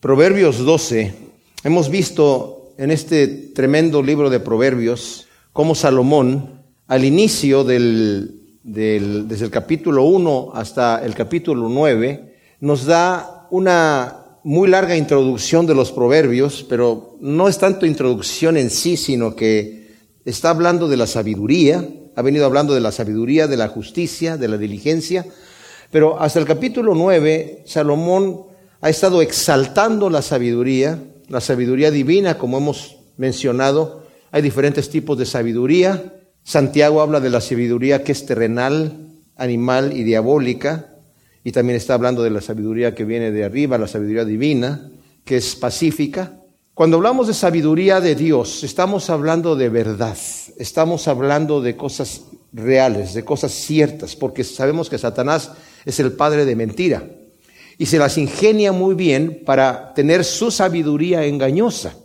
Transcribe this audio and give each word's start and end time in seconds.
Proverbios 0.00 0.64
12. 0.64 1.12
Hemos 1.62 1.90
visto 1.90 2.72
en 2.78 2.90
este 2.90 3.28
tremendo 3.28 4.02
libro 4.02 4.30
de 4.30 4.40
Proverbios 4.40 5.26
cómo 5.52 5.74
Salomón, 5.74 6.62
al 6.86 7.04
inicio 7.04 7.64
del, 7.64 8.40
desde 8.62 9.44
el 9.44 9.50
capítulo 9.50 10.04
1 10.04 10.52
hasta 10.54 11.04
el 11.04 11.14
capítulo 11.14 11.68
9, 11.68 12.34
nos 12.60 12.86
da 12.86 13.46
una 13.50 14.38
muy 14.42 14.70
larga 14.70 14.96
introducción 14.96 15.66
de 15.66 15.74
los 15.74 15.92
proverbios, 15.92 16.64
pero 16.66 17.18
no 17.20 17.46
es 17.46 17.58
tanto 17.58 17.84
introducción 17.84 18.56
en 18.56 18.70
sí, 18.70 18.96
sino 18.96 19.36
que 19.36 19.96
está 20.24 20.48
hablando 20.48 20.88
de 20.88 20.96
la 20.96 21.06
sabiduría, 21.06 21.86
ha 22.16 22.22
venido 22.22 22.46
hablando 22.46 22.72
de 22.72 22.80
la 22.80 22.90
sabiduría, 22.90 23.48
de 23.48 23.58
la 23.58 23.68
justicia, 23.68 24.38
de 24.38 24.48
la 24.48 24.56
diligencia, 24.56 25.26
pero 25.90 26.18
hasta 26.18 26.38
el 26.38 26.46
capítulo 26.46 26.94
9, 26.94 27.64
Salomón 27.66 28.48
ha 28.80 28.88
estado 28.88 29.20
exaltando 29.20 30.08
la 30.08 30.22
sabiduría, 30.22 30.98
la 31.28 31.40
sabiduría 31.40 31.90
divina, 31.90 32.38
como 32.38 32.58
hemos 32.58 32.96
mencionado. 33.18 34.06
Hay 34.32 34.40
diferentes 34.42 34.88
tipos 34.88 35.18
de 35.18 35.26
sabiduría. 35.26 36.14
Santiago 36.42 37.02
habla 37.02 37.20
de 37.20 37.30
la 37.30 37.42
sabiduría 37.42 38.02
que 38.02 38.12
es 38.12 38.24
terrenal, 38.24 38.96
animal 39.36 39.92
y 39.94 40.02
diabólica. 40.02 40.94
Y 41.44 41.52
también 41.52 41.76
está 41.76 41.94
hablando 41.94 42.22
de 42.22 42.30
la 42.30 42.40
sabiduría 42.40 42.94
que 42.94 43.04
viene 43.04 43.30
de 43.30 43.44
arriba, 43.44 43.76
la 43.76 43.86
sabiduría 43.86 44.24
divina, 44.24 44.90
que 45.24 45.36
es 45.36 45.56
pacífica. 45.56 46.38
Cuando 46.72 46.96
hablamos 46.96 47.26
de 47.26 47.34
sabiduría 47.34 48.00
de 48.00 48.14
Dios, 48.14 48.64
estamos 48.64 49.10
hablando 49.10 49.56
de 49.56 49.68
verdad, 49.68 50.16
estamos 50.58 51.06
hablando 51.08 51.60
de 51.60 51.76
cosas 51.76 52.22
reales, 52.52 53.12
de 53.12 53.24
cosas 53.24 53.52
ciertas, 53.52 54.16
porque 54.16 54.44
sabemos 54.44 54.88
que 54.88 54.96
Satanás 54.96 55.50
es 55.84 56.00
el 56.00 56.12
padre 56.12 56.46
de 56.46 56.56
mentira 56.56 57.04
y 57.80 57.86
se 57.86 57.98
las 57.98 58.18
ingenia 58.18 58.72
muy 58.72 58.94
bien 58.94 59.40
para 59.46 59.94
tener 59.94 60.22
su 60.22 60.50
sabiduría 60.50 61.24
engañosa. 61.24 61.96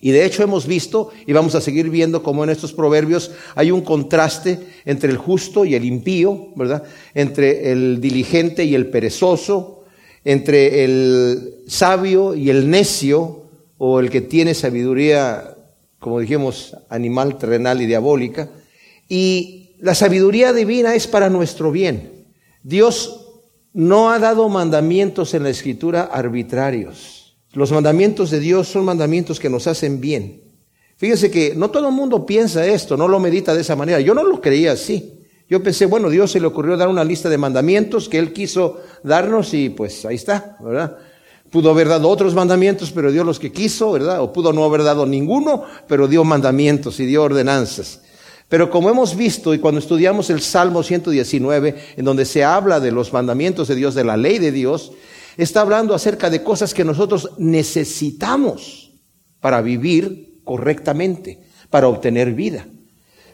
Y 0.00 0.10
de 0.10 0.24
hecho 0.24 0.42
hemos 0.42 0.66
visto, 0.66 1.10
y 1.26 1.34
vamos 1.34 1.54
a 1.54 1.60
seguir 1.60 1.90
viendo 1.90 2.22
como 2.22 2.44
en 2.44 2.48
estos 2.48 2.72
proverbios 2.72 3.32
hay 3.54 3.70
un 3.70 3.82
contraste 3.82 4.58
entre 4.86 5.10
el 5.10 5.18
justo 5.18 5.66
y 5.66 5.74
el 5.74 5.84
impío, 5.84 6.48
¿verdad? 6.56 6.82
Entre 7.12 7.70
el 7.70 8.00
diligente 8.00 8.64
y 8.64 8.74
el 8.74 8.86
perezoso, 8.86 9.84
entre 10.24 10.84
el 10.84 11.56
sabio 11.66 12.34
y 12.34 12.48
el 12.48 12.70
necio, 12.70 13.42
o 13.76 14.00
el 14.00 14.08
que 14.08 14.22
tiene 14.22 14.54
sabiduría, 14.54 15.56
como 15.98 16.20
dijimos, 16.20 16.74
animal, 16.88 17.36
terrenal 17.36 17.82
y 17.82 17.86
diabólica. 17.86 18.48
Y 19.10 19.72
la 19.80 19.94
sabiduría 19.94 20.54
divina 20.54 20.94
es 20.94 21.06
para 21.06 21.28
nuestro 21.28 21.70
bien. 21.70 22.24
Dios 22.62 23.27
no 23.78 24.10
ha 24.10 24.18
dado 24.18 24.48
mandamientos 24.48 25.34
en 25.34 25.44
la 25.44 25.50
escritura 25.50 26.02
arbitrarios. 26.02 27.36
Los 27.52 27.70
mandamientos 27.70 28.28
de 28.32 28.40
Dios 28.40 28.66
son 28.66 28.84
mandamientos 28.84 29.38
que 29.38 29.48
nos 29.48 29.68
hacen 29.68 30.00
bien. 30.00 30.42
Fíjense 30.96 31.30
que 31.30 31.54
no 31.54 31.70
todo 31.70 31.86
el 31.86 31.94
mundo 31.94 32.26
piensa 32.26 32.66
esto, 32.66 32.96
no 32.96 33.06
lo 33.06 33.20
medita 33.20 33.54
de 33.54 33.60
esa 33.60 33.76
manera. 33.76 34.00
Yo 34.00 34.14
no 34.14 34.24
lo 34.24 34.40
creía 34.40 34.72
así. 34.72 35.20
Yo 35.48 35.62
pensé, 35.62 35.86
bueno, 35.86 36.10
Dios 36.10 36.32
se 36.32 36.40
le 36.40 36.48
ocurrió 36.48 36.76
dar 36.76 36.88
una 36.88 37.04
lista 37.04 37.28
de 37.28 37.38
mandamientos 37.38 38.08
que 38.08 38.18
Él 38.18 38.32
quiso 38.32 38.80
darnos 39.04 39.54
y 39.54 39.68
pues 39.68 40.04
ahí 40.04 40.16
está, 40.16 40.56
¿verdad? 40.60 40.98
Pudo 41.48 41.70
haber 41.70 41.86
dado 41.86 42.08
otros 42.08 42.34
mandamientos, 42.34 42.90
pero 42.90 43.12
dio 43.12 43.22
los 43.22 43.38
que 43.38 43.52
quiso, 43.52 43.92
¿verdad? 43.92 44.20
O 44.22 44.32
pudo 44.32 44.52
no 44.52 44.64
haber 44.64 44.82
dado 44.82 45.06
ninguno, 45.06 45.62
pero 45.86 46.08
dio 46.08 46.24
mandamientos 46.24 46.98
y 46.98 47.06
dio 47.06 47.22
ordenanzas. 47.22 48.00
Pero 48.48 48.70
como 48.70 48.88
hemos 48.88 49.14
visto 49.16 49.52
y 49.52 49.58
cuando 49.58 49.78
estudiamos 49.78 50.30
el 50.30 50.40
Salmo 50.40 50.82
119, 50.82 51.76
en 51.96 52.04
donde 52.04 52.24
se 52.24 52.44
habla 52.44 52.80
de 52.80 52.92
los 52.92 53.12
mandamientos 53.12 53.68
de 53.68 53.74
Dios, 53.74 53.94
de 53.94 54.04
la 54.04 54.16
ley 54.16 54.38
de 54.38 54.52
Dios, 54.52 54.92
está 55.36 55.60
hablando 55.60 55.94
acerca 55.94 56.30
de 56.30 56.42
cosas 56.42 56.72
que 56.72 56.84
nosotros 56.84 57.30
necesitamos 57.36 58.92
para 59.40 59.60
vivir 59.60 60.40
correctamente, 60.44 61.42
para 61.68 61.88
obtener 61.88 62.32
vida. 62.32 62.66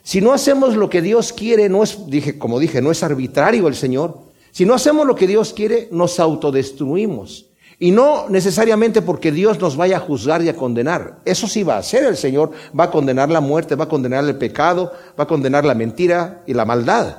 Si 0.03 0.21
no 0.21 0.33
hacemos 0.33 0.75
lo 0.75 0.89
que 0.89 1.01
Dios 1.01 1.33
quiere, 1.33 1.69
no 1.69 1.81
es, 1.81 1.97
dije, 2.07 2.37
como 2.37 2.59
dije, 2.59 2.81
no 2.81 2.91
es 2.91 3.01
arbitrario 3.01 3.67
el 3.67 3.75
Señor. 3.75 4.19
Si 4.51 4.65
no 4.65 4.73
hacemos 4.73 5.07
lo 5.07 5.15
que 5.15 5.27
Dios 5.27 5.53
quiere, 5.53 5.87
nos 5.91 6.19
autodestruimos. 6.19 7.47
Y 7.77 7.91
no 7.91 8.29
necesariamente 8.29 9.01
porque 9.01 9.31
Dios 9.31 9.59
nos 9.59 9.75
vaya 9.75 9.97
a 9.97 10.01
juzgar 10.01 10.41
y 10.41 10.49
a 10.49 10.55
condenar. 10.55 11.21
Eso 11.25 11.47
sí 11.47 11.63
va 11.63 11.75
a 11.75 11.79
hacer 11.79 12.05
el 12.05 12.15
Señor. 12.15 12.51
Va 12.77 12.85
a 12.85 12.91
condenar 12.91 13.29
la 13.29 13.41
muerte, 13.41 13.75
va 13.75 13.85
a 13.85 13.89
condenar 13.89 14.23
el 14.23 14.37
pecado, 14.37 14.93
va 15.19 15.25
a 15.25 15.27
condenar 15.27 15.65
la 15.65 15.75
mentira 15.75 16.43
y 16.47 16.53
la 16.53 16.65
maldad. 16.65 17.17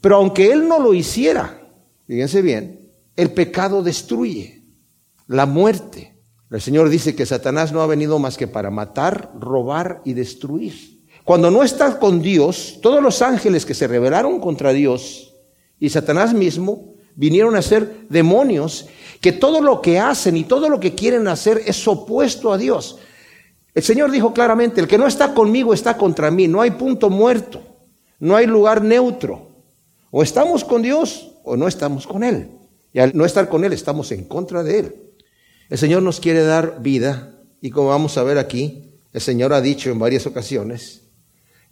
Pero 0.00 0.16
aunque 0.16 0.50
Él 0.50 0.66
no 0.66 0.78
lo 0.78 0.94
hiciera, 0.94 1.60
fíjense 2.06 2.40
bien, 2.42 2.90
el 3.16 3.32
pecado 3.32 3.82
destruye. 3.82 4.62
La 5.26 5.44
muerte. 5.44 6.14
El 6.50 6.62
Señor 6.62 6.88
dice 6.88 7.14
que 7.14 7.26
Satanás 7.26 7.72
no 7.72 7.82
ha 7.82 7.86
venido 7.86 8.18
más 8.18 8.38
que 8.38 8.46
para 8.46 8.70
matar, 8.70 9.32
robar 9.38 10.00
y 10.06 10.14
destruir. 10.14 11.02
Cuando 11.24 11.50
no 11.50 11.62
está 11.62 11.98
con 11.98 12.22
Dios, 12.22 12.78
todos 12.80 13.02
los 13.02 13.20
ángeles 13.20 13.66
que 13.66 13.74
se 13.74 13.86
rebelaron 13.86 14.40
contra 14.40 14.72
Dios 14.72 15.34
y 15.78 15.90
Satanás 15.90 16.32
mismo 16.32 16.94
vinieron 17.14 17.54
a 17.56 17.60
ser 17.60 18.06
demonios 18.08 18.86
que 19.20 19.32
todo 19.32 19.60
lo 19.60 19.80
que 19.80 19.98
hacen 19.98 20.36
y 20.36 20.44
todo 20.44 20.68
lo 20.68 20.80
que 20.80 20.94
quieren 20.94 21.28
hacer 21.28 21.62
es 21.66 21.86
opuesto 21.88 22.52
a 22.52 22.58
Dios. 22.58 22.98
El 23.74 23.82
Señor 23.82 24.10
dijo 24.10 24.32
claramente, 24.32 24.80
el 24.80 24.88
que 24.88 24.98
no 24.98 25.06
está 25.06 25.34
conmigo 25.34 25.74
está 25.74 25.96
contra 25.96 26.30
mí, 26.30 26.48
no 26.48 26.60
hay 26.60 26.72
punto 26.72 27.10
muerto, 27.10 27.60
no 28.18 28.36
hay 28.36 28.46
lugar 28.46 28.82
neutro. 28.82 29.48
O 30.10 30.22
estamos 30.22 30.64
con 30.64 30.82
Dios 30.82 31.32
o 31.44 31.56
no 31.56 31.68
estamos 31.68 32.06
con 32.06 32.24
Él. 32.24 32.50
Y 32.92 33.00
al 33.00 33.16
no 33.16 33.24
estar 33.24 33.48
con 33.48 33.64
Él 33.64 33.72
estamos 33.72 34.10
en 34.12 34.24
contra 34.24 34.62
de 34.62 34.78
Él. 34.78 34.96
El 35.68 35.78
Señor 35.78 36.02
nos 36.02 36.20
quiere 36.20 36.42
dar 36.42 36.80
vida 36.82 37.34
y 37.60 37.70
como 37.70 37.88
vamos 37.88 38.16
a 38.16 38.22
ver 38.22 38.38
aquí, 38.38 38.84
el 39.12 39.20
Señor 39.20 39.52
ha 39.52 39.60
dicho 39.60 39.90
en 39.90 39.98
varias 39.98 40.26
ocasiones, 40.26 41.02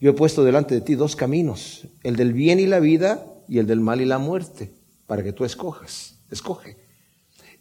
yo 0.01 0.11
he 0.11 0.15
puesto 0.15 0.45
delante 0.45 0.75
de 0.75 0.81
ti 0.81 0.95
dos 0.95 1.17
caminos, 1.17 1.89
el 2.03 2.17
del 2.17 2.33
bien 2.33 2.61
y 2.61 2.67
la 2.67 2.81
vida 2.81 3.25
y 3.49 3.59
el 3.59 3.67
del 3.67 3.81
mal 3.81 4.01
y 4.01 4.05
la 4.05 4.19
muerte, 4.19 4.73
para 5.07 5.23
que 5.23 5.33
tú 5.33 5.45
escojas, 5.45 6.17
escoge. 6.31 6.86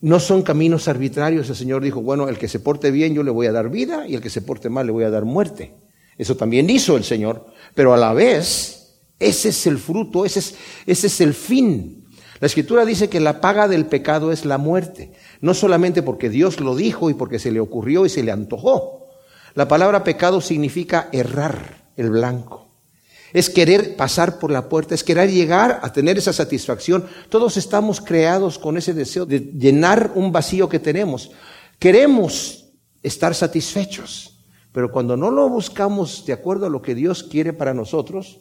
No 0.05 0.19
son 0.19 0.43
caminos 0.43 0.87
arbitrarios. 0.87 1.49
El 1.49 1.55
Señor 1.55 1.81
dijo, 1.81 1.99
bueno, 1.99 2.29
el 2.29 2.37
que 2.37 2.47
se 2.47 2.59
porte 2.59 2.91
bien 2.91 3.15
yo 3.15 3.23
le 3.23 3.31
voy 3.31 3.47
a 3.47 3.51
dar 3.51 3.71
vida 3.71 4.07
y 4.07 4.13
el 4.13 4.21
que 4.21 4.29
se 4.29 4.43
porte 4.43 4.69
mal 4.69 4.85
le 4.85 4.91
voy 4.91 5.03
a 5.03 5.09
dar 5.09 5.25
muerte. 5.25 5.73
Eso 6.15 6.37
también 6.37 6.69
hizo 6.69 6.95
el 6.95 7.03
Señor. 7.03 7.47
Pero 7.73 7.91
a 7.91 7.97
la 7.97 8.13
vez, 8.13 8.99
ese 9.17 9.49
es 9.49 9.65
el 9.65 9.79
fruto, 9.79 10.23
ese 10.23 10.37
es, 10.37 10.55
ese 10.85 11.07
es 11.07 11.21
el 11.21 11.33
fin. 11.33 12.05
La 12.39 12.45
Escritura 12.45 12.85
dice 12.85 13.09
que 13.09 13.19
la 13.19 13.41
paga 13.41 13.67
del 13.67 13.87
pecado 13.87 14.31
es 14.31 14.45
la 14.45 14.59
muerte. 14.59 15.11
No 15.41 15.55
solamente 15.55 16.03
porque 16.03 16.29
Dios 16.29 16.59
lo 16.59 16.75
dijo 16.75 17.09
y 17.09 17.15
porque 17.15 17.39
se 17.39 17.49
le 17.49 17.59
ocurrió 17.59 18.05
y 18.05 18.09
se 18.09 18.21
le 18.21 18.31
antojó. 18.31 19.07
La 19.55 19.67
palabra 19.67 20.03
pecado 20.03 20.39
significa 20.39 21.09
errar 21.13 21.89
el 21.97 22.11
blanco 22.11 22.64
es 23.35 23.49
querer 23.49 23.97
pasar 23.97 24.39
por 24.39 24.49
la 24.49 24.69
puerta, 24.69 24.95
es 24.95 25.03
querer 25.03 25.29
llegar 25.29 25.81
a 25.83 25.91
tener 25.91 26.17
esa 26.17 26.31
satisfacción. 26.31 27.05
Todos 27.27 27.57
estamos 27.57 27.99
creados 27.99 28.57
con 28.57 28.77
ese 28.77 28.93
deseo 28.93 29.25
de 29.25 29.41
llenar 29.41 30.13
un 30.15 30.31
vacío 30.31 30.69
que 30.69 30.79
tenemos. 30.79 31.31
Queremos 31.77 32.69
estar 33.03 33.35
satisfechos, 33.35 34.39
pero 34.71 34.89
cuando 34.89 35.17
no 35.17 35.31
lo 35.31 35.49
buscamos 35.49 36.25
de 36.25 36.31
acuerdo 36.31 36.67
a 36.67 36.69
lo 36.69 36.81
que 36.81 36.95
Dios 36.95 37.23
quiere 37.23 37.51
para 37.51 37.73
nosotros, 37.73 38.39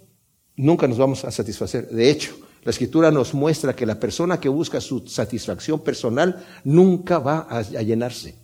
nunca 0.55 0.87
nos 0.87 0.99
vamos 0.99 1.25
a 1.25 1.33
satisfacer. 1.33 1.89
De 1.89 2.09
hecho, 2.09 2.37
la 2.63 2.71
escritura 2.71 3.11
nos 3.11 3.35
muestra 3.35 3.75
que 3.75 3.87
la 3.87 3.99
persona 3.99 4.39
que 4.39 4.49
busca 4.49 4.81
su 4.81 5.09
satisfacción 5.09 5.81
personal 5.81 6.47
nunca 6.63 7.19
va 7.19 7.49
a, 7.51 7.63
llenarse. 7.63 8.37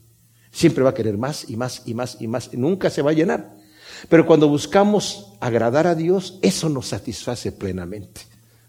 Siempre 0.50 0.82
va 0.82 0.90
a 0.90 0.94
querer 0.94 1.16
más 1.16 1.48
y 1.48 1.56
más 1.56 1.84
y 1.86 1.94
más 1.94 2.16
y 2.18 2.26
más. 2.26 2.50
Y 2.52 2.56
nunca 2.56 2.90
se 2.90 3.02
va 3.02 3.12
a 3.12 3.14
llenar. 3.14 3.59
Pero 4.08 4.26
cuando 4.26 4.48
buscamos 4.48 5.32
agradar 5.40 5.86
a 5.86 5.94
Dios, 5.94 6.38
eso 6.42 6.68
nos 6.68 6.88
satisface 6.88 7.52
plenamente. 7.52 8.22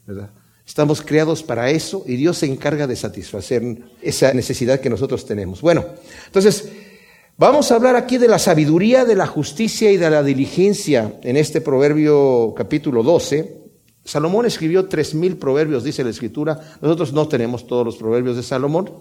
¿verdad? 0.05 0.29
Estamos 0.65 1.01
creados 1.01 1.43
para 1.43 1.69
eso 1.69 2.03
y 2.07 2.15
Dios 2.15 2.37
se 2.37 2.45
encarga 2.45 2.87
de 2.87 2.95
satisfacer 2.95 3.61
esa 4.01 4.33
necesidad 4.33 4.79
que 4.79 4.89
nosotros 4.89 5.25
tenemos. 5.25 5.61
Bueno, 5.61 5.85
entonces, 6.27 6.69
vamos 7.37 7.71
a 7.71 7.75
hablar 7.75 7.95
aquí 7.95 8.17
de 8.17 8.27
la 8.27 8.39
sabiduría, 8.39 9.03
de 9.03 9.15
la 9.15 9.27
justicia 9.27 9.91
y 9.91 9.97
de 9.97 10.09
la 10.09 10.23
diligencia 10.23 11.19
en 11.23 11.35
este 11.35 11.61
proverbio 11.61 12.53
capítulo 12.55 13.03
12. 13.03 13.57
Salomón 14.05 14.45
escribió 14.45 14.87
tres 14.87 15.13
mil 15.13 15.37
proverbios, 15.37 15.83
dice 15.83 16.03
la 16.03 16.09
escritura. 16.09 16.59
Nosotros 16.81 17.11
no 17.13 17.27
tenemos 17.27 17.67
todos 17.67 17.85
los 17.85 17.97
proverbios 17.97 18.37
de 18.37 18.43
Salomón, 18.43 18.91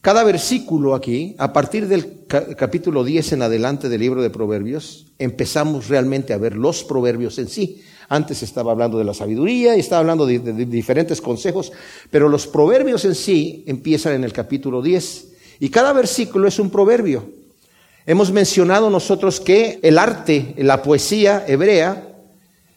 cada 0.00 0.22
versículo 0.24 0.94
aquí, 0.94 1.34
a 1.38 1.52
partir 1.52 1.88
del 1.88 2.26
capítulo 2.26 3.02
10 3.04 3.32
en 3.32 3.42
adelante 3.42 3.88
del 3.88 4.00
libro 4.00 4.22
de 4.22 4.30
Proverbios, 4.30 5.06
empezamos 5.18 5.88
realmente 5.88 6.32
a 6.32 6.38
ver 6.38 6.56
los 6.56 6.84
proverbios 6.84 7.38
en 7.38 7.48
sí. 7.48 7.82
Antes 8.08 8.42
estaba 8.42 8.72
hablando 8.72 8.98
de 8.98 9.04
la 9.04 9.14
sabiduría 9.14 9.76
y 9.76 9.80
estaba 9.80 10.00
hablando 10.00 10.26
de, 10.26 10.38
diferentes 10.66 11.20
consejos, 11.20 11.72
pero 12.10 12.28
los 12.28 12.46
proverbios 12.46 13.04
en 13.04 13.14
sí 13.16 13.64
empiezan 13.66 14.14
en 14.14 14.24
el 14.24 14.32
capítulo 14.32 14.80
10. 14.80 15.28
Y 15.58 15.70
cada 15.70 15.92
versículo 15.92 16.46
es 16.46 16.58
un 16.58 16.70
proverbio. 16.70 17.28
Hemos 18.04 18.30
mencionado 18.30 18.90
nosotros 18.90 19.40
que 19.40 19.80
el 19.82 19.98
arte, 19.98 20.54
la 20.58 20.82
poesía 20.82 21.44
hebrea, 21.48 22.12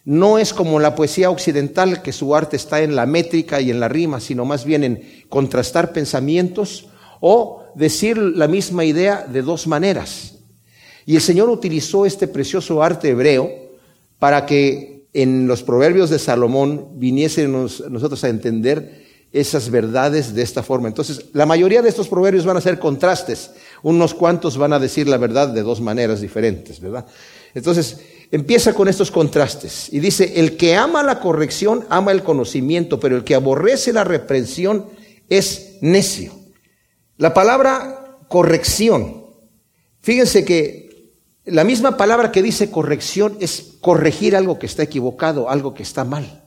no 0.05 0.39
es 0.39 0.53
como 0.53 0.79
la 0.79 0.95
poesía 0.95 1.29
occidental, 1.29 2.01
que 2.01 2.13
su 2.13 2.35
arte 2.35 2.55
está 2.55 2.81
en 2.81 2.95
la 2.95 3.05
métrica 3.05 3.61
y 3.61 3.69
en 3.69 3.79
la 3.79 3.87
rima, 3.87 4.19
sino 4.19 4.45
más 4.45 4.65
bien 4.65 4.83
en 4.83 5.23
contrastar 5.29 5.93
pensamientos, 5.93 6.87
o 7.19 7.63
decir 7.75 8.17
la 8.17 8.47
misma 8.47 8.85
idea 8.85 9.25
de 9.27 9.41
dos 9.41 9.67
maneras. 9.67 10.35
Y 11.05 11.15
el 11.15 11.21
Señor 11.21 11.49
utilizó 11.49 12.05
este 12.05 12.27
precioso 12.27 12.83
arte 12.83 13.09
hebreo 13.09 13.49
para 14.19 14.45
que 14.45 15.07
en 15.13 15.47
los 15.47 15.63
proverbios 15.63 16.09
de 16.09 16.19
Salomón 16.19 16.99
viniésemos 16.99 17.83
nosotros 17.89 18.23
a 18.23 18.29
entender 18.29 19.07
esas 19.31 19.69
verdades 19.69 20.33
de 20.33 20.41
esta 20.41 20.63
forma. 20.63 20.87
Entonces, 20.87 21.25
la 21.33 21.45
mayoría 21.45 21.81
de 21.81 21.89
estos 21.89 22.07
proverbios 22.07 22.45
van 22.45 22.57
a 22.57 22.61
ser 22.61 22.79
contrastes. 22.79 23.51
Unos 23.83 24.13
cuantos 24.13 24.57
van 24.57 24.73
a 24.73 24.79
decir 24.79 25.07
la 25.07 25.17
verdad 25.17 25.49
de 25.49 25.61
dos 25.61 25.81
maneras 25.81 26.21
diferentes, 26.21 26.79
¿verdad? 26.79 27.05
Entonces, 27.53 27.97
empieza 28.31 28.73
con 28.73 28.87
estos 28.87 29.11
contrastes 29.11 29.91
y 29.91 29.99
dice, 29.99 30.33
el 30.39 30.57
que 30.57 30.75
ama 30.75 31.03
la 31.03 31.19
corrección 31.19 31.85
ama 31.89 32.11
el 32.11 32.23
conocimiento, 32.23 32.99
pero 32.99 33.17
el 33.17 33.23
que 33.23 33.35
aborrece 33.35 33.93
la 33.93 34.03
reprensión 34.03 34.85
es 35.29 35.77
necio. 35.81 36.38
La 37.19 37.33
palabra 37.33 38.15
corrección, 38.29 39.25
fíjense 39.99 40.45
que 40.45 41.11
la 41.43 41.65
misma 41.65 41.97
palabra 41.97 42.31
que 42.31 42.41
dice 42.41 42.71
corrección 42.71 43.35
es 43.41 43.73
corregir 43.81 44.37
algo 44.37 44.57
que 44.57 44.65
está 44.65 44.83
equivocado, 44.83 45.49
algo 45.49 45.73
que 45.73 45.83
está 45.83 46.05
mal. 46.05 46.45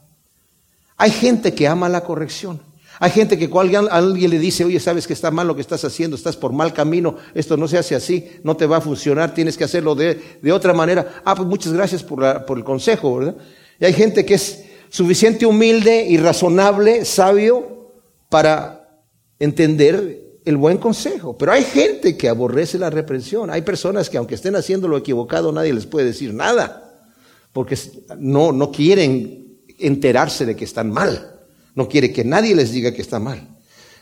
Hay 0.96 1.10
gente 1.10 1.52
que 1.52 1.68
ama 1.68 1.90
la 1.90 2.04
corrección. 2.04 2.62
Hay 3.00 3.10
gente 3.10 3.36
que 3.36 3.50
cuando 3.50 3.86
alguien, 3.92 4.30
le 4.30 4.38
dice, 4.38 4.64
oye, 4.64 4.80
sabes 4.80 5.06
que 5.06 5.12
está 5.12 5.30
mal 5.30 5.46
lo 5.46 5.54
que 5.54 5.60
estás 5.60 5.84
haciendo, 5.84 6.16
estás 6.16 6.38
por 6.38 6.54
mal 6.54 6.72
camino, 6.72 7.16
esto 7.34 7.58
no 7.58 7.68
se 7.68 7.76
hace 7.76 7.94
así, 7.94 8.30
no 8.42 8.56
te 8.56 8.64
va 8.64 8.78
a 8.78 8.80
funcionar, 8.80 9.34
tienes 9.34 9.58
que 9.58 9.64
hacerlo 9.64 9.94
de, 9.94 10.22
otra 10.54 10.72
manera. 10.72 11.20
Ah, 11.22 11.34
pues 11.34 11.46
muchas 11.46 11.74
gracias 11.74 12.02
por, 12.02 12.46
por 12.46 12.56
el 12.56 12.64
consejo, 12.64 13.18
¿verdad? 13.18 13.36
Y 13.78 13.84
hay 13.84 13.92
gente 13.92 14.24
que 14.24 14.34
es 14.34 14.64
suficiente 14.88 15.44
humilde 15.44 16.06
y 16.08 16.16
razonable, 16.16 17.04
sabio, 17.04 17.92
para 18.30 19.04
entender 19.38 20.21
el 20.44 20.56
buen 20.56 20.78
consejo. 20.78 21.36
Pero 21.36 21.52
hay 21.52 21.64
gente 21.64 22.16
que 22.16 22.28
aborrece 22.28 22.78
la 22.78 22.90
reprensión. 22.90 23.50
Hay 23.50 23.62
personas 23.62 24.10
que 24.10 24.18
aunque 24.18 24.34
estén 24.34 24.56
haciendo 24.56 24.88
lo 24.88 24.96
equivocado, 24.96 25.52
nadie 25.52 25.72
les 25.72 25.86
puede 25.86 26.06
decir 26.06 26.34
nada, 26.34 27.06
porque 27.52 27.78
no, 28.18 28.52
no 28.52 28.70
quieren 28.72 29.58
enterarse 29.78 30.46
de 30.46 30.56
que 30.56 30.64
están 30.64 30.90
mal. 30.90 31.40
No 31.74 31.88
quiere 31.88 32.12
que 32.12 32.24
nadie 32.24 32.54
les 32.54 32.72
diga 32.72 32.92
que 32.92 33.02
está 33.02 33.18
mal. 33.18 33.48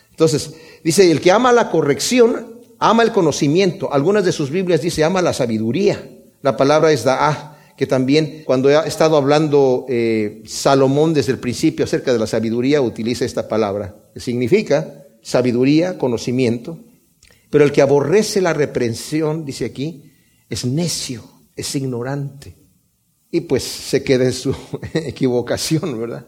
Entonces, 0.09 0.53
dice, 0.83 1.09
el 1.09 1.21
que 1.21 1.31
ama 1.31 1.51
la 1.51 1.69
corrección, 1.69 2.59
ama 2.79 3.03
el 3.03 3.11
conocimiento. 3.11 3.93
Algunas 3.93 4.25
de 4.25 4.31
sus 4.31 4.49
Biblias 4.49 4.81
dice, 4.81 5.03
ama 5.03 5.21
la 5.21 5.33
sabiduría. 5.33 6.03
La 6.41 6.57
palabra 6.57 6.91
es 6.91 7.05
da'ah, 7.05 7.57
que 7.77 7.87
también 7.87 8.43
cuando 8.45 8.69
ha 8.69 8.85
estado 8.85 9.15
hablando 9.15 9.85
eh, 9.87 10.43
Salomón 10.45 11.13
desde 11.13 11.31
el 11.31 11.39
principio 11.39 11.85
acerca 11.85 12.11
de 12.11 12.19
la 12.19 12.27
sabiduría, 12.27 12.81
utiliza 12.81 13.25
esta 13.25 13.47
palabra, 13.47 13.95
que 14.13 14.19
significa 14.19 15.01
sabiduría, 15.21 15.97
conocimiento. 15.97 16.79
Pero 17.49 17.63
el 17.63 17.71
que 17.71 17.81
aborrece 17.81 18.41
la 18.41 18.53
reprensión, 18.53 19.45
dice 19.45 19.65
aquí, 19.65 20.11
es 20.49 20.65
necio, 20.65 21.23
es 21.55 21.75
ignorante. 21.75 22.55
Y 23.29 23.41
pues 23.41 23.63
se 23.63 24.03
queda 24.03 24.25
en 24.25 24.33
su 24.33 24.55
equivocación, 24.93 25.99
¿verdad? 25.99 26.27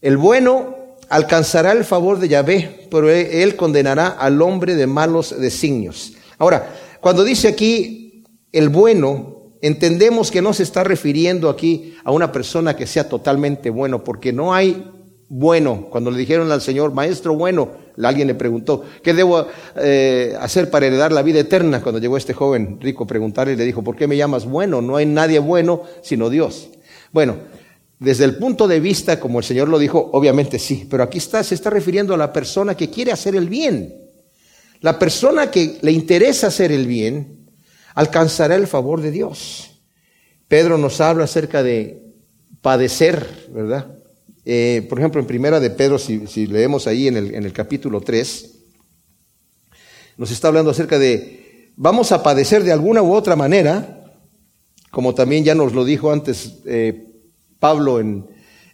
El 0.00 0.16
bueno 0.16 0.76
alcanzará 1.08 1.72
el 1.72 1.84
favor 1.84 2.18
de 2.18 2.28
Yahvé, 2.28 2.86
pero 2.90 3.10
él 3.10 3.56
condenará 3.56 4.08
al 4.08 4.40
hombre 4.42 4.74
de 4.74 4.86
malos 4.86 5.38
designios. 5.38 6.12
Ahora, 6.38 6.74
cuando 7.00 7.24
dice 7.24 7.48
aquí 7.48 8.24
el 8.52 8.68
bueno, 8.68 9.54
entendemos 9.60 10.30
que 10.30 10.42
no 10.42 10.52
se 10.52 10.62
está 10.62 10.84
refiriendo 10.84 11.48
aquí 11.48 11.96
a 12.04 12.12
una 12.12 12.30
persona 12.32 12.76
que 12.76 12.86
sea 12.86 13.08
totalmente 13.08 13.70
bueno, 13.70 14.04
porque 14.04 14.32
no 14.32 14.54
hay 14.54 14.84
bueno. 15.28 15.88
Cuando 15.90 16.10
le 16.10 16.18
dijeron 16.18 16.50
al 16.50 16.60
Señor, 16.60 16.92
maestro 16.92 17.34
bueno, 17.34 17.70
alguien 18.02 18.28
le 18.28 18.34
preguntó, 18.34 18.84
¿qué 19.02 19.14
debo 19.14 19.46
eh, 19.76 20.36
hacer 20.40 20.70
para 20.70 20.86
heredar 20.86 21.12
la 21.12 21.22
vida 21.22 21.40
eterna? 21.40 21.82
Cuando 21.82 22.00
llegó 22.00 22.16
este 22.16 22.32
joven 22.32 22.78
rico 22.80 23.04
a 23.04 23.06
preguntarle, 23.06 23.56
le 23.56 23.64
dijo, 23.64 23.82
¿por 23.82 23.96
qué 23.96 24.06
me 24.06 24.16
llamas 24.16 24.46
bueno? 24.46 24.80
No 24.80 24.96
hay 24.96 25.06
nadie 25.06 25.38
bueno 25.38 25.82
sino 26.02 26.30
Dios. 26.30 26.70
Bueno, 27.12 27.36
desde 27.98 28.24
el 28.24 28.36
punto 28.36 28.68
de 28.68 28.80
vista, 28.80 29.18
como 29.18 29.40
el 29.40 29.44
Señor 29.44 29.68
lo 29.68 29.78
dijo, 29.78 30.10
obviamente 30.12 30.58
sí, 30.58 30.86
pero 30.88 31.02
aquí 31.02 31.18
está, 31.18 31.42
se 31.42 31.54
está 31.54 31.70
refiriendo 31.70 32.14
a 32.14 32.18
la 32.18 32.32
persona 32.32 32.76
que 32.76 32.90
quiere 32.90 33.12
hacer 33.12 33.34
el 33.34 33.48
bien. 33.48 33.94
La 34.80 34.98
persona 34.98 35.50
que 35.50 35.78
le 35.82 35.90
interesa 35.90 36.46
hacer 36.46 36.70
el 36.70 36.86
bien 36.86 37.50
alcanzará 37.94 38.54
el 38.54 38.68
favor 38.68 39.00
de 39.00 39.10
Dios. 39.10 39.80
Pedro 40.46 40.78
nos 40.78 41.00
habla 41.00 41.24
acerca 41.24 41.64
de 41.64 42.00
padecer, 42.62 43.48
¿verdad? 43.50 43.97
Eh, 44.50 44.86
por 44.88 44.98
ejemplo, 44.98 45.20
en 45.20 45.26
primera 45.26 45.60
de 45.60 45.68
Pedro, 45.68 45.98
si, 45.98 46.46
leemos 46.46 46.86
ahí 46.86 47.06
en 47.06 47.18
el, 47.18 47.34
en 47.34 47.44
el, 47.44 47.52
capítulo 47.52 48.00
3, 48.00 48.50
nos 50.16 50.30
está 50.30 50.48
hablando 50.48 50.70
acerca 50.70 50.98
de, 50.98 51.74
vamos 51.76 52.12
a 52.12 52.22
padecer 52.22 52.64
de 52.64 52.72
alguna 52.72 53.02
u 53.02 53.12
otra 53.12 53.36
manera, 53.36 54.16
como 54.90 55.14
también 55.14 55.44
ya 55.44 55.54
nos 55.54 55.74
lo 55.74 55.84
dijo 55.84 56.10
antes 56.10 56.60
eh, 56.64 57.08
Pablo 57.58 58.00
en, 58.00 58.24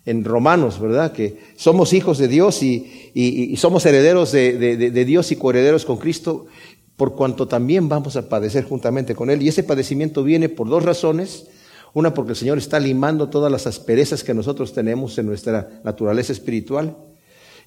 en 0.06 0.22
Romanos, 0.22 0.78
¿verdad? 0.78 1.10
Que 1.10 1.40
somos 1.56 1.92
hijos 1.92 2.18
de 2.18 2.28
Dios 2.28 2.62
y, 2.62 3.56
somos 3.56 3.84
herederos 3.84 4.30
de, 4.30 5.04
Dios 5.04 5.32
y 5.32 5.36
coherederos 5.36 5.84
con 5.84 5.96
Cristo, 5.96 6.46
por 6.94 7.16
cuanto 7.16 7.48
también 7.48 7.88
vamos 7.88 8.14
a 8.14 8.28
padecer 8.28 8.62
juntamente 8.62 9.16
con 9.16 9.28
Él. 9.28 9.42
Y 9.42 9.48
ese 9.48 9.64
padecimiento 9.64 10.22
viene 10.22 10.48
por 10.48 10.68
dos 10.68 10.84
razones. 10.84 11.46
Una, 11.94 12.12
porque 12.12 12.32
el 12.32 12.36
Señor 12.36 12.58
está 12.58 12.78
limando 12.80 13.30
todas 13.30 13.50
las 13.50 13.66
asperezas 13.66 14.24
que 14.24 14.34
nosotros 14.34 14.72
tenemos 14.72 15.16
en 15.16 15.26
nuestra 15.26 15.80
naturaleza 15.84 16.32
espiritual. 16.32 16.96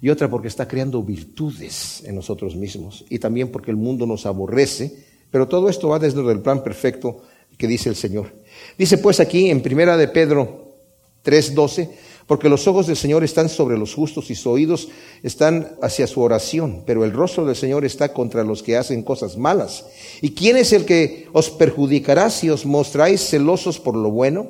Y 0.01 0.09
otra, 0.09 0.29
porque 0.29 0.50
está 0.50 0.68
creando 0.68 1.01
virtudes 1.01 2.03
en 2.06 2.13
nosotros 2.13 2.56
mismos. 2.56 3.06
Y 3.09 3.19
también 3.19 3.50
porque 3.50 3.71
el 3.71 3.77
mundo 3.77 4.06
nos 4.06 4.25
aborrece. 4.25 5.06
Pero 5.31 5.47
todo 5.47 5.69
esto 5.69 5.88
va 5.88 5.97
desde 5.97 6.29
el 6.29 6.41
plan 6.41 6.62
perfecto 6.62 7.21
que 7.57 7.68
dice 7.68 7.89
el 7.89 7.95
Señor. 7.95 8.33
Dice 8.77 8.97
pues 8.97 9.19
aquí 9.19 9.50
en 9.50 9.62
Primera 9.62 9.97
de 9.97 10.09
Pedro 10.09 10.75
3.12, 11.23 11.89
porque 12.27 12.50
los 12.50 12.68
ojos 12.68 12.88
del 12.88 12.97
Señor 12.97 13.24
están 13.24 13.47
sobre 13.47 13.77
los 13.77 13.95
justos 13.95 14.29
y 14.29 14.35
sus 14.35 14.47
oídos 14.47 14.89
están 15.24 15.77
hacia 15.81 16.07
su 16.07 16.21
oración, 16.21 16.83
pero 16.85 17.06
el 17.06 17.13
rostro 17.13 17.45
del 17.45 17.56
Señor 17.56 17.85
está 17.85 18.13
contra 18.13 18.44
los 18.44 18.62
que 18.62 18.75
hacen 18.75 19.01
cosas 19.01 19.38
malas. 19.38 19.85
¿Y 20.21 20.31
quién 20.31 20.57
es 20.57 20.74
el 20.74 20.85
que 20.85 21.27
os 21.31 21.50
perjudicará 21.50 22.29
si 22.29 22.50
os 22.50 22.65
mostráis 22.65 23.21
celosos 23.29 23.79
por 23.79 23.95
lo 23.95 24.12
bueno? 24.12 24.50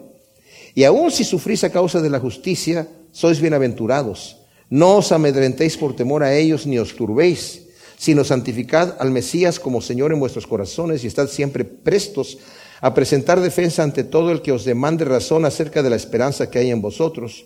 Y 0.74 0.84
aun 0.84 1.12
si 1.12 1.24
sufrís 1.24 1.64
a 1.64 1.72
causa 1.72 2.02
de 2.02 2.10
la 2.10 2.20
justicia, 2.20 2.88
sois 3.12 3.40
bienaventurados. 3.40 4.38
No 4.70 4.98
os 4.98 5.12
amedrentéis 5.12 5.78
por 5.78 5.96
temor 5.96 6.24
a 6.24 6.36
ellos 6.36 6.66
ni 6.66 6.80
os 6.80 6.96
turbéis, 6.96 7.62
sino 7.98 8.24
santificad 8.24 8.98
al 9.00 9.12
Mesías 9.12 9.60
como 9.60 9.82
Señor 9.82 10.12
en 10.12 10.20
vuestros 10.20 10.48
corazones 10.48 11.04
y 11.04 11.08
estad 11.08 11.30
siempre 11.30 11.64
prestos 11.64 12.40
a 12.82 12.94
presentar 12.94 13.40
defensa 13.40 13.84
ante 13.84 14.04
todo 14.04 14.32
el 14.32 14.42
que 14.42 14.52
os 14.52 14.66
demande 14.66 15.06
razón 15.06 15.46
acerca 15.46 15.82
de 15.82 15.90
la 15.90 15.96
esperanza 15.96 16.50
que 16.50 16.60
hay 16.60 16.70
en 16.70 16.82
vosotros, 16.82 17.46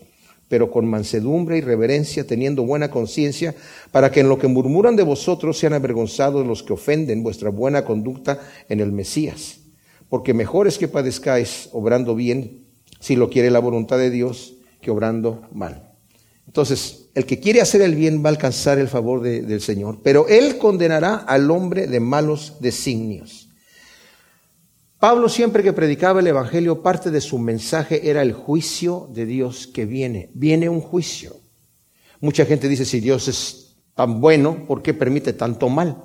pero 0.51 0.70
con 0.70 0.86
mansedumbre 0.86 1.58
y 1.58 1.62
reverencia, 1.62 2.27
teniendo 2.27 2.63
buena 2.63 2.91
conciencia, 2.91 3.55
para 3.89 4.12
que 4.12 4.20
en 4.20 4.27
lo 4.27 4.38
que 4.38 4.50
murmuran 4.50 4.98
de 4.98 5.03
vosotros 5.03 5.58
sean 5.58 5.72
avergonzados 5.72 6.46
los 6.46 6.62
que 6.62 6.74
ofenden 6.74 7.24
vuestra 7.24 7.50
buena 7.50 7.86
conducta 7.86 8.38
en 8.67 8.81
el 8.81 8.91
Mesías. 8.91 9.62
Porque 10.10 10.34
mejor 10.34 10.67
es 10.67 10.77
que 10.77 10.89
padezcáis 10.89 11.70
obrando 11.72 12.15
bien, 12.15 12.65
si 13.00 13.15
lo 13.15 13.29
quiere 13.29 13.50
la 13.50 13.60
voluntad 13.60 13.98
de 13.98 14.10
Dios, 14.10 14.55
que 14.81 14.91
obrando 14.91 15.43
mal. 15.53 15.93
Entonces, 16.48 17.08
el 17.15 17.25
que 17.25 17.39
quiere 17.39 17.62
hacer 17.62 17.81
el 17.81 17.96
bien 17.96 18.22
va 18.22 18.27
a 18.27 18.34
alcanzar 18.34 18.77
el 18.77 18.89
favor 18.89 19.22
del 19.22 19.62
Señor, 19.62 20.00
pero 20.03 20.27
Él 20.27 20.58
condenará 20.58 21.15
al 21.15 21.50
hombre 21.50 21.88
de 21.88 22.01
malos 22.01 22.58
designios. 22.60 23.50
Pablo 25.01 25.29
siempre 25.29 25.63
que 25.63 25.74
predicaba 25.74 26.20
el 26.20 26.27
Evangelio, 26.27 26.84
parte 26.84 27.10
de 27.10 27.22
su 27.22 27.39
mensaje 27.39 28.12
era 28.12 28.22
el 28.22 28.34
juicio 28.34 29.10
de 29.12 29.25
Dios 29.25 29.65
que 29.65 29.88
viene. 29.88 30.29
Viene 30.36 30.70
un 30.70 30.79
juicio. 30.79 31.38
Mucha 32.20 32.46
gente 32.46 32.70
dice, 32.70 32.86
si 32.86 33.00
Dios 33.00 33.27
es 33.27 33.77
tan 33.96 34.22
bueno, 34.22 34.63
¿por 34.67 34.84
qué 34.84 34.93
permite 34.93 35.34
tanto 35.34 35.70
mal? 35.70 35.98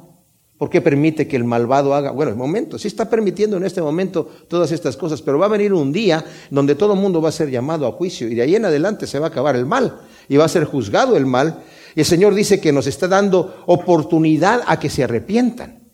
¿Por 0.57 0.71
qué 0.71 0.81
permite 0.81 1.29
que 1.29 1.37
el 1.37 1.45
malvado 1.45 1.95
haga? 1.95 2.11
Bueno, 2.11 2.33
el 2.33 2.39
momento, 2.39 2.79
sí 2.79 2.89
está 2.89 3.11
permitiendo 3.11 3.59
en 3.59 3.65
este 3.65 3.83
momento 3.83 4.31
todas 4.49 4.73
estas 4.73 4.97
cosas, 4.97 5.21
pero 5.21 5.39
va 5.39 5.45
a 5.45 5.51
venir 5.51 5.75
un 5.75 5.93
día 5.93 6.25
donde 6.51 6.75
todo 6.75 6.95
el 6.95 6.99
mundo 6.99 7.21
va 7.21 7.29
a 7.29 7.33
ser 7.33 7.51
llamado 7.51 7.87
a 7.87 7.93
juicio 7.93 8.31
y 8.31 8.35
de 8.35 8.41
ahí 8.41 8.57
en 8.57 8.65
adelante 8.65 9.07
se 9.07 9.19
va 9.19 9.27
a 9.27 9.29
acabar 9.29 9.57
el 9.57 9.67
mal 9.67 10.01
y 10.27 10.39
va 10.39 10.47
a 10.47 10.49
ser 10.49 10.65
juzgado 10.65 11.19
el 11.19 11.27
mal. 11.27 11.63
Y 11.95 12.01
el 12.01 12.07
Señor 12.07 12.35
dice 12.35 12.63
que 12.63 12.73
nos 12.73 12.87
está 12.87 13.09
dando 13.09 13.63
oportunidad 13.67 14.63
a 14.67 14.81
que 14.81 14.89
se 14.89 15.05
arrepientan. 15.05 15.86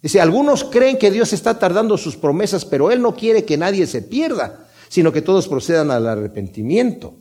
Dice, 0.00 0.20
algunos 0.20 0.64
creen 0.64 0.98
que 0.98 1.10
Dios 1.10 1.32
está 1.32 1.58
tardando 1.58 1.98
sus 1.98 2.16
promesas, 2.16 2.64
pero 2.64 2.90
Él 2.90 3.02
no 3.02 3.16
quiere 3.16 3.44
que 3.44 3.56
nadie 3.56 3.86
se 3.86 4.02
pierda, 4.02 4.68
sino 4.88 5.12
que 5.12 5.22
todos 5.22 5.48
procedan 5.48 5.90
al 5.90 6.06
arrepentimiento. 6.06 7.14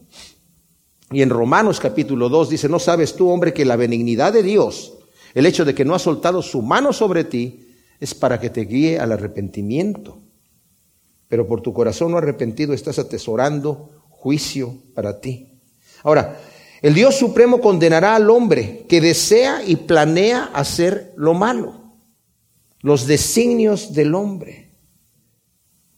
Y 1.11 1.21
en 1.21 1.29
Romanos 1.29 1.79
capítulo 1.79 2.29
2 2.29 2.49
dice, 2.49 2.69
¿no 2.69 2.79
sabes 2.79 3.15
tú, 3.15 3.29
hombre, 3.29 3.53
que 3.53 3.65
la 3.65 3.77
benignidad 3.77 4.33
de 4.33 4.43
Dios, 4.43 4.93
el 5.33 5.45
hecho 5.45 5.65
de 5.65 5.73
que 5.73 5.85
no 5.85 5.95
ha 5.95 5.99
soltado 5.99 6.41
su 6.41 6.61
mano 6.61 6.93
sobre 6.93 7.23
ti, 7.23 7.67
es 7.99 8.13
para 8.13 8.39
que 8.39 8.49
te 8.49 8.61
guíe 8.61 8.99
al 8.99 9.11
arrepentimiento? 9.11 10.19
Pero 11.27 11.47
por 11.47 11.61
tu 11.61 11.73
corazón 11.73 12.11
no 12.11 12.17
arrepentido 12.17 12.73
estás 12.73 12.99
atesorando 12.99 13.89
juicio 14.09 14.75
para 14.93 15.19
ti. 15.19 15.59
Ahora, 16.03 16.37
El 16.81 16.93
Dios 16.93 17.15
Supremo 17.15 17.59
condenará 17.59 18.15
al 18.15 18.29
hombre 18.29 18.85
que 18.87 19.01
desea 19.01 19.63
y 19.65 19.77
planea 19.77 20.51
hacer 20.53 21.11
lo 21.15 21.33
malo. 21.33 21.86
Los 22.87 23.05
designios 23.05 23.93
del 23.93 24.15
hombre. 24.15 24.69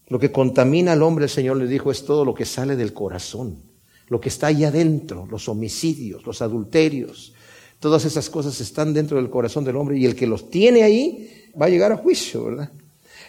Lo 0.08 0.18
que 0.18 0.32
contamina 0.32 0.90
al 0.90 1.04
hombre, 1.04 1.26
el 1.26 1.30
Señor 1.30 1.56
le 1.56 1.68
dijo, 1.68 1.92
es 1.92 2.04
todo 2.04 2.24
lo 2.24 2.34
que 2.34 2.44
sale 2.44 2.74
del 2.74 2.92
corazón, 2.92 3.62
lo 4.08 4.20
que 4.20 4.28
está 4.28 4.48
allá 4.48 4.66
adentro, 4.66 5.24
los 5.30 5.48
homicidios, 5.48 6.26
los 6.26 6.42
adulterios. 6.42 7.32
Todas 7.78 8.04
esas 8.06 8.28
cosas 8.28 8.60
están 8.60 8.92
dentro 8.92 9.18
del 9.18 9.30
corazón 9.30 9.62
del 9.62 9.76
hombre 9.76 9.98
y 9.98 10.04
el 10.04 10.16
que 10.16 10.26
los 10.26 10.50
tiene 10.50 10.82
ahí 10.82 11.52
va 11.54 11.66
a 11.66 11.68
llegar 11.68 11.92
a 11.92 11.96
juicio, 11.96 12.46
¿verdad? 12.46 12.72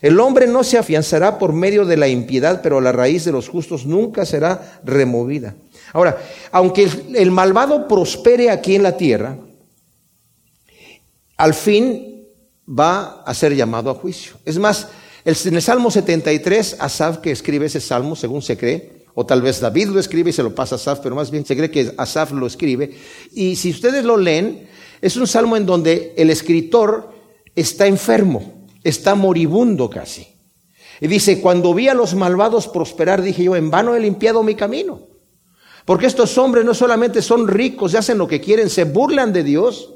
El 0.01 0.19
hombre 0.19 0.47
no 0.47 0.63
se 0.63 0.79
afianzará 0.79 1.37
por 1.37 1.53
medio 1.53 1.85
de 1.85 1.97
la 1.97 2.07
impiedad, 2.07 2.63
pero 2.63 2.81
la 2.81 2.91
raíz 2.91 3.25
de 3.25 3.31
los 3.31 3.47
justos 3.47 3.85
nunca 3.85 4.25
será 4.25 4.81
removida. 4.83 5.53
Ahora, 5.93 6.19
aunque 6.51 6.89
el 7.13 7.29
malvado 7.29 7.87
prospere 7.87 8.49
aquí 8.49 8.73
en 8.73 8.81
la 8.81 8.97
tierra, 8.97 9.37
al 11.37 11.53
fin 11.53 12.10
va 12.67 13.23
a 13.25 13.33
ser 13.33 13.55
llamado 13.55 13.89
a 13.89 13.95
juicio. 13.95 14.35
Es 14.45 14.57
más, 14.57 14.87
en 15.25 15.55
el 15.55 15.61
Salmo 15.61 15.91
73, 15.91 16.77
Asaf 16.79 17.17
que 17.17 17.31
escribe 17.31 17.67
ese 17.67 17.81
salmo, 17.81 18.15
según 18.15 18.41
se 18.41 18.57
cree, 18.57 19.05
o 19.13 19.25
tal 19.25 19.41
vez 19.41 19.59
David 19.59 19.89
lo 19.89 19.99
escribe 19.99 20.29
y 20.29 20.33
se 20.33 20.43
lo 20.43 20.55
pasa 20.55 20.75
a 20.75 20.77
Asaf, 20.77 20.99
pero 20.99 21.15
más 21.15 21.31
bien 21.31 21.45
se 21.45 21.55
cree 21.55 21.69
que 21.69 21.93
Asaf 21.97 22.31
lo 22.31 22.47
escribe. 22.47 22.95
Y 23.33 23.55
si 23.55 23.71
ustedes 23.71 24.03
lo 24.03 24.17
leen, 24.17 24.67
es 25.01 25.17
un 25.17 25.27
salmo 25.27 25.57
en 25.57 25.65
donde 25.65 26.13
el 26.17 26.29
escritor 26.29 27.11
está 27.55 27.87
enfermo, 27.87 28.67
está 28.83 29.15
moribundo 29.15 29.89
casi. 29.89 30.27
Y 30.99 31.07
dice, 31.07 31.41
cuando 31.41 31.73
vi 31.73 31.87
a 31.87 31.93
los 31.93 32.13
malvados 32.13 32.67
prosperar, 32.67 33.21
dije 33.21 33.43
yo, 33.43 33.55
en 33.55 33.71
vano 33.71 33.95
he 33.95 33.99
limpiado 33.99 34.43
mi 34.43 34.55
camino. 34.55 35.07
Porque 35.85 36.05
estos 36.05 36.37
hombres 36.37 36.63
no 36.63 36.75
solamente 36.75 37.21
son 37.23 37.47
ricos 37.47 37.93
y 37.93 37.97
hacen 37.97 38.19
lo 38.19 38.27
que 38.27 38.39
quieren, 38.39 38.69
se 38.69 38.83
burlan 38.83 39.33
de 39.33 39.43
Dios, 39.43 39.95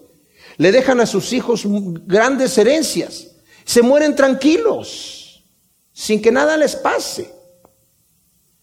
le 0.58 0.72
dejan 0.72 1.00
a 1.00 1.06
sus 1.06 1.34
hijos 1.34 1.64
grandes 2.06 2.58
herencias, 2.58 3.28
se 3.66 3.82
mueren 3.82 4.16
tranquilos 4.16 5.44
sin 5.92 6.22
que 6.22 6.32
nada 6.32 6.58
les 6.58 6.76
pase. 6.76 7.30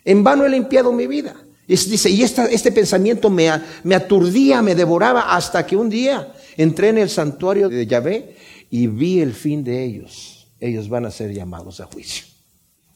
En 0.04 0.22
vano 0.22 0.44
he 0.44 0.50
limpiado 0.50 0.92
mi 0.92 1.06
vida. 1.06 1.34
Y 1.66 1.76
dice, 1.76 2.10
y 2.10 2.22
este 2.22 2.72
pensamiento 2.72 3.30
me, 3.30 3.48
me 3.84 3.94
aturdía, 3.94 4.60
me 4.60 4.74
devoraba, 4.74 5.34
hasta 5.34 5.64
que 5.64 5.76
un 5.76 5.88
día 5.88 6.32
entré 6.56 6.88
en 6.88 6.98
el 6.98 7.08
santuario 7.08 7.68
de 7.68 7.86
Yahvé 7.86 8.36
y 8.68 8.88
vi 8.88 9.20
el 9.20 9.32
fin 9.32 9.64
de 9.64 9.82
ellos. 9.82 10.48
Ellos 10.60 10.88
van 10.88 11.06
a 11.06 11.10
ser 11.10 11.32
llamados 11.32 11.80
a 11.80 11.86
juicio. 11.86 12.26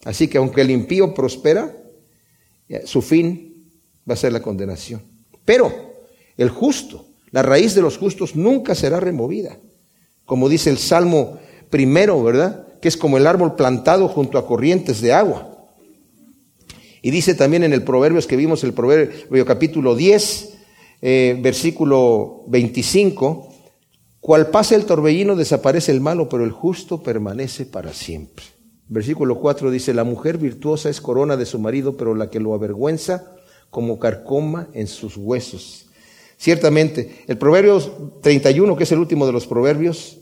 Así 0.04 0.28
que 0.28 0.38
aunque 0.38 0.60
el 0.60 0.70
impío 0.70 1.14
prospera, 1.14 1.74
su 2.84 3.02
fin 3.02 3.70
va 4.08 4.14
a 4.14 4.18
ser 4.18 4.32
la 4.32 4.42
condenación. 4.42 5.02
Pero 5.44 5.94
el 6.36 6.50
justo, 6.50 7.05
la 7.30 7.42
raíz 7.42 7.74
de 7.74 7.82
los 7.82 7.98
justos 7.98 8.36
nunca 8.36 8.74
será 8.74 9.00
removida. 9.00 9.58
Como 10.24 10.48
dice 10.48 10.70
el 10.70 10.78
Salmo 10.78 11.38
primero, 11.70 12.22
¿verdad? 12.22 12.66
que 12.80 12.88
es 12.88 12.96
como 12.96 13.16
el 13.16 13.26
árbol 13.26 13.56
plantado 13.56 14.08
junto 14.08 14.38
a 14.38 14.46
corrientes 14.46 15.00
de 15.00 15.12
agua. 15.12 15.56
Y 17.02 17.10
dice 17.10 17.34
también 17.34 17.62
en 17.62 17.72
el 17.72 17.82
Proverbios 17.82 18.26
que 18.26 18.36
vimos, 18.36 18.64
el 18.64 18.72
Proverbio 18.72 19.46
capítulo 19.46 19.94
10, 19.94 20.54
eh, 21.02 21.38
versículo 21.40 22.44
25, 22.48 23.48
cual 24.20 24.50
pasa 24.50 24.74
el 24.74 24.86
torbellino 24.86 25.36
desaparece 25.36 25.92
el 25.92 26.00
malo, 26.00 26.28
pero 26.28 26.44
el 26.44 26.50
justo 26.50 27.02
permanece 27.02 27.64
para 27.66 27.92
siempre. 27.92 28.44
Versículo 28.88 29.38
4 29.38 29.70
dice, 29.70 29.94
la 29.94 30.04
mujer 30.04 30.38
virtuosa 30.38 30.88
es 30.88 31.00
corona 31.00 31.36
de 31.36 31.46
su 31.46 31.58
marido, 31.58 31.96
pero 31.96 32.14
la 32.14 32.30
que 32.30 32.40
lo 32.40 32.54
avergüenza 32.54 33.32
como 33.70 33.98
carcoma 33.98 34.68
en 34.72 34.86
sus 34.86 35.16
huesos. 35.16 35.85
Ciertamente, 36.36 37.24
el 37.26 37.38
Proverbio 37.38 37.80
31, 38.22 38.76
que 38.76 38.84
es 38.84 38.92
el 38.92 38.98
último 38.98 39.26
de 39.26 39.32
los 39.32 39.46
proverbios, 39.46 40.18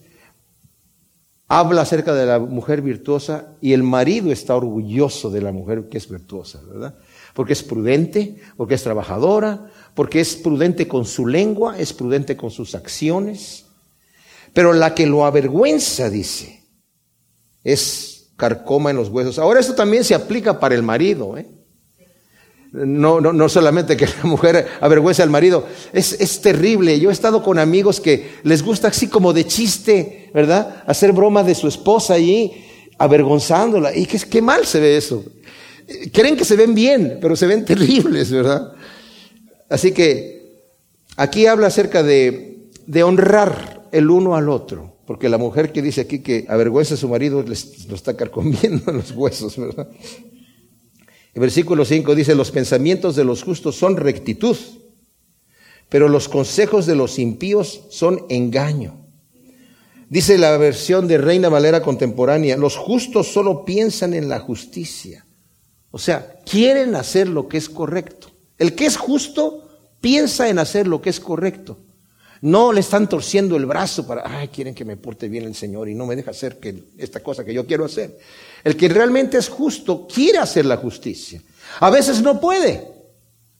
habla 1.48 1.82
acerca 1.82 2.14
de 2.14 2.26
la 2.26 2.38
mujer 2.38 2.82
virtuosa 2.82 3.56
y 3.60 3.72
el 3.72 3.82
marido 3.82 4.32
está 4.32 4.56
orgulloso 4.56 5.30
de 5.30 5.42
la 5.42 5.52
mujer 5.52 5.88
que 5.88 5.98
es 5.98 6.08
virtuosa, 6.08 6.60
¿verdad? 6.66 6.96
Porque 7.34 7.52
es 7.52 7.62
prudente, 7.62 8.36
porque 8.56 8.74
es 8.74 8.82
trabajadora, 8.82 9.70
porque 9.94 10.20
es 10.20 10.36
prudente 10.36 10.88
con 10.88 11.04
su 11.04 11.26
lengua, 11.26 11.78
es 11.78 11.92
prudente 11.92 12.36
con 12.36 12.50
sus 12.50 12.74
acciones. 12.74 13.66
Pero 14.52 14.72
la 14.72 14.94
que 14.94 15.06
lo 15.06 15.26
avergüenza, 15.26 16.10
dice, 16.10 16.62
es 17.64 18.30
carcoma 18.36 18.90
en 18.90 18.96
los 18.96 19.08
huesos. 19.08 19.38
Ahora 19.38 19.60
esto 19.60 19.74
también 19.74 20.04
se 20.04 20.14
aplica 20.14 20.60
para 20.60 20.74
el 20.74 20.82
marido, 20.82 21.36
¿eh? 21.36 21.48
No, 22.74 23.20
no, 23.20 23.32
no 23.32 23.48
solamente 23.48 23.96
que 23.96 24.06
la 24.22 24.24
mujer 24.24 24.66
avergüenza 24.80 25.22
al 25.22 25.30
marido, 25.30 25.64
es, 25.92 26.20
es 26.20 26.40
terrible. 26.40 26.98
Yo 26.98 27.10
he 27.10 27.12
estado 27.12 27.40
con 27.40 27.60
amigos 27.60 28.00
que 28.00 28.32
les 28.42 28.64
gusta 28.64 28.88
así 28.88 29.06
como 29.06 29.32
de 29.32 29.46
chiste, 29.46 30.30
¿verdad? 30.34 30.82
Hacer 30.84 31.12
broma 31.12 31.44
de 31.44 31.54
su 31.54 31.68
esposa 31.68 32.14
allí, 32.14 32.52
avergonzándola. 32.98 33.96
Y 33.96 34.06
qué, 34.06 34.18
qué 34.18 34.42
mal 34.42 34.66
se 34.66 34.80
ve 34.80 34.96
eso. 34.96 35.24
Creen 36.12 36.36
que 36.36 36.44
se 36.44 36.56
ven 36.56 36.74
bien, 36.74 37.18
pero 37.20 37.36
se 37.36 37.46
ven 37.46 37.64
terribles, 37.66 38.32
¿verdad? 38.32 38.72
Así 39.70 39.92
que 39.92 40.64
aquí 41.16 41.46
habla 41.46 41.68
acerca 41.68 42.02
de, 42.02 42.70
de 42.86 43.02
honrar 43.04 43.84
el 43.92 44.10
uno 44.10 44.34
al 44.34 44.48
otro. 44.48 44.96
Porque 45.06 45.28
la 45.28 45.38
mujer 45.38 45.70
que 45.70 45.80
dice 45.80 46.00
aquí 46.00 46.20
que 46.20 46.44
avergüenza 46.48 46.94
a 46.94 46.96
su 46.96 47.08
marido 47.08 47.40
lo 47.42 47.94
está 47.94 48.16
carcomiendo 48.16 48.90
en 48.90 48.96
los 48.96 49.12
huesos, 49.12 49.56
¿verdad? 49.56 49.86
El 51.34 51.40
versículo 51.40 51.84
5 51.84 52.14
dice, 52.14 52.34
los 52.34 52.52
pensamientos 52.52 53.16
de 53.16 53.24
los 53.24 53.42
justos 53.42 53.76
son 53.76 53.96
rectitud, 53.96 54.56
pero 55.88 56.08
los 56.08 56.28
consejos 56.28 56.86
de 56.86 56.94
los 56.94 57.18
impíos 57.18 57.82
son 57.90 58.24
engaño. 58.28 59.04
Dice 60.08 60.38
la 60.38 60.56
versión 60.58 61.08
de 61.08 61.18
Reina 61.18 61.48
Valera 61.48 61.82
contemporánea, 61.82 62.56
los 62.56 62.76
justos 62.76 63.32
solo 63.32 63.64
piensan 63.64 64.14
en 64.14 64.28
la 64.28 64.38
justicia. 64.38 65.26
O 65.90 65.98
sea, 65.98 66.36
quieren 66.44 66.94
hacer 66.94 67.28
lo 67.28 67.48
que 67.48 67.56
es 67.56 67.68
correcto. 67.68 68.30
El 68.58 68.74
que 68.74 68.86
es 68.86 68.96
justo 68.96 69.68
piensa 70.00 70.48
en 70.48 70.60
hacer 70.60 70.86
lo 70.86 71.02
que 71.02 71.10
es 71.10 71.18
correcto. 71.18 71.78
No 72.42 72.72
le 72.72 72.80
están 72.80 73.08
torciendo 73.08 73.56
el 73.56 73.66
brazo 73.66 74.06
para, 74.06 74.22
ay, 74.24 74.48
quieren 74.48 74.74
que 74.74 74.84
me 74.84 74.96
porte 74.96 75.28
bien 75.28 75.44
el 75.44 75.54
Señor 75.54 75.88
y 75.88 75.94
no 75.94 76.06
me 76.06 76.14
deja 76.14 76.30
hacer 76.30 76.60
que, 76.60 76.84
esta 76.98 77.20
cosa 77.20 77.44
que 77.44 77.54
yo 77.54 77.66
quiero 77.66 77.84
hacer. 77.84 78.18
El 78.64 78.76
que 78.76 78.88
realmente 78.88 79.36
es 79.36 79.48
justo 79.48 80.08
quiere 80.12 80.38
hacer 80.38 80.64
la 80.64 80.78
justicia. 80.78 81.42
A 81.80 81.90
veces 81.90 82.22
no 82.22 82.40
puede 82.40 82.88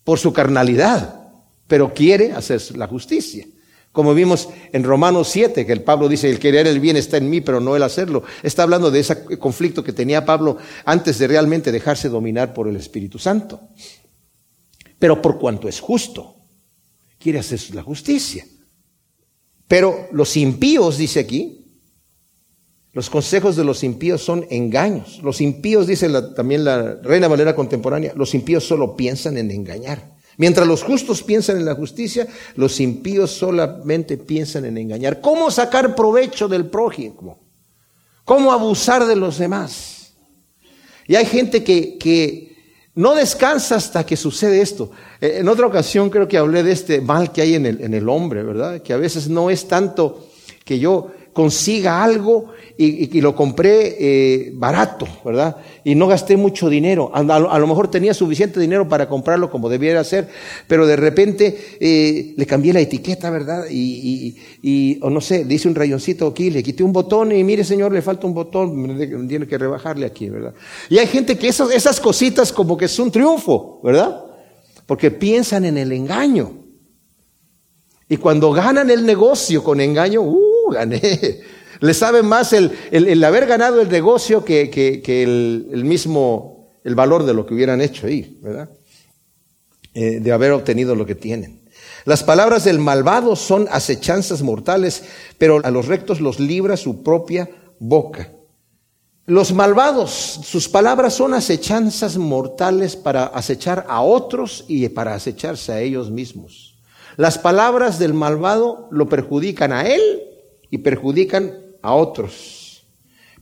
por 0.02 0.18
su 0.18 0.32
carnalidad, 0.32 1.20
pero 1.66 1.92
quiere 1.92 2.32
hacer 2.32 2.76
la 2.76 2.86
justicia. 2.86 3.46
Como 3.92 4.12
vimos 4.12 4.48
en 4.72 4.82
Romanos 4.82 5.28
7, 5.28 5.64
que 5.64 5.72
el 5.72 5.84
Pablo 5.84 6.08
dice, 6.08 6.28
el 6.28 6.40
querer 6.40 6.66
el 6.66 6.80
bien 6.80 6.96
está 6.96 7.16
en 7.16 7.30
mí, 7.30 7.40
pero 7.40 7.60
no 7.60 7.76
el 7.76 7.82
hacerlo. 7.84 8.24
Está 8.42 8.64
hablando 8.64 8.90
de 8.90 8.98
ese 8.98 9.38
conflicto 9.38 9.84
que 9.84 9.92
tenía 9.92 10.24
Pablo 10.24 10.56
antes 10.84 11.18
de 11.18 11.28
realmente 11.28 11.70
dejarse 11.70 12.08
dominar 12.08 12.52
por 12.54 12.66
el 12.66 12.74
Espíritu 12.74 13.20
Santo. 13.20 13.60
Pero 14.98 15.22
por 15.22 15.38
cuanto 15.38 15.68
es 15.68 15.78
justo, 15.78 16.34
quiere 17.18 17.38
hacer 17.38 17.60
la 17.72 17.82
justicia. 17.82 18.44
Pero 19.68 20.08
los 20.12 20.36
impíos, 20.36 20.98
dice 20.98 21.20
aquí, 21.20 21.63
los 22.94 23.10
consejos 23.10 23.56
de 23.56 23.64
los 23.64 23.82
impíos 23.82 24.22
son 24.22 24.46
engaños. 24.50 25.20
Los 25.22 25.40
impíos, 25.40 25.88
dice 25.88 26.08
también 26.36 26.64
la 26.64 26.94
Reina 27.02 27.26
Valera 27.26 27.54
contemporánea, 27.54 28.12
los 28.14 28.34
impíos 28.34 28.64
solo 28.64 28.94
piensan 28.94 29.36
en 29.36 29.50
engañar. 29.50 30.14
Mientras 30.36 30.66
los 30.66 30.84
justos 30.84 31.22
piensan 31.22 31.56
en 31.56 31.64
la 31.64 31.74
justicia, 31.74 32.26
los 32.54 32.78
impíos 32.80 33.32
solamente 33.32 34.16
piensan 34.16 34.64
en 34.64 34.78
engañar. 34.78 35.20
¿Cómo 35.20 35.50
sacar 35.50 35.96
provecho 35.96 36.46
del 36.46 36.66
prójimo? 36.66 37.40
¿Cómo 38.24 38.52
abusar 38.52 39.06
de 39.06 39.16
los 39.16 39.38
demás? 39.38 40.14
Y 41.08 41.16
hay 41.16 41.26
gente 41.26 41.64
que, 41.64 41.98
que 41.98 42.56
no 42.94 43.16
descansa 43.16 43.74
hasta 43.74 44.06
que 44.06 44.16
sucede 44.16 44.60
esto. 44.60 44.92
Eh, 45.20 45.38
en 45.40 45.48
otra 45.48 45.66
ocasión 45.66 46.10
creo 46.10 46.28
que 46.28 46.38
hablé 46.38 46.62
de 46.62 46.72
este 46.72 47.00
mal 47.00 47.32
que 47.32 47.42
hay 47.42 47.54
en 47.54 47.66
el, 47.66 47.80
en 47.80 47.92
el 47.92 48.08
hombre, 48.08 48.44
¿verdad? 48.44 48.82
Que 48.82 48.92
a 48.92 48.98
veces 48.98 49.28
no 49.28 49.50
es 49.50 49.66
tanto 49.66 50.28
que 50.64 50.78
yo 50.78 51.10
consiga 51.34 52.02
algo 52.02 52.54
y, 52.78 53.20
lo 53.20 53.36
compré 53.36 53.96
eh, 53.98 54.52
barato, 54.54 55.06
¿verdad? 55.24 55.56
Y 55.84 55.94
no 55.94 56.06
gasté 56.06 56.36
mucho 56.36 56.68
dinero. 56.68 57.10
A, 57.12 57.22
lo 57.58 57.66
mejor 57.66 57.90
tenía 57.90 58.14
suficiente 58.14 58.58
dinero 58.58 58.88
para 58.88 59.08
comprarlo 59.08 59.50
como 59.50 59.68
debiera 59.68 60.02
ser, 60.04 60.28
pero 60.66 60.86
de 60.86 60.96
repente 60.96 61.76
eh, 61.78 62.34
le 62.36 62.46
cambié 62.46 62.72
la 62.72 62.80
etiqueta, 62.80 63.30
¿verdad? 63.30 63.66
Y, 63.70 64.98
o 65.02 65.10
no 65.10 65.20
sé, 65.20 65.44
le 65.44 65.54
hice 65.54 65.68
un 65.68 65.74
rayoncito 65.74 66.26
aquí, 66.26 66.50
le 66.50 66.62
quité 66.62 66.82
un 66.82 66.92
botón 66.92 67.32
y 67.32 67.44
mire 67.44 67.64
señor, 67.64 67.92
le 67.92 68.00
falta 68.00 68.26
un 68.26 68.34
botón, 68.34 69.28
tiene 69.28 69.46
que 69.46 69.58
rebajarle 69.58 70.06
aquí, 70.06 70.30
¿verdad? 70.30 70.54
Y 70.88 70.98
hay 70.98 71.06
gente 71.06 71.36
que 71.36 71.48
esas, 71.48 71.70
esas 71.72 72.00
cositas 72.00 72.52
como 72.52 72.76
que 72.76 72.86
es 72.86 72.98
un 72.98 73.10
triunfo, 73.10 73.80
¿verdad? 73.82 74.24
Porque 74.86 75.10
piensan 75.10 75.64
en 75.64 75.78
el 75.78 75.92
engaño. 75.92 76.64
Y 78.08 78.16
cuando 78.18 78.52
ganan 78.52 78.90
el 78.90 79.04
negocio 79.04 79.64
con 79.64 79.80
engaño, 79.80 80.20
¡uh! 80.22 80.43
Gané. 80.74 81.40
Le 81.80 81.94
sabe 81.94 82.22
más 82.22 82.52
el, 82.52 83.24
haber 83.24 83.46
ganado 83.46 83.80
el 83.80 83.88
negocio 83.88 84.44
que, 84.44 84.70
que, 84.70 85.22
el, 85.22 85.84
mismo, 85.84 86.70
el 86.84 86.94
valor 86.94 87.24
de 87.24 87.34
lo 87.34 87.46
que 87.46 87.54
hubieran 87.54 87.80
hecho 87.80 88.06
ahí, 88.06 88.38
¿verdad? 88.40 88.70
Eh, 89.92 90.20
de 90.20 90.32
haber 90.32 90.52
obtenido 90.52 90.94
lo 90.94 91.06
que 91.06 91.14
tienen. 91.14 91.62
Las 92.04 92.22
palabras 92.22 92.64
del 92.64 92.78
malvado 92.78 93.36
son 93.36 93.66
acechanzas 93.70 94.42
mortales, 94.42 95.04
pero 95.38 95.60
a 95.64 95.70
los 95.70 95.86
rectos 95.86 96.20
los 96.20 96.38
libra 96.38 96.76
su 96.76 97.02
propia 97.02 97.48
boca. 97.78 98.30
Los 99.26 99.54
malvados, 99.54 100.10
sus 100.10 100.68
palabras 100.68 101.14
son 101.14 101.32
acechanzas 101.32 102.18
mortales 102.18 102.94
para 102.94 103.24
acechar 103.24 103.86
a 103.88 104.02
otros 104.02 104.66
y 104.68 104.86
para 104.90 105.14
acecharse 105.14 105.72
a 105.72 105.80
ellos 105.80 106.10
mismos. 106.10 106.76
Las 107.16 107.38
palabras 107.38 107.98
del 107.98 108.12
malvado 108.12 108.88
lo 108.90 109.08
perjudican 109.08 109.72
a 109.72 109.86
él 109.86 110.33
y 110.74 110.78
perjudican 110.78 111.54
a 111.82 111.94
otros. 111.94 112.84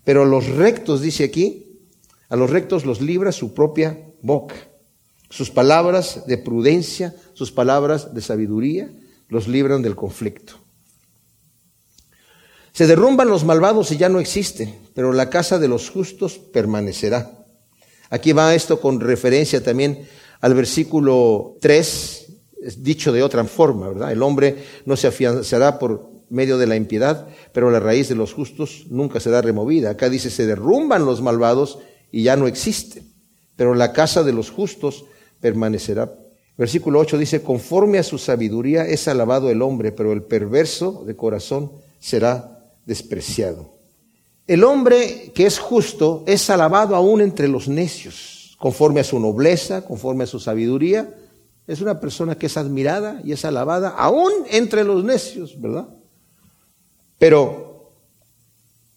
Pero 0.04 0.26
los 0.26 0.48
rectos, 0.48 1.00
dice 1.00 1.24
aquí, 1.24 1.80
a 2.28 2.36
los 2.36 2.50
rectos 2.50 2.84
los 2.84 3.00
libra 3.00 3.32
su 3.32 3.54
propia 3.54 3.98
boca. 4.20 4.54
Sus 5.30 5.48
palabras 5.48 6.26
de 6.26 6.36
prudencia, 6.36 7.16
sus 7.32 7.50
palabras 7.50 8.12
de 8.12 8.20
sabiduría, 8.20 8.92
los 9.28 9.48
libran 9.48 9.80
del 9.80 9.96
conflicto. 9.96 10.58
Se 12.72 12.86
derrumban 12.86 13.28
los 13.28 13.46
malvados 13.46 13.90
y 13.92 13.96
ya 13.96 14.10
no 14.10 14.20
existen, 14.20 14.78
pero 14.92 15.14
la 15.14 15.30
casa 15.30 15.58
de 15.58 15.68
los 15.68 15.88
justos 15.88 16.36
permanecerá. 16.36 17.46
Aquí 18.10 18.32
va 18.32 18.54
esto 18.54 18.78
con 18.78 19.00
referencia 19.00 19.64
también 19.64 20.06
al 20.42 20.52
versículo 20.52 21.56
3, 21.62 22.26
dicho 22.76 23.10
de 23.10 23.22
otra 23.22 23.42
forma, 23.44 23.88
¿verdad? 23.88 24.12
El 24.12 24.22
hombre 24.22 24.64
no 24.84 24.98
se 24.98 25.06
afianzará 25.06 25.78
por 25.78 26.11
medio 26.32 26.56
de 26.56 26.66
la 26.66 26.76
impiedad, 26.76 27.28
pero 27.52 27.70
la 27.70 27.78
raíz 27.78 28.08
de 28.08 28.14
los 28.14 28.32
justos 28.32 28.86
nunca 28.88 29.20
será 29.20 29.42
removida. 29.42 29.90
Acá 29.90 30.08
dice, 30.08 30.30
se 30.30 30.46
derrumban 30.46 31.04
los 31.04 31.20
malvados 31.20 31.78
y 32.10 32.24
ya 32.24 32.36
no 32.36 32.46
existen, 32.46 33.04
pero 33.54 33.74
la 33.74 33.92
casa 33.92 34.22
de 34.24 34.32
los 34.32 34.50
justos 34.50 35.04
permanecerá. 35.40 36.12
Versículo 36.56 37.00
8 37.00 37.18
dice, 37.18 37.42
conforme 37.42 37.98
a 37.98 38.02
su 38.02 38.18
sabiduría 38.18 38.86
es 38.86 39.08
alabado 39.08 39.50
el 39.50 39.62
hombre, 39.62 39.92
pero 39.92 40.12
el 40.12 40.22
perverso 40.22 41.04
de 41.06 41.16
corazón 41.16 41.72
será 41.98 42.64
despreciado. 42.86 43.78
El 44.46 44.64
hombre 44.64 45.32
que 45.34 45.46
es 45.46 45.58
justo 45.58 46.24
es 46.26 46.48
alabado 46.50 46.96
aún 46.96 47.20
entre 47.20 47.46
los 47.46 47.68
necios, 47.68 48.56
conforme 48.58 49.00
a 49.00 49.04
su 49.04 49.20
nobleza, 49.20 49.84
conforme 49.84 50.24
a 50.24 50.26
su 50.26 50.40
sabiduría. 50.40 51.14
Es 51.66 51.80
una 51.80 52.00
persona 52.00 52.36
que 52.36 52.46
es 52.46 52.56
admirada 52.56 53.20
y 53.24 53.32
es 53.32 53.44
alabada 53.44 53.90
aún 53.90 54.32
entre 54.50 54.82
los 54.82 55.04
necios, 55.04 55.60
¿verdad? 55.60 55.88
Pero 57.22 57.92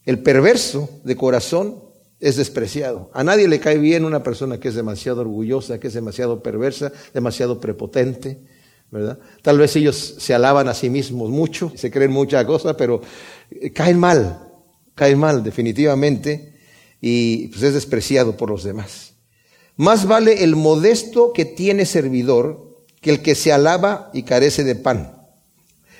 el 0.03 0.17
perverso 0.17 0.89
de 1.03 1.15
corazón 1.15 1.84
es 2.20 2.38
despreciado. 2.38 3.12
A 3.13 3.24
nadie 3.24 3.48
le 3.48 3.60
cae 3.60 3.77
bien 3.77 4.03
una 4.03 4.24
persona 4.24 4.60
que 4.60 4.70
es 4.70 4.74
demasiado 4.74 5.22
orgullosa, 5.22 5.79
que 5.79 5.89
es 5.89 5.94
demasiado 5.94 6.41
perversa, 6.41 6.91
demasiado 7.13 7.62
prepotente, 7.62 8.39
¿verdad? 8.89 9.20
Tal 9.44 9.60
vez 9.60 9.75
ellos 9.75 10.15
se 10.17 10.34
alaban 10.34 10.67
a 10.67 10.74
sí 10.74 10.89
mismos 10.89 11.29
mucho, 11.29 11.72
se 11.75 11.91
creen 11.91 12.10
mucha 12.10 12.44
cosa, 12.48 12.75
pero 12.75 13.00
eh, 13.51 13.72
caen 13.72 14.00
mal, 14.00 14.50
caen 14.96 15.20
mal 15.20 15.44
definitivamente 15.44 16.58
y 17.00 17.50
pues 17.50 17.62
es 17.62 17.75
despreciado 17.75 18.36
por 18.38 18.50
los 18.50 18.63
demás. 18.63 19.13
Más 19.75 20.08
vale 20.08 20.44
el 20.44 20.55
modesto 20.55 21.32
que 21.32 21.46
tiene 21.46 21.86
servidor 21.86 22.75
que 23.01 23.12
el 23.12 23.22
que 23.22 23.36
se 23.36 23.53
alaba 23.53 24.10
y 24.15 24.24
carece 24.24 24.63
de 24.63 24.74
pan. 24.74 25.15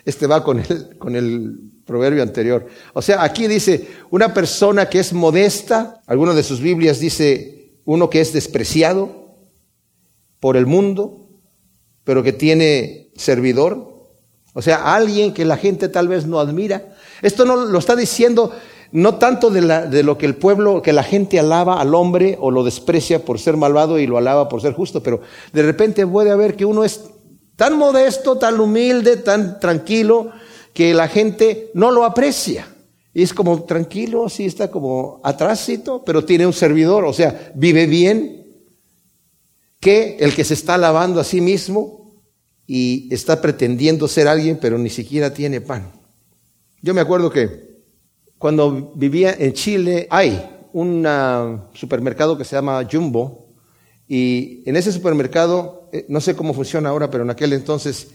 Este 0.06 0.26
va 0.26 0.44
con 0.44 0.60
el, 0.60 0.98
con 0.98 1.16
el 1.16 1.75
proverbio 1.86 2.24
anterior. 2.24 2.66
O 2.94 3.02
sea, 3.02 3.24
aquí 3.24 3.48
dice 3.48 3.88
una 4.10 4.34
persona 4.34 4.90
que 4.90 5.00
es 5.00 5.14
modesta, 5.14 6.02
alguna 6.08 6.34
de 6.34 6.44
sus 6.44 6.60
Biblias 6.60 7.00
dice 7.00 7.80
uno 7.86 8.10
que 8.10 8.22
es 8.22 8.34
despreciado 8.34 9.36
por 10.40 10.58
el 10.58 10.66
mundo, 10.66 11.30
pero 12.04 12.24
que 12.24 12.34
tiene 12.34 13.12
servidor. 13.16 13.94
O 14.54 14.62
sea, 14.62 14.96
alguien 14.96 15.34
que 15.34 15.46
la 15.46 15.58
gente 15.58 15.90
tal 15.90 16.08
vez 16.08 16.26
no 16.26 16.40
admira. 16.40 16.96
Esto 17.22 17.46
no 17.46 17.56
lo 17.56 17.78
está 17.78 17.96
diciendo 17.96 18.52
no 18.92 19.16
tanto 19.16 19.50
de, 19.50 19.62
la, 19.62 19.86
de, 19.86 20.04
lo 20.04 20.18
que 20.18 20.26
el 20.26 20.36
pueblo, 20.36 20.82
que 20.82 20.94
la 20.94 21.04
gente 21.04 21.40
alaba 21.40 21.82
al 21.82 21.94
hombre 21.94 22.38
o 22.40 22.52
lo 22.52 22.64
desprecia 22.64 23.26
por 23.26 23.40
ser 23.40 23.58
malvado 23.58 24.00
y 24.00 24.08
lo 24.08 24.18
alaba 24.18 24.48
por 24.48 24.62
ser 24.62 24.74
justo, 24.74 25.04
pero 25.04 25.22
de 25.52 25.64
repente 25.64 26.08
puede 26.08 26.32
haber 26.32 26.56
que 26.56 26.66
uno 26.66 26.84
es 26.84 27.02
tan 27.56 27.78
modesto, 27.78 28.38
tan 28.38 28.60
humilde, 28.60 29.18
tan 29.18 29.60
tranquilo, 29.60 30.32
que 30.76 30.94
la 30.94 31.08
gente 31.08 31.72
no 31.74 31.90
lo 31.90 32.04
aprecia. 32.04 32.68
Y 33.14 33.24
es 33.24 33.34
como 33.34 33.64
tranquilo, 33.64 34.26
así 34.26 34.46
está 34.46 34.70
como 34.70 35.22
atrásito, 35.24 36.04
pero 36.06 36.26
tiene 36.26 36.46
un 36.46 36.52
servidor, 36.52 37.06
o 37.06 37.14
sea, 37.14 37.54
vive 37.56 37.88
bien, 37.88 38.46
que 39.80 40.18
el 40.20 40.36
que 40.36 40.44
se 40.44 40.54
está 40.54 40.74
alabando 40.74 41.22
a 41.22 41.24
sí 41.24 41.40
mismo 41.40 42.14
y 42.68 43.08
está 43.14 43.42
pretendiendo 43.42 44.10
ser 44.10 44.28
alguien, 44.28 44.58
pero 44.60 44.78
ni 44.78 44.90
siquiera 44.90 45.34
tiene 45.34 45.62
pan. 45.62 45.94
Yo 46.82 46.94
me 46.94 47.00
acuerdo 47.00 47.30
que 47.30 47.86
cuando 48.38 48.92
vivía 48.96 49.34
en 49.40 49.54
Chile 49.54 50.08
hay 50.10 50.46
un 50.74 51.08
supermercado 51.74 52.38
que 52.38 52.44
se 52.44 52.58
llama 52.58 52.86
Jumbo 52.92 53.48
y 54.10 54.62
en 54.70 54.76
ese 54.76 54.92
supermercado, 54.92 55.90
eh, 55.94 56.06
no 56.10 56.20
sé 56.20 56.36
cómo 56.36 56.54
funciona 56.54 56.90
ahora, 56.90 57.10
pero 57.10 57.24
en 57.24 57.30
aquel 57.30 57.54
entonces 57.54 58.10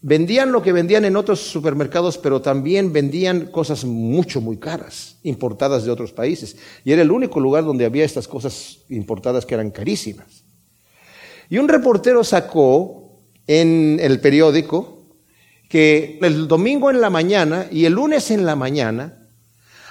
Vendían 0.00 0.52
lo 0.52 0.62
que 0.62 0.72
vendían 0.72 1.04
en 1.04 1.16
otros 1.16 1.40
supermercados, 1.40 2.18
pero 2.18 2.42
también 2.42 2.92
vendían 2.92 3.46
cosas 3.46 3.84
mucho, 3.84 4.40
muy 4.40 4.56
caras, 4.56 5.16
importadas 5.22 5.84
de 5.84 5.90
otros 5.90 6.12
países. 6.12 6.56
Y 6.84 6.92
era 6.92 7.02
el 7.02 7.10
único 7.10 7.40
lugar 7.40 7.64
donde 7.64 7.84
había 7.84 8.04
estas 8.04 8.28
cosas 8.28 8.78
importadas 8.88 9.46
que 9.46 9.54
eran 9.54 9.70
carísimas. 9.70 10.44
Y 11.48 11.58
un 11.58 11.68
reportero 11.68 12.24
sacó 12.24 13.20
en 13.46 13.98
el 14.00 14.20
periódico 14.20 15.02
que 15.68 16.18
el 16.22 16.48
domingo 16.48 16.90
en 16.90 17.00
la 17.00 17.10
mañana 17.10 17.66
y 17.70 17.84
el 17.86 17.94
lunes 17.94 18.30
en 18.30 18.44
la 18.44 18.56
mañana 18.56 19.18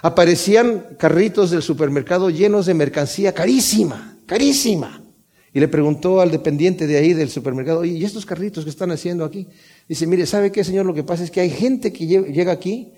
aparecían 0.02 0.96
carritos 0.98 1.52
del 1.52 1.62
supermercado 1.62 2.30
llenos 2.30 2.66
de 2.66 2.74
mercancía 2.74 3.34
carísima, 3.34 4.18
carísima. 4.26 5.01
Y 5.54 5.60
le 5.60 5.68
preguntó 5.68 6.22
al 6.22 6.32
dependiente 6.32 6.88
de 6.88 6.98
ahí 6.98 7.14
del 7.14 7.30
supermercado, 7.30 7.84
¿y 7.84 8.04
estos 8.06 8.26
carritos 8.26 8.64
que 8.64 8.70
están 8.70 8.92
haciendo 8.92 9.26
aquí? 9.26 9.48
Dice, 9.88 10.08
mire, 10.08 10.26
¿sabe 10.26 10.52
qué, 10.52 10.64
señor? 10.64 10.86
Lo 10.86 10.94
que 10.94 11.04
pasa 11.04 11.24
es 11.24 11.32
que 11.32 11.42
hay 11.42 11.50
gente 11.50 11.92
que 11.92 12.08
llega 12.08 12.52
aquí 12.52 12.94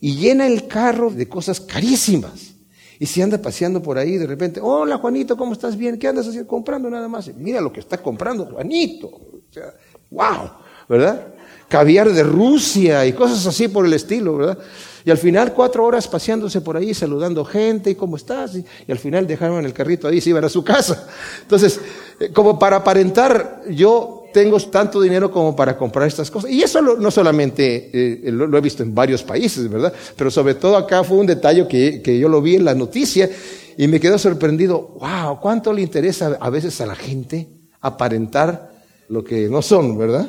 y 0.00 0.16
llena 0.16 0.46
el 0.46 0.68
carro 0.68 1.10
de 1.10 1.28
cosas 1.28 1.60
carísimas. 1.60 2.54
Y 2.98 3.06
si 3.06 3.20
anda 3.20 3.42
paseando 3.42 3.82
por 3.82 3.98
ahí 3.98 4.16
de 4.16 4.26
repente, 4.26 4.60
hola 4.62 4.98
Juanito, 4.98 5.36
¿cómo 5.36 5.52
estás 5.52 5.76
bien? 5.76 5.98
¿Qué 5.98 6.08
andas 6.08 6.28
haciendo? 6.28 6.48
Comprando 6.48 6.88
nada 6.88 7.08
más. 7.08 7.34
Mira 7.34 7.60
lo 7.60 7.72
que 7.72 7.80
está 7.80 7.98
comprando 7.98 8.46
Juanito. 8.46 9.08
O 9.08 9.52
sea, 9.52 9.74
wow, 10.10 10.50
¿verdad? 10.88 11.34
Caviar 11.68 12.12
de 12.12 12.22
Rusia 12.22 13.06
y 13.06 13.12
cosas 13.12 13.46
así 13.46 13.68
por 13.68 13.86
el 13.86 13.92
estilo, 13.92 14.36
¿verdad? 14.36 14.58
Y 15.06 15.10
al 15.12 15.18
final 15.18 15.52
cuatro 15.52 15.84
horas 15.84 16.08
paseándose 16.08 16.60
por 16.60 16.76
ahí, 16.76 16.92
saludando 16.92 17.44
gente, 17.44 17.90
¿y 17.90 17.94
cómo 17.94 18.16
estás? 18.16 18.56
Y, 18.56 18.90
al 18.90 18.98
final 18.98 19.24
dejaron 19.24 19.64
el 19.64 19.72
carrito 19.72 20.08
ahí 20.08 20.18
y 20.18 20.20
se 20.20 20.30
iban 20.30 20.44
a 20.44 20.48
su 20.48 20.64
casa. 20.64 21.06
Entonces, 21.42 21.80
eh, 22.18 22.30
como 22.32 22.58
para 22.58 22.78
aparentar, 22.78 23.62
yo 23.70 24.24
tengo 24.32 24.58
tanto 24.58 25.00
dinero 25.00 25.30
como 25.30 25.54
para 25.54 25.76
comprar 25.76 26.08
estas 26.08 26.28
cosas. 26.28 26.50
Y 26.50 26.60
eso 26.60 26.82
no 26.82 27.10
solamente 27.12 27.90
eh, 27.92 28.32
lo, 28.32 28.58
he 28.58 28.60
visto 28.60 28.82
en 28.82 28.96
varios 28.96 29.22
países, 29.22 29.70
¿verdad? 29.70 29.92
Pero 30.16 30.28
sobre 30.28 30.54
todo 30.54 30.76
acá 30.76 31.04
fue 31.04 31.18
un 31.18 31.26
detalle 31.26 31.68
que, 31.68 32.02
que 32.02 32.18
yo 32.18 32.28
lo 32.28 32.42
vi 32.42 32.56
en 32.56 32.64
la 32.64 32.74
noticia 32.74 33.30
y 33.76 33.86
me 33.86 34.00
quedé 34.00 34.18
sorprendido. 34.18 34.96
¡Wow! 34.98 35.38
¿Cuánto 35.40 35.72
le 35.72 35.82
interesa 35.82 36.36
a 36.40 36.50
veces 36.50 36.80
a 36.80 36.86
la 36.86 36.96
gente 36.96 37.48
aparentar 37.80 38.72
lo 39.08 39.22
que 39.22 39.48
no 39.48 39.62
son, 39.62 39.96
¿verdad? 39.96 40.28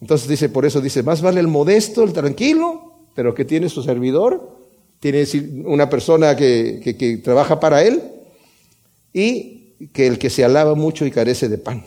Entonces 0.00 0.28
dice, 0.28 0.48
por 0.48 0.64
eso 0.64 0.80
dice, 0.80 1.02
más 1.02 1.22
vale 1.22 1.40
el 1.40 1.48
modesto, 1.48 2.04
el 2.04 2.12
tranquilo, 2.12 2.88
pero 3.14 3.34
que 3.34 3.44
tiene 3.44 3.68
su 3.68 3.82
servidor, 3.82 4.56
tiene 5.00 5.24
una 5.64 5.88
persona 5.90 6.36
que, 6.36 7.20
trabaja 7.22 7.58
para 7.60 7.82
él 7.82 8.02
y 9.12 9.74
que 9.92 10.06
el 10.06 10.18
que 10.18 10.30
se 10.30 10.44
alaba 10.44 10.74
mucho 10.74 11.04
y 11.04 11.10
carece 11.10 11.48
de 11.48 11.58
pan. 11.58 11.84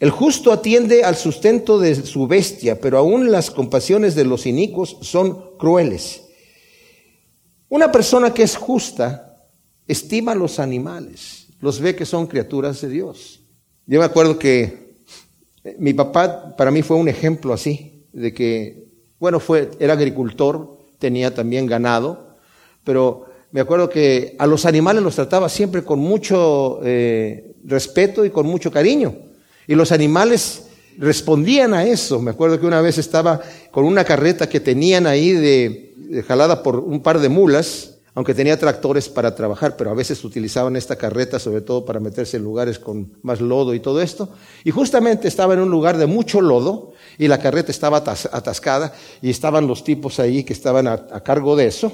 El 0.00 0.10
justo 0.10 0.52
atiende 0.52 1.04
al 1.04 1.16
sustento 1.16 1.78
de 1.78 1.94
su 1.94 2.26
bestia, 2.26 2.80
pero 2.80 2.98
aún 2.98 3.30
las 3.30 3.50
compasiones 3.50 4.14
de 4.14 4.24
los 4.24 4.44
inicuos 4.44 4.98
son 5.02 5.56
crueles. 5.56 6.22
Una 7.68 7.90
persona 7.90 8.34
que 8.34 8.42
es 8.42 8.56
justa 8.56 9.48
estima 9.86 10.32
a 10.32 10.36
los 10.36 10.58
animales, 10.58 11.46
los 11.60 11.80
ve 11.80 11.94
que 11.94 12.06
son 12.06 12.26
criaturas 12.26 12.80
de 12.80 12.88
Dios. 12.88 13.40
Yo 13.86 14.00
me 14.00 14.04
acuerdo 14.04 14.38
que 14.38 14.83
mi 15.78 15.94
papá 15.94 16.56
para 16.56 16.70
mí 16.70 16.82
fue 16.82 16.96
un 16.96 17.08
ejemplo 17.08 17.52
así, 17.52 18.04
de 18.12 18.32
que 18.32 18.84
bueno, 19.18 19.40
fue, 19.40 19.70
era 19.78 19.94
agricultor, 19.94 20.78
tenía 20.98 21.34
también 21.34 21.66
ganado, 21.66 22.36
pero 22.84 23.26
me 23.52 23.60
acuerdo 23.60 23.88
que 23.88 24.34
a 24.38 24.46
los 24.46 24.66
animales 24.66 25.02
los 25.02 25.14
trataba 25.14 25.48
siempre 25.48 25.84
con 25.84 25.98
mucho 25.98 26.80
eh, 26.82 27.54
respeto 27.64 28.24
y 28.24 28.30
con 28.30 28.46
mucho 28.46 28.70
cariño. 28.70 29.14
Y 29.66 29.76
los 29.76 29.92
animales 29.92 30.64
respondían 30.98 31.72
a 31.72 31.84
eso. 31.84 32.20
Me 32.20 32.32
acuerdo 32.32 32.60
que 32.60 32.66
una 32.66 32.80
vez 32.80 32.98
estaba 32.98 33.40
con 33.70 33.84
una 33.84 34.04
carreta 34.04 34.48
que 34.48 34.60
tenían 34.60 35.06
ahí 35.06 35.32
de, 35.32 36.24
jalada 36.26 36.62
por 36.62 36.80
un 36.80 37.00
par 37.00 37.20
de 37.20 37.28
mulas 37.28 37.93
aunque 38.14 38.34
tenía 38.34 38.58
tractores 38.58 39.08
para 39.08 39.34
trabajar, 39.34 39.76
pero 39.76 39.90
a 39.90 39.94
veces 39.94 40.22
utilizaban 40.24 40.76
esta 40.76 40.96
carreta 40.96 41.40
sobre 41.40 41.62
todo 41.62 41.84
para 41.84 41.98
meterse 41.98 42.36
en 42.36 42.44
lugares 42.44 42.78
con 42.78 43.12
más 43.22 43.40
lodo 43.40 43.74
y 43.74 43.80
todo 43.80 44.00
esto. 44.00 44.28
Y 44.62 44.70
justamente 44.70 45.26
estaba 45.26 45.54
en 45.54 45.60
un 45.60 45.70
lugar 45.70 45.96
de 45.96 46.06
mucho 46.06 46.40
lodo 46.40 46.92
y 47.18 47.26
la 47.26 47.38
carreta 47.38 47.72
estaba 47.72 47.98
atascada 47.98 48.94
y 49.20 49.30
estaban 49.30 49.66
los 49.66 49.82
tipos 49.82 50.20
ahí 50.20 50.44
que 50.44 50.52
estaban 50.52 50.86
a, 50.86 51.20
cargo 51.24 51.56
de 51.56 51.66
eso, 51.66 51.92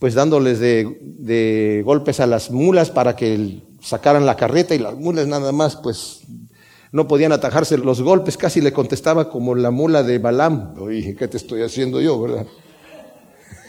pues 0.00 0.14
dándoles 0.14 0.58
de, 0.58 1.82
golpes 1.84 2.18
a 2.18 2.26
las 2.26 2.50
mulas 2.50 2.90
para 2.90 3.14
que 3.14 3.62
sacaran 3.80 4.26
la 4.26 4.36
carreta 4.36 4.74
y 4.74 4.78
las 4.78 4.96
mulas 4.96 5.28
nada 5.28 5.52
más 5.52 5.76
pues 5.76 6.22
no 6.90 7.06
podían 7.06 7.30
atajarse 7.30 7.78
los 7.78 8.02
golpes, 8.02 8.36
casi 8.36 8.60
le 8.60 8.72
contestaba 8.72 9.30
como 9.30 9.54
la 9.54 9.70
mula 9.70 10.02
de 10.02 10.18
Balam, 10.18 10.74
oye, 10.80 11.14
¿qué 11.14 11.28
te 11.28 11.36
estoy 11.36 11.62
haciendo 11.62 12.00
yo, 12.00 12.20
verdad? 12.20 12.46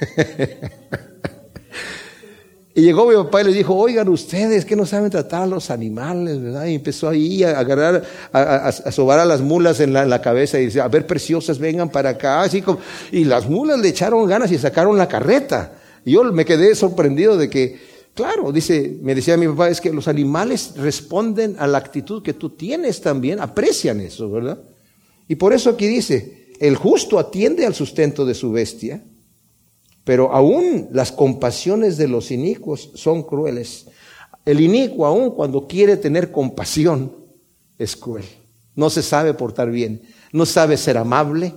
Y 2.74 2.82
llegó 2.82 3.06
mi 3.06 3.16
papá 3.16 3.42
y 3.42 3.46
le 3.46 3.54
dijo, 3.54 3.76
oigan 3.76 4.08
ustedes 4.08 4.64
que 4.64 4.78
no 4.78 4.86
saben 4.86 5.10
tratar 5.10 5.44
a 5.44 5.46
los 5.46 5.70
animales, 5.70 6.42
¿verdad? 6.42 6.66
Y 6.68 6.76
empezó 6.76 7.10
ahí 7.10 7.44
a 7.44 7.60
agarrar, 7.60 8.04
a, 8.32 8.92
sobar 8.92 9.20
a 9.20 9.26
las 9.26 9.42
mulas 9.42 9.82
en 9.82 9.92
la, 9.92 10.22
cabeza 10.22 10.58
y 10.58 10.68
dice, 10.68 10.80
a 10.80 10.88
ver, 10.88 11.06
preciosas, 11.06 11.60
vengan 11.60 11.90
para 11.90 12.12
acá. 12.12 12.42
Así 12.42 12.62
como, 12.62 12.80
y 13.12 13.26
las 13.26 13.50
mulas 13.50 13.80
le 13.80 13.90
echaron 13.90 14.26
ganas 14.26 14.52
y 14.54 14.58
sacaron 14.58 14.98
la 14.98 15.10
carreta. 15.10 15.74
Y 16.06 16.14
yo 16.14 16.24
me 16.24 16.46
quedé 16.46 16.74
sorprendido 16.74 17.38
de 17.38 17.50
que, 17.50 17.78
claro, 18.14 18.54
dice, 18.54 18.98
me 19.02 19.16
decía 19.16 19.36
mi 19.36 19.48
papá, 19.48 19.68
es 19.68 19.82
que 19.82 19.92
los 19.92 20.08
animales 20.08 20.74
responden 20.78 21.58
a 21.60 21.68
la 21.68 21.78
actitud 21.78 22.24
que 22.24 22.34
tú 22.34 22.52
tienes 22.52 23.02
también, 23.02 23.42
aprecian 23.42 24.00
eso, 24.00 24.32
¿verdad? 24.32 24.60
Y 25.28 25.36
por 25.36 25.52
eso 25.52 25.72
aquí 25.72 25.88
dice, 25.88 26.54
el 26.62 26.78
justo 26.78 27.20
atiende 27.20 27.66
al 27.66 27.76
sustento 27.76 28.24
de 28.26 28.34
su 28.34 28.50
bestia 28.54 29.04
pero 30.04 30.34
aún 30.34 30.90
las 30.92 31.12
compasiones 31.12 31.98
de 31.98 32.08
los 32.08 32.32
inicuos 32.32 32.92
son 32.96 33.24
crueles. 33.24 33.88
El 34.46 34.60
inicuo, 34.60 35.06
aún 35.06 35.32
cuando 35.32 35.68
quiere 35.68 35.98
tener 35.98 36.32
compasión, 36.32 37.16
es 37.78 37.96
cruel. 37.96 38.26
No 38.76 38.90
se 38.90 39.04
sabe 39.04 39.34
portar 39.34 39.70
bien, 39.70 40.02
no 40.32 40.46
sabe 40.46 40.78
ser 40.78 40.98
amable. 40.98 41.54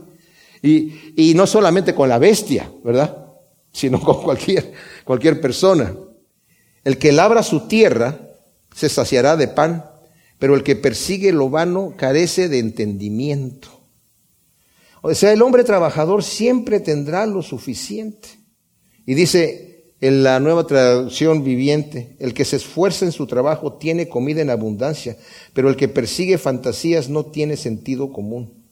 Y, 0.63 1.35
no 1.35 1.47
solamente 1.47 1.95
con 1.95 2.09
la 2.09 2.19
bestia, 2.19 2.71
¿verdad? 2.83 3.27
Sino 3.73 4.01
con 4.01 4.23
cualquier, 4.23 4.73
cualquier 5.05 5.41
persona. 5.41 5.95
El 6.85 6.99
que 6.99 7.13
labra 7.13 7.43
su 7.43 7.67
tierra 7.67 8.19
se 8.75 8.89
saciará 8.89 9.37
de 9.37 9.49
pan, 9.49 9.85
pero 10.39 10.55
el 10.55 10.63
que 10.63 10.77
persigue 10.77 11.33
lo 11.33 11.51
vano 11.51 11.95
carece 11.97 12.49
de 12.49 12.59
entendimiento. 12.59 13.84
O 15.07 15.15
sea, 15.15 15.35
el 15.35 15.43
hombre 15.43 15.65
trabajador 15.65 16.23
siempre 16.23 16.81
tendrá 16.81 17.27
lo 17.27 17.43
suficiente. 17.43 18.27
Y 19.05 19.13
dice 19.13 19.93
en 20.01 20.23
la 20.23 20.41
nueva 20.41 20.67
traducción 20.67 21.45
viviente, 21.45 22.17
el 22.21 22.33
que 22.33 22.47
se 22.47 22.57
esfuerza 22.57 23.05
en 23.05 23.13
su 23.13 23.27
trabajo 23.27 23.75
tiene 23.75 24.09
comida 24.09 24.41
en 24.41 24.49
abundancia, 24.49 25.19
pero 25.53 25.69
el 25.69 25.77
que 25.77 25.89
persigue 25.89 26.39
fantasías 26.39 27.11
no 27.11 27.27
tiene 27.27 27.59
sentido 27.59 28.15
común. 28.15 28.65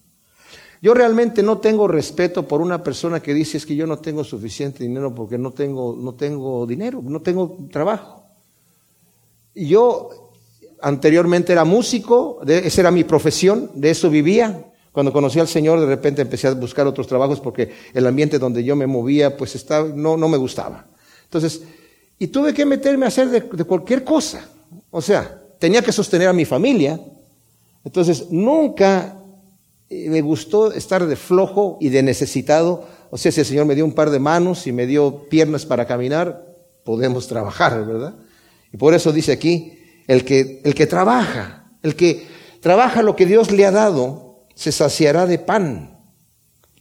Yo 0.81 0.95
realmente 0.95 1.43
no 1.43 1.59
tengo 1.59 1.87
respeto 1.87 2.49
por 2.49 2.63
una 2.63 2.83
persona 2.83 3.21
que 3.21 3.35
dice 3.35 3.59
es 3.59 3.67
que 3.67 3.77
yo 3.77 3.87
no 3.87 3.99
tengo 3.99 4.25
suficiente 4.25 4.85
dinero 4.85 5.15
porque 5.15 5.37
no 5.37 5.51
tengo, 5.51 5.95
no 5.95 6.15
tengo 6.15 6.67
dinero, 6.67 7.03
no 7.05 7.21
tengo 7.21 7.59
trabajo. 7.71 8.25
Yo 9.55 10.33
anteriormente 10.81 11.53
era 11.53 11.67
músico, 11.67 12.41
esa 12.47 12.81
era 12.81 12.91
mi 12.91 13.05
profesión, 13.05 13.71
de 13.75 13.91
eso 13.91 14.09
vivía. 14.09 14.72
Cuando 14.93 15.13
conocí 15.13 15.41
al 15.41 15.49
Señor, 15.49 15.81
de 15.81 15.87
repente 15.87 16.21
empecé 16.21 16.49
a 16.49 16.53
buscar 16.53 16.87
otros 16.87 17.07
trabajos 17.07 17.41
porque 17.41 17.73
el 17.95 18.07
ambiente 18.07 18.39
donde 18.39 18.63
yo 18.63 18.77
me 18.77 18.87
movía, 18.87 19.37
pues 19.37 19.67
no, 19.95 20.17
me 20.17 20.37
gustaba. 20.37 20.87
Entonces, 21.25 21.63
y 22.19 22.27
tuve 22.27 22.53
que 22.53 22.67
meterme 22.67 23.07
a 23.07 23.09
hacer 23.09 23.31
de, 23.31 23.65
cualquier 23.65 24.05
cosa. 24.05 24.47
O 24.91 25.01
sea, 25.01 25.43
tenía 25.59 25.81
que 25.81 25.93
sostener 25.93 26.29
a 26.29 26.35
mi 26.35 26.45
familia. 26.45 27.01
Entonces, 27.85 28.27
nunca 28.31 29.19
eh, 29.89 30.11
me 30.11 30.21
gustó 30.21 30.71
estar 30.73 31.07
de 31.07 31.17
flojo 31.17 31.79
y 31.81 31.89
de 31.89 32.03
necesitado. 32.03 32.87
O 33.11 33.17
sea, 33.17 33.33
si 33.33 33.41
el 33.41 33.47
Señor 33.47 33.65
me 33.65 33.75
dio 33.75 33.87
un 33.87 33.95
par 33.95 34.11
de 34.11 34.19
manos 34.19 34.67
y 34.67 34.73
me 34.73 34.87
dio 34.87 35.27
piernas 35.31 35.65
para 35.65 35.87
caminar, 35.87 36.55
podemos 36.85 37.29
trabajar, 37.29 37.87
¿verdad? 37.87 38.15
Y 38.71 38.77
por 38.77 38.93
eso 38.93 39.11
dice 39.11 39.33
aquí, 39.33 39.79
el 40.07 40.23
que 40.27 40.87
trabaja, 40.87 41.71
el 41.83 41.97
que 41.97 42.27
trabaja 42.61 43.03
lo 43.03 43.17
que 43.17 43.25
Dios 43.25 43.51
le 43.51 43.65
ha 43.65 43.71
dado, 43.71 44.32
se 44.55 44.73
saciará 44.73 45.27
de 45.27 45.39
pan. 45.39 45.99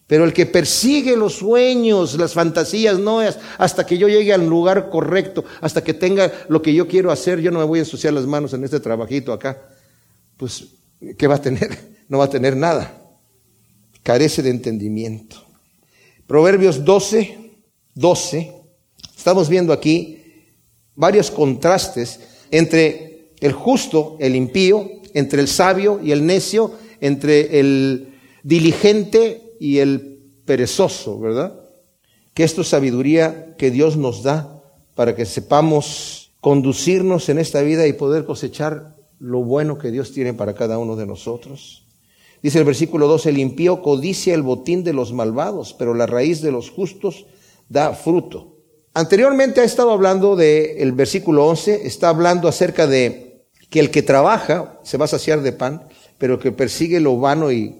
Pero 0.07 0.25
el 0.25 0.33
que 0.33 0.45
persigue 0.45 1.15
los 1.15 1.35
sueños, 1.35 2.15
las 2.15 2.33
fantasías, 2.33 2.99
no 2.99 3.21
es 3.21 3.39
hasta 3.57 3.85
que 3.85 3.97
yo 3.97 4.09
llegue 4.09 4.33
al 4.33 4.45
lugar 4.45 4.89
correcto, 4.89 5.45
hasta 5.61 5.83
que 5.83 5.93
tenga 5.93 6.29
lo 6.49 6.61
que 6.61 6.73
yo 6.73 6.85
quiero 6.85 7.11
hacer, 7.11 7.39
yo 7.39 7.49
no 7.49 7.59
me 7.59 7.65
voy 7.65 7.79
a 7.79 7.83
ensuciar 7.83 8.13
las 8.13 8.25
manos 8.25 8.53
en 8.53 8.63
este 8.65 8.81
trabajito 8.81 9.31
acá. 9.31 9.69
Pues, 10.35 10.65
¿qué 11.17 11.27
va 11.27 11.35
a 11.35 11.41
tener? 11.41 11.91
No 12.11 12.17
va 12.17 12.25
a 12.25 12.29
tener 12.29 12.57
nada. 12.57 12.93
Carece 14.03 14.41
de 14.43 14.49
entendimiento. 14.49 15.37
Proverbios 16.27 16.83
12, 16.83 17.53
12. 17.95 18.53
Estamos 19.15 19.47
viendo 19.47 19.71
aquí 19.71 20.21
varios 20.93 21.31
contrastes 21.31 22.19
entre 22.51 23.31
el 23.39 23.53
justo, 23.53 24.17
el 24.19 24.35
impío, 24.35 24.89
entre 25.13 25.39
el 25.39 25.47
sabio 25.47 26.01
y 26.03 26.11
el 26.11 26.25
necio, 26.25 26.73
entre 27.01 27.59
el 27.59 28.13
diligente 28.43 29.55
y 29.59 29.79
el 29.79 30.19
perezoso, 30.45 31.19
¿verdad? 31.19 31.59
Que 32.33 32.43
esto 32.43 32.61
es 32.61 32.69
sabiduría 32.69 33.55
que 33.57 33.71
Dios 33.71 33.97
nos 33.97 34.23
da 34.23 34.63
para 34.95 35.15
que 35.15 35.25
sepamos 35.25 36.31
conducirnos 36.39 37.29
en 37.29 37.39
esta 37.39 37.61
vida 37.61 37.85
y 37.87 37.93
poder 37.93 38.25
cosechar 38.25 38.95
lo 39.19 39.43
bueno 39.43 39.77
que 39.77 39.91
Dios 39.91 40.13
tiene 40.13 40.33
para 40.33 40.55
cada 40.55 40.77
uno 40.79 40.95
de 40.95 41.05
nosotros. 41.05 41.85
Dice 42.41 42.57
el 42.57 42.65
versículo 42.65 43.07
12, 43.07 43.29
el 43.29 43.37
impío 43.37 43.81
codicia 43.83 44.33
el 44.33 44.41
botín 44.41 44.83
de 44.83 44.93
los 44.93 45.13
malvados, 45.13 45.75
pero 45.77 45.93
la 45.93 46.07
raíz 46.07 46.41
de 46.41 46.51
los 46.51 46.71
justos 46.71 47.25
da 47.69 47.93
fruto. 47.93 48.57
Anteriormente 48.93 49.61
ha 49.61 49.63
estado 49.63 49.91
hablando 49.91 50.35
del 50.35 50.91
versículo 50.93 51.45
11, 51.47 51.85
está 51.85 52.09
hablando 52.09 52.47
acerca 52.47 52.87
de 52.87 53.45
que 53.69 53.79
el 53.79 53.91
que 53.91 54.01
trabaja 54.01 54.79
se 54.83 54.97
va 54.97 55.05
a 55.05 55.07
saciar 55.07 55.41
de 55.41 55.53
pan, 55.53 55.87
pero 56.21 56.37
que 56.37 56.51
persigue 56.51 56.99
lo 56.99 57.17
vano 57.17 57.51
y 57.51 57.77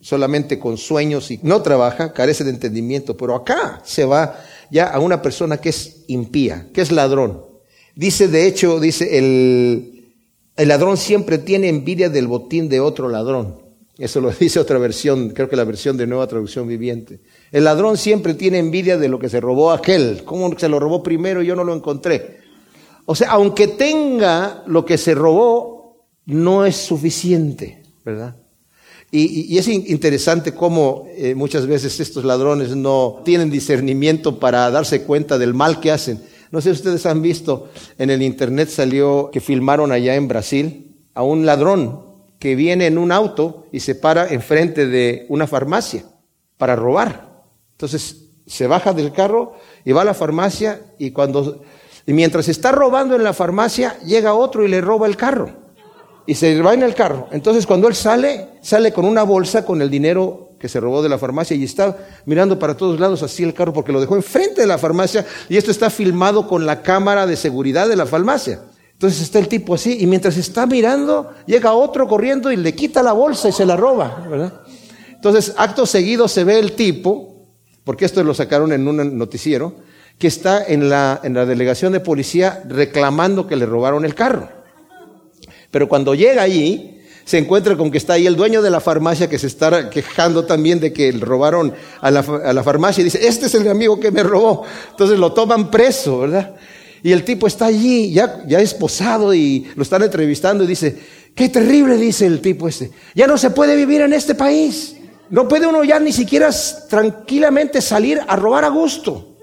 solamente 0.00 0.58
con 0.58 0.76
sueños 0.76 1.30
y 1.30 1.38
no 1.44 1.62
trabaja, 1.62 2.12
carece 2.12 2.42
de 2.42 2.50
entendimiento. 2.50 3.16
Pero 3.16 3.36
acá 3.36 3.80
se 3.84 4.04
va 4.04 4.34
ya 4.68 4.88
a 4.88 4.98
una 4.98 5.22
persona 5.22 5.58
que 5.58 5.68
es 5.68 6.02
impía, 6.08 6.70
que 6.74 6.80
es 6.80 6.90
ladrón. 6.90 7.44
Dice, 7.94 8.26
de 8.26 8.48
hecho, 8.48 8.80
dice, 8.80 9.16
el, 9.16 10.12
el 10.56 10.68
ladrón 10.68 10.96
siempre 10.96 11.38
tiene 11.38 11.68
envidia 11.68 12.08
del 12.08 12.26
botín 12.26 12.68
de 12.68 12.80
otro 12.80 13.08
ladrón. 13.08 13.62
Eso 13.96 14.20
lo 14.20 14.30
dice 14.40 14.58
otra 14.58 14.78
versión, 14.78 15.30
creo 15.30 15.48
que 15.48 15.54
la 15.54 15.62
versión 15.62 15.96
de 15.96 16.08
Nueva 16.08 16.26
Traducción 16.26 16.66
Viviente. 16.66 17.20
El 17.52 17.62
ladrón 17.62 17.96
siempre 17.96 18.34
tiene 18.34 18.58
envidia 18.58 18.98
de 18.98 19.08
lo 19.08 19.20
que 19.20 19.28
se 19.28 19.40
robó 19.40 19.70
aquel. 19.70 20.24
¿Cómo 20.24 20.58
se 20.58 20.68
lo 20.68 20.80
robó 20.80 21.00
primero 21.04 21.44
y 21.44 21.46
yo 21.46 21.54
no 21.54 21.62
lo 21.62 21.76
encontré? 21.76 22.38
O 23.06 23.14
sea, 23.14 23.30
aunque 23.30 23.68
tenga 23.68 24.64
lo 24.66 24.84
que 24.84 24.98
se 24.98 25.14
robó, 25.14 25.77
no 26.28 26.66
es 26.66 26.76
suficiente, 26.76 27.82
¿verdad? 28.04 28.36
Y, 29.10 29.56
es 29.56 29.66
interesante 29.66 30.52
cómo 30.52 31.06
eh, 31.16 31.34
muchas 31.34 31.66
veces 31.66 31.98
estos 32.00 32.22
ladrones 32.24 32.76
no 32.76 33.22
tienen 33.24 33.50
discernimiento 33.50 34.38
para 34.38 34.70
darse 34.70 35.04
cuenta 35.04 35.38
del 35.38 35.54
mal 35.54 35.80
que 35.80 35.90
hacen. 35.90 36.20
No 36.50 36.60
sé 36.60 36.70
si 36.70 36.80
ustedes 36.80 37.06
han 37.06 37.22
visto, 37.22 37.70
en 37.96 38.10
el 38.10 38.20
internet 38.20 38.68
salió 38.68 39.30
que 39.32 39.40
filmaron 39.40 39.90
allá 39.90 40.16
en 40.16 40.28
Brasil 40.28 40.94
a 41.14 41.22
un 41.22 41.46
ladrón 41.46 42.02
que 42.38 42.54
viene 42.54 42.86
en 42.86 42.98
un 42.98 43.10
auto 43.10 43.66
y 43.72 43.80
se 43.80 43.94
para 43.94 44.28
enfrente 44.28 44.86
de 44.86 45.24
una 45.30 45.46
farmacia 45.46 46.04
para 46.58 46.76
robar. 46.76 47.42
Entonces 47.72 48.26
se 48.46 48.66
baja 48.66 48.92
del 48.92 49.12
carro 49.12 49.54
y 49.82 49.92
va 49.92 50.02
a 50.02 50.06
la 50.06 50.14
farmacia 50.14 50.82
y 50.98 51.10
cuando 51.10 51.62
y 52.06 52.12
mientras 52.12 52.48
está 52.48 52.72
robando 52.72 53.14
en 53.14 53.22
la 53.22 53.32
farmacia 53.32 53.98
llega 54.00 54.34
otro 54.34 54.64
y 54.64 54.68
le 54.68 54.82
roba 54.82 55.06
el 55.06 55.16
carro 55.16 55.67
y 56.28 56.34
se 56.34 56.60
va 56.60 56.74
en 56.74 56.82
el 56.82 56.94
carro. 56.94 57.26
Entonces 57.32 57.66
cuando 57.66 57.88
él 57.88 57.94
sale, 57.94 58.48
sale 58.60 58.92
con 58.92 59.06
una 59.06 59.22
bolsa 59.22 59.64
con 59.64 59.80
el 59.80 59.88
dinero 59.88 60.50
que 60.60 60.68
se 60.68 60.78
robó 60.78 61.02
de 61.02 61.08
la 61.08 61.16
farmacia 61.16 61.56
y 61.56 61.64
está 61.64 61.96
mirando 62.26 62.58
para 62.58 62.76
todos 62.76 63.00
lados 63.00 63.22
así 63.22 63.44
el 63.44 63.54
carro 63.54 63.72
porque 63.72 63.92
lo 63.92 64.00
dejó 64.00 64.14
enfrente 64.14 64.60
de 64.60 64.66
la 64.66 64.76
farmacia 64.76 65.24
y 65.48 65.56
esto 65.56 65.70
está 65.70 65.88
filmado 65.88 66.46
con 66.46 66.66
la 66.66 66.82
cámara 66.82 67.26
de 67.26 67.34
seguridad 67.34 67.88
de 67.88 67.96
la 67.96 68.04
farmacia. 68.04 68.60
Entonces 68.92 69.22
está 69.22 69.38
el 69.38 69.48
tipo 69.48 69.74
así 69.74 69.96
y 70.00 70.06
mientras 70.06 70.36
está 70.36 70.66
mirando 70.66 71.32
llega 71.46 71.72
otro 71.72 72.06
corriendo 72.06 72.52
y 72.52 72.56
le 72.56 72.74
quita 72.74 73.02
la 73.02 73.14
bolsa 73.14 73.48
y 73.48 73.52
se 73.52 73.64
la 73.64 73.78
roba, 73.78 74.26
¿verdad? 74.28 74.52
Entonces 75.14 75.54
acto 75.56 75.86
seguido 75.86 76.28
se 76.28 76.44
ve 76.44 76.58
el 76.58 76.72
tipo, 76.72 77.46
porque 77.84 78.04
esto 78.04 78.22
lo 78.22 78.34
sacaron 78.34 78.74
en 78.74 78.86
un 78.86 79.16
noticiero, 79.16 79.76
que 80.18 80.26
está 80.26 80.62
en 80.62 80.90
la, 80.90 81.20
en 81.22 81.32
la 81.32 81.46
delegación 81.46 81.94
de 81.94 82.00
policía 82.00 82.62
reclamando 82.68 83.46
que 83.46 83.56
le 83.56 83.64
robaron 83.64 84.04
el 84.04 84.14
carro. 84.14 84.57
Pero 85.70 85.88
cuando 85.88 86.14
llega 86.14 86.42
allí, 86.42 86.98
se 87.24 87.36
encuentra 87.36 87.76
con 87.76 87.90
que 87.90 87.98
está 87.98 88.14
ahí 88.14 88.26
el 88.26 88.36
dueño 88.36 88.62
de 88.62 88.70
la 88.70 88.80
farmacia 88.80 89.28
que 89.28 89.38
se 89.38 89.48
está 89.48 89.90
quejando 89.90 90.46
también 90.46 90.80
de 90.80 90.94
que 90.94 91.12
robaron 91.12 91.74
a 92.00 92.10
la, 92.10 92.20
a 92.20 92.52
la 92.54 92.62
farmacia 92.62 93.02
y 93.02 93.04
dice, 93.04 93.26
este 93.28 93.46
es 93.46 93.54
el 93.54 93.68
amigo 93.68 94.00
que 94.00 94.10
me 94.10 94.22
robó. 94.22 94.64
Entonces 94.90 95.18
lo 95.18 95.32
toman 95.34 95.70
preso, 95.70 96.20
¿verdad? 96.20 96.54
Y 97.02 97.12
el 97.12 97.24
tipo 97.24 97.46
está 97.46 97.66
allí, 97.66 98.12
ya, 98.12 98.42
ya 98.46 98.60
esposado 98.60 99.34
y 99.34 99.70
lo 99.76 99.82
están 99.82 100.02
entrevistando 100.02 100.64
y 100.64 100.66
dice, 100.66 100.98
qué 101.34 101.48
terrible, 101.48 101.96
dice 101.96 102.26
el 102.26 102.40
tipo 102.40 102.66
este, 102.66 102.90
ya 103.14 103.26
no 103.26 103.38
se 103.38 103.50
puede 103.50 103.76
vivir 103.76 104.00
en 104.00 104.12
este 104.12 104.34
país. 104.34 104.96
No 105.30 105.46
puede 105.46 105.66
uno 105.66 105.84
ya 105.84 106.00
ni 106.00 106.12
siquiera 106.12 106.48
tranquilamente 106.88 107.82
salir 107.82 108.20
a 108.26 108.34
robar 108.36 108.64
a 108.64 108.68
gusto. 108.68 109.36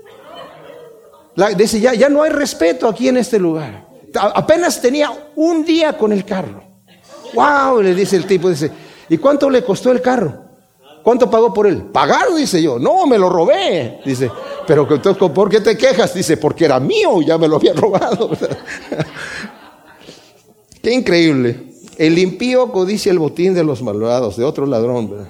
dice, 1.56 1.80
ya, 1.80 1.94
ya 1.94 2.10
no 2.10 2.24
hay 2.24 2.32
respeto 2.32 2.88
aquí 2.88 3.08
en 3.08 3.18
este 3.18 3.38
lugar. 3.38 3.86
Apenas 4.18 4.82
tenía 4.82 5.12
un 5.36 5.66
día 5.66 5.98
con 5.98 6.12
el 6.12 6.26
carro. 6.26 6.64
¡Wow! 7.34 7.82
Le 7.82 7.94
dice 7.94 8.16
el 8.16 8.26
tipo, 8.26 8.50
dice, 8.50 8.72
¿y 9.10 9.18
cuánto 9.18 9.50
le 9.50 9.64
costó 9.64 9.92
el 9.92 10.02
carro? 10.02 10.46
¿Cuánto 11.04 11.30
pagó 11.30 11.54
por 11.54 11.68
él? 11.68 11.84
Pagado, 11.84 12.36
dice 12.36 12.62
yo. 12.62 12.80
No, 12.80 13.06
me 13.06 13.20
lo 13.20 13.30
robé. 13.30 14.02
Dice, 14.04 14.32
pero 14.66 14.88
¿por 14.88 15.50
qué 15.50 15.62
te 15.62 15.78
quejas? 15.78 16.16
Dice, 16.16 16.38
porque 16.38 16.66
era 16.66 16.80
mío, 16.80 17.22
ya 17.22 17.38
me 17.38 17.48
lo 17.48 17.58
había 17.58 17.74
robado. 17.74 18.32
qué 20.82 20.92
increíble. 20.92 21.74
El 21.98 22.18
impío 22.18 22.72
codicia 22.72 23.12
el 23.12 23.20
botín 23.20 23.54
de 23.54 23.64
los 23.64 23.84
malvados, 23.84 24.36
de 24.36 24.46
otro 24.46 24.66
ladrón. 24.66 25.28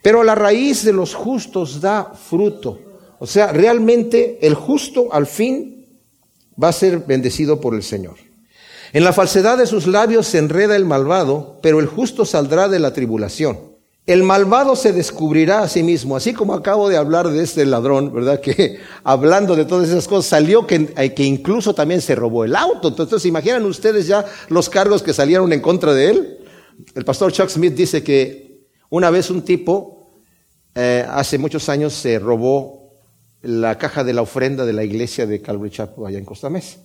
Pero 0.00 0.24
la 0.24 0.34
raíz 0.34 0.82
de 0.82 0.94
los 0.94 1.14
justos 1.14 1.82
da 1.82 2.14
fruto. 2.14 2.78
O 3.18 3.26
sea, 3.26 3.52
realmente 3.52 4.38
el 4.40 4.54
justo 4.54 5.08
al 5.12 5.26
fin 5.26 5.79
va 6.62 6.68
a 6.68 6.72
ser 6.72 6.98
bendecido 7.00 7.60
por 7.60 7.74
el 7.74 7.82
Señor. 7.82 8.16
En 8.92 9.04
la 9.04 9.12
falsedad 9.12 9.56
de 9.56 9.66
sus 9.66 9.86
labios 9.86 10.26
se 10.26 10.38
enreda 10.38 10.74
el 10.74 10.84
malvado, 10.84 11.58
pero 11.62 11.78
el 11.78 11.86
justo 11.86 12.24
saldrá 12.24 12.68
de 12.68 12.80
la 12.80 12.92
tribulación. 12.92 13.70
El 14.06 14.24
malvado 14.24 14.74
se 14.74 14.92
descubrirá 14.92 15.60
a 15.60 15.68
sí 15.68 15.84
mismo, 15.84 16.16
así 16.16 16.32
como 16.32 16.54
acabo 16.54 16.88
de 16.88 16.96
hablar 16.96 17.28
de 17.28 17.44
este 17.44 17.64
ladrón, 17.64 18.12
¿verdad? 18.12 18.40
Que 18.40 18.80
hablando 19.04 19.54
de 19.54 19.64
todas 19.64 19.88
esas 19.88 20.08
cosas 20.08 20.26
salió 20.26 20.66
que, 20.66 20.92
eh, 20.96 21.14
que 21.14 21.22
incluso 21.22 21.74
también 21.74 22.00
se 22.00 22.16
robó 22.16 22.44
el 22.44 22.56
auto. 22.56 22.88
Entonces, 22.88 23.24
imaginan 23.26 23.64
ustedes 23.66 24.08
ya 24.08 24.24
los 24.48 24.68
cargos 24.68 25.02
que 25.02 25.12
salieron 25.12 25.52
en 25.52 25.60
contra 25.60 25.94
de 25.94 26.10
él. 26.10 26.38
El 26.94 27.04
pastor 27.04 27.30
Chuck 27.30 27.48
Smith 27.48 27.74
dice 27.74 28.02
que 28.02 28.66
una 28.88 29.10
vez 29.10 29.30
un 29.30 29.42
tipo, 29.42 30.10
eh, 30.74 31.06
hace 31.08 31.38
muchos 31.38 31.68
años, 31.68 31.92
se 31.92 32.18
robó 32.18 32.79
la 33.42 33.78
caja 33.78 34.04
de 34.04 34.12
la 34.12 34.22
ofrenda 34.22 34.64
de 34.64 34.72
la 34.72 34.84
iglesia 34.84 35.26
de 35.26 35.40
Calvary 35.40 35.70
Chapel 35.70 36.06
allá 36.06 36.18
en 36.18 36.24
Costa 36.24 36.50
Mesa. 36.50 36.78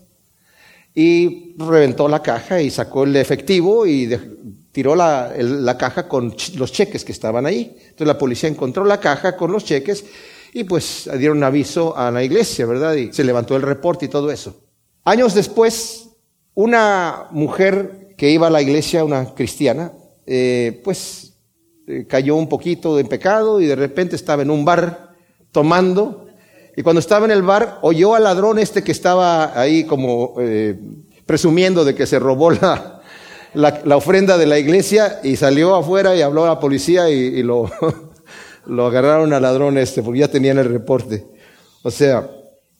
Y 0.94 1.56
reventó 1.58 2.08
la 2.08 2.22
caja 2.22 2.62
y 2.62 2.70
sacó 2.70 3.04
el 3.04 3.16
efectivo 3.18 3.86
y 3.86 4.10
tiró 4.72 4.96
la, 4.96 5.34
la 5.38 5.78
caja 5.78 6.08
con 6.08 6.34
los 6.56 6.72
cheques 6.72 7.04
que 7.04 7.12
estaban 7.12 7.46
ahí. 7.46 7.76
Entonces 7.78 8.08
la 8.08 8.18
policía 8.18 8.48
encontró 8.48 8.86
la 8.86 9.00
caja 9.00 9.36
con 9.36 9.52
los 9.52 9.66
cheques 9.66 10.06
y 10.54 10.64
pues 10.64 11.10
dieron 11.18 11.44
aviso 11.44 11.98
a 11.98 12.12
la 12.12 12.24
iglesia, 12.24 12.66
¿verdad? 12.66 12.94
Y 12.96 13.12
se 13.12 13.26
levantó 13.26 13.58
el 13.58 13.62
reporte 13.62 14.06
y 14.06 14.10
todo 14.10 14.32
eso. 14.32 14.56
Años 15.04 15.34
después, 15.34 16.12
una 16.54 17.28
mujer 17.32 18.16
que 18.18 18.30
iba 18.32 18.48
a 18.48 18.50
la 18.50 18.62
iglesia, 18.62 19.04
una 19.04 19.36
cristiana, 19.36 19.92
eh, 20.26 20.82
pues 20.82 21.34
eh, 21.88 22.06
cayó 22.08 22.36
un 22.38 22.48
poquito 22.48 22.98
en 22.98 23.08
pecado 23.08 23.60
y 23.60 23.66
de 23.66 23.76
repente 23.76 24.16
estaba 24.16 24.44
en 24.44 24.50
un 24.50 24.64
bar 24.64 25.14
tomando 25.52 26.25
y 26.76 26.84
cuando 26.84 27.00
estaba 27.00 27.26
en 27.26 27.32
el 27.32 27.42
bar 27.42 27.80
oyó 27.82 28.16
al 28.16 28.24
ladrón 28.24 28.60
este 28.60 28.84
que 28.84 28.92
estaba 28.92 29.60
ahí 29.60 29.86
como 29.86 30.36
eh, 30.40 30.78
presumiendo 31.26 31.86
de 31.86 31.96
que 31.96 32.06
se 32.06 32.20
robó 32.20 32.52
la, 32.52 33.02
la, 33.56 33.98
ofrenda 33.98 34.38
de 34.38 34.46
la 34.46 34.60
iglesia 34.60 35.20
y 35.24 35.38
salió 35.38 35.76
afuera 35.76 36.16
y 36.16 36.22
habló 36.22 36.44
a 36.44 36.50
la 36.50 36.60
policía 36.60 37.10
y, 37.10 37.42
lo, 37.42 37.72
lo 38.66 38.86
agarraron 38.86 39.34
al 39.34 39.42
ladrón 39.42 39.78
este, 39.78 40.04
porque 40.04 40.20
ya 40.20 40.28
tenían 40.28 40.58
el 40.58 40.66
reporte. 40.66 41.26
O 41.84 41.92
sea, 41.92 42.30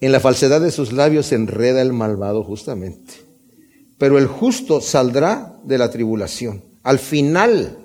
en 0.02 0.12
la 0.12 0.20
falsedad 0.20 0.62
de 0.62 0.72
sus 0.72 0.92
labios 0.92 1.28
se 1.28 1.36
enreda 1.36 1.82
el 1.82 1.94
malvado 1.94 2.44
justamente. 2.44 3.14
Pero 3.98 4.18
el 4.18 4.28
justo 4.28 4.82
saldrá 4.82 5.56
de 5.64 5.78
la 5.78 5.90
tribulación. 5.90 6.64
Al 6.84 7.00
final 7.00 7.78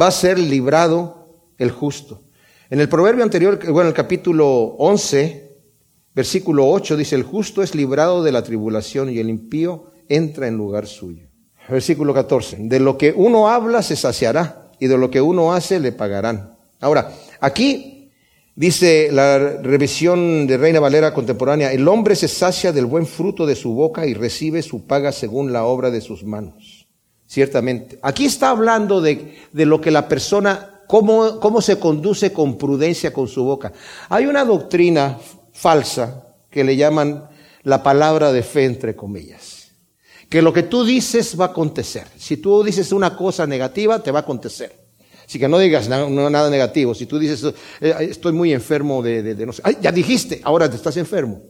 va 0.00 0.06
a 0.06 0.12
ser 0.12 0.38
librado 0.38 1.28
el 1.58 1.70
justo. 1.70 2.22
En 2.70 2.80
el 2.80 2.88
proverbio 2.88 3.22
anterior, 3.24 3.58
bueno, 3.70 3.88
el 3.88 3.94
capítulo 3.94 4.48
11, 4.78 5.56
versículo 6.14 6.68
8, 6.68 6.96
dice, 6.96 7.14
el 7.14 7.22
justo 7.22 7.62
es 7.62 7.74
librado 7.74 8.22
de 8.22 8.32
la 8.32 8.42
tribulación 8.42 9.10
y 9.10 9.18
el 9.18 9.28
impío 9.28 9.90
entra 10.08 10.48
en 10.48 10.56
lugar 10.56 10.86
suyo. 10.86 11.28
Versículo 11.68 12.14
14. 12.14 12.56
De 12.60 12.80
lo 12.80 12.96
que 12.96 13.12
uno 13.14 13.48
habla 13.48 13.82
se 13.82 13.96
saciará 13.96 14.70
y 14.78 14.86
de 14.86 14.98
lo 14.98 15.10
que 15.10 15.20
uno 15.20 15.52
hace 15.52 15.80
le 15.80 15.92
pagarán. 15.92 16.56
Ahora, 16.80 17.12
aquí 17.40 18.10
dice 18.54 19.10
la 19.12 19.38
revisión 19.38 20.46
de 20.46 20.56
Reina 20.56 20.80
Valera 20.80 21.14
contemporánea, 21.14 21.72
el 21.72 21.86
hombre 21.88 22.16
se 22.16 22.28
sacia 22.28 22.72
del 22.72 22.86
buen 22.86 23.06
fruto 23.06 23.46
de 23.46 23.56
su 23.56 23.72
boca 23.74 24.06
y 24.06 24.14
recibe 24.14 24.62
su 24.62 24.86
paga 24.86 25.12
según 25.12 25.52
la 25.52 25.64
obra 25.64 25.90
de 25.90 26.00
sus 26.00 26.24
manos. 26.24 26.86
Ciertamente. 27.26 27.98
Aquí 28.02 28.26
está 28.26 28.50
hablando 28.50 29.00
de, 29.00 29.34
de 29.52 29.66
lo 29.66 29.80
que 29.80 29.90
la 29.90 30.08
persona, 30.08 30.73
cómo, 30.86 31.40
cómo 31.40 31.60
se 31.60 31.78
conduce 31.78 32.32
con 32.32 32.58
prudencia 32.58 33.12
con 33.12 33.28
su 33.28 33.44
boca. 33.44 33.72
Hay 34.08 34.26
una 34.26 34.44
doctrina 34.44 35.18
falsa 35.52 36.26
que 36.50 36.64
le 36.64 36.76
llaman 36.76 37.28
la 37.62 37.82
palabra 37.82 38.32
de 38.32 38.42
fe 38.42 38.64
entre 38.64 38.94
comillas 38.94 39.64
que 40.34 40.42
lo 40.42 40.52
que 40.52 40.64
tú 40.64 40.84
dices 40.84 41.38
va 41.38 41.44
a 41.44 41.48
acontecer. 41.48 42.08
Si 42.18 42.38
tú 42.38 42.64
dices 42.64 42.90
una 42.90 43.16
cosa 43.16 43.46
negativa, 43.46 44.02
te 44.02 44.10
va 44.10 44.18
a 44.18 44.22
acontecer. 44.22 44.74
Así 45.24 45.38
que 45.38 45.46
no 45.46 45.60
digas 45.60 45.88
nada 45.88 46.50
negativo. 46.50 46.92
Si 46.92 47.06
tú 47.06 47.20
dices, 47.20 47.54
eh, 47.80 47.94
estoy 48.00 48.32
muy 48.32 48.52
enfermo 48.52 49.00
de, 49.00 49.34
no 49.46 49.52
sé, 49.52 49.62
ay, 49.64 49.78
ya 49.80 49.92
dijiste, 49.92 50.40
ahora 50.42 50.68
te 50.68 50.74
estás 50.74 50.96
enfermo. 50.96 51.40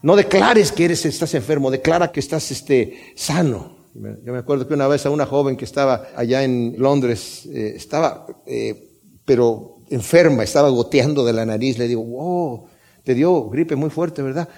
No 0.00 0.16
declares 0.16 0.72
que 0.72 0.86
eres, 0.86 1.04
estás 1.04 1.34
enfermo, 1.34 1.70
declara 1.70 2.10
que 2.10 2.20
estás 2.20 2.50
este, 2.50 3.12
sano. 3.14 3.81
Yo 3.94 4.32
me 4.32 4.38
acuerdo 4.38 4.66
que 4.66 4.74
una 4.74 4.88
vez 4.88 5.04
a 5.04 5.10
una 5.10 5.26
joven 5.26 5.56
que 5.56 5.66
estaba 5.66 6.08
allá 6.16 6.42
en 6.42 6.76
Londres, 6.78 7.46
eh, 7.46 7.74
estaba, 7.76 8.26
eh, 8.46 8.88
pero 9.24 9.78
enferma, 9.90 10.42
estaba 10.42 10.70
goteando 10.70 11.24
de 11.24 11.32
la 11.34 11.44
nariz, 11.44 11.78
le 11.78 11.86
digo, 11.86 12.02
wow, 12.02 12.66
te 13.04 13.14
dio 13.14 13.48
gripe 13.50 13.76
muy 13.76 13.90
fuerte, 13.90 14.22
¿verdad? 14.22 14.48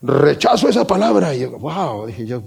Rechazo 0.00 0.68
esa 0.68 0.86
palabra. 0.86 1.34
Y 1.34 1.40
yo, 1.40 1.58
wow, 1.58 2.06
dije 2.06 2.24
yo, 2.24 2.42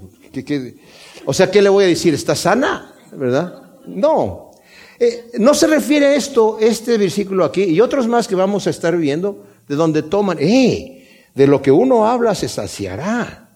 o 1.26 1.34
sea, 1.34 1.50
¿qué 1.50 1.60
le 1.60 1.68
voy 1.68 1.84
a 1.84 1.88
decir? 1.88 2.14
¿Está 2.14 2.34
sana? 2.34 2.94
¿Verdad? 3.12 3.62
No. 3.86 4.52
Eh, 4.98 5.32
no 5.38 5.54
se 5.54 5.66
refiere 5.66 6.06
a 6.06 6.14
esto, 6.16 6.58
este 6.60 6.98
versículo 6.98 7.44
aquí, 7.44 7.62
y 7.62 7.80
otros 7.80 8.08
más 8.08 8.26
que 8.26 8.34
vamos 8.34 8.66
a 8.66 8.70
estar 8.70 8.96
viendo, 8.96 9.44
de 9.68 9.76
donde 9.76 10.02
toman, 10.02 10.38
eh, 10.40 11.28
de 11.34 11.46
lo 11.46 11.62
que 11.62 11.70
uno 11.70 12.06
habla 12.06 12.34
se 12.34 12.48
saciará. 12.48 13.47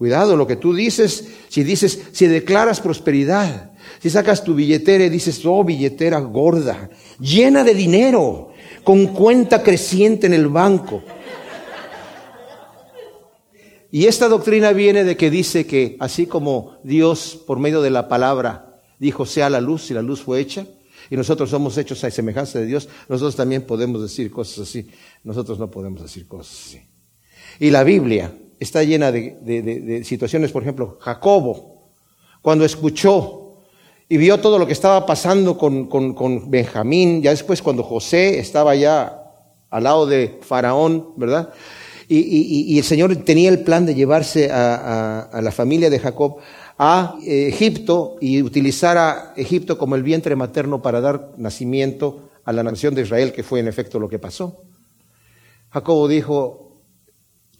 Cuidado, 0.00 0.34
lo 0.34 0.46
que 0.46 0.56
tú 0.56 0.72
dices, 0.72 1.28
si 1.50 1.62
dices, 1.62 2.04
si 2.12 2.26
declaras 2.26 2.80
prosperidad, 2.80 3.72
si 4.00 4.08
sacas 4.08 4.42
tu 4.42 4.54
billetera 4.54 5.04
y 5.04 5.10
dices, 5.10 5.44
oh, 5.44 5.62
billetera 5.62 6.18
gorda, 6.20 6.88
llena 7.18 7.64
de 7.64 7.74
dinero, 7.74 8.48
con 8.82 9.08
cuenta 9.08 9.62
creciente 9.62 10.26
en 10.26 10.32
el 10.32 10.48
banco, 10.48 11.02
y 13.90 14.06
esta 14.06 14.28
doctrina 14.28 14.72
viene 14.72 15.04
de 15.04 15.18
que 15.18 15.30
dice 15.30 15.66
que 15.66 15.98
así 16.00 16.24
como 16.24 16.78
Dios 16.82 17.38
por 17.46 17.58
medio 17.58 17.82
de 17.82 17.90
la 17.90 18.08
palabra 18.08 18.80
dijo 18.98 19.26
sea 19.26 19.50
la 19.50 19.60
luz 19.60 19.90
y 19.90 19.92
la 19.94 20.00
luz 20.00 20.22
fue 20.22 20.40
hecha, 20.40 20.64
y 21.10 21.16
nosotros 21.16 21.50
somos 21.50 21.76
hechos 21.76 22.02
a 22.04 22.10
semejanza 22.10 22.58
de 22.58 22.64
Dios, 22.64 22.88
nosotros 23.06 23.36
también 23.36 23.66
podemos 23.66 24.00
decir 24.00 24.30
cosas 24.30 24.66
así. 24.66 24.88
Nosotros 25.24 25.58
no 25.58 25.70
podemos 25.70 26.00
decir 26.00 26.26
cosas 26.26 26.68
así. 26.68 26.80
Y 27.58 27.68
la 27.68 27.84
Biblia 27.84 28.32
está 28.60 28.84
llena 28.84 29.10
de, 29.10 30.02
situaciones, 30.04 30.52
por 30.52 30.62
ejemplo, 30.62 30.98
Jacobo, 31.00 31.90
cuando 32.42 32.64
escuchó 32.64 33.56
y 34.08 34.16
vio 34.16 34.38
todo 34.38 34.58
lo 34.58 34.66
que 34.66 34.72
estaba 34.72 35.04
pasando 35.04 35.58
con, 35.58 35.86
con 35.86 36.50
Benjamín, 36.50 37.22
ya 37.22 37.30
después 37.30 37.62
cuando 37.62 37.82
José 37.82 38.38
estaba 38.38 38.76
ya 38.76 39.20
al 39.70 39.84
lado 39.84 40.06
de 40.06 40.38
Faraón, 40.42 41.14
¿verdad? 41.16 41.50
Y, 42.12 42.76
el 42.76 42.84
Señor 42.84 43.14
tenía 43.18 43.48
el 43.50 43.60
plan 43.60 43.86
de 43.86 43.94
llevarse 43.94 44.50
a, 44.50 45.40
la 45.40 45.52
familia 45.52 45.88
de 45.88 46.00
Jacob 46.00 46.38
a 46.76 47.16
eh, 47.24 47.46
Egipto 47.46 48.16
y 48.20 48.42
utilizar 48.42 48.98
a 48.98 49.32
Egipto 49.36 49.78
como 49.78 49.94
el 49.94 50.02
vientre 50.02 50.34
materno 50.34 50.82
para 50.82 51.00
dar 51.00 51.30
nacimiento 51.36 52.30
a 52.44 52.52
la 52.52 52.64
nación 52.64 52.96
de 52.96 53.02
Israel, 53.02 53.32
que 53.32 53.44
fue 53.44 53.60
en 53.60 53.68
efecto 53.68 54.00
lo 54.00 54.08
que 54.08 54.18
pasó. 54.18 54.64
Jacobo 55.70 56.08
dijo, 56.08 56.69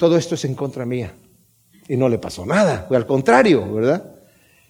todo 0.01 0.17
esto 0.17 0.35
es 0.35 0.47
en 0.47 0.55
contra 0.55 0.87
mía. 0.87 1.15
Y 1.87 1.95
no 1.99 2.09
le 2.09 2.19
pasó 2.19 2.47
nada, 2.47 2.89
al 2.91 3.07
contrario, 3.07 3.71
¿verdad? 3.71 4.15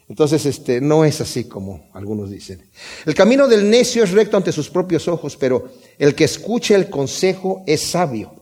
Entonces, 0.09 0.45
este, 0.45 0.81
no 0.81 1.05
es 1.05 1.21
así 1.21 1.45
como 1.45 1.89
algunos 1.93 2.33
dicen. 2.33 2.69
El 3.07 3.15
camino 3.15 3.47
del 3.47 3.71
necio 3.71 4.03
es 4.03 4.11
recto 4.11 4.37
ante 4.37 4.51
sus 4.51 4.69
propios 4.71 5.07
ojos, 5.07 5.37
pero 5.37 5.71
el 5.99 6.17
que 6.17 6.25
escucha 6.25 6.75
el 6.75 6.91
consejo 6.91 7.63
es 7.65 7.81
sabio. 7.81 8.35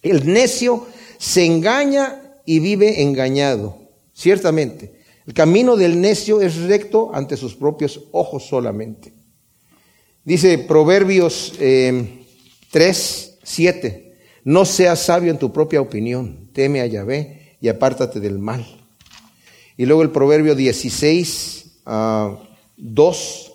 El 0.00 0.32
necio 0.32 0.86
se 1.18 1.44
engaña 1.44 2.38
y 2.46 2.60
vive 2.60 3.02
engañado. 3.02 3.78
Ciertamente, 4.14 5.02
El 5.26 5.34
camino 5.34 5.76
del 5.76 6.00
necio 6.00 6.40
es 6.40 6.56
recto 6.56 7.10
ante 7.14 7.36
sus 7.36 7.54
propios 7.54 8.00
ojos 8.12 8.44
solamente. 8.46 9.12
Dice 10.24 10.58
Proverbios 10.58 11.52
3, 12.70 13.38
7, 13.42 14.01
no 14.44 14.64
seas 14.64 15.00
sabio 15.00 15.30
en 15.30 15.38
tu 15.38 15.52
propia 15.52 15.80
opinión, 15.80 16.48
teme 16.52 16.80
a 16.80 16.86
Yahvé 16.86 17.56
y 17.60 17.68
apártate 17.68 18.20
del 18.20 18.38
mal. 18.38 18.66
Y 19.76 19.86
luego 19.86 20.02
el 20.02 20.10
Proverbio 20.10 20.54
16, 20.54 21.82
2, 22.76 23.52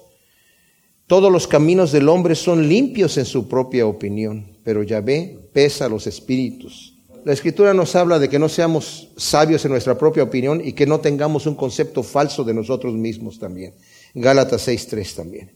todos 1.07 1.31
los 1.31 1.47
caminos 1.47 1.91
del 1.91 2.09
hombre 2.09 2.35
son 2.35 2.67
limpios 2.67 3.17
en 3.17 3.25
su 3.25 3.47
propia 3.47 3.85
opinión, 3.85 4.57
pero 4.63 4.83
Yahvé 4.83 5.39
pesa 5.53 5.87
los 5.87 6.07
espíritus. 6.07 6.95
La 7.23 7.33
escritura 7.33 7.73
nos 7.73 7.95
habla 7.95 8.19
de 8.19 8.29
que 8.29 8.39
no 8.39 8.47
seamos 8.47 9.09
sabios 9.17 9.65
en 9.65 9.71
nuestra 9.71 9.97
propia 9.97 10.23
opinión 10.23 10.61
y 10.63 10.71
que 10.71 10.85
no 10.85 11.01
tengamos 11.01 11.45
un 11.45 11.55
concepto 11.55 12.01
falso 12.01 12.43
de 12.45 12.53
nosotros 12.53 12.93
mismos 12.93 13.37
también. 13.37 13.73
Gálatas 14.13 14.67
6.3 14.67 15.15
también. 15.15 15.51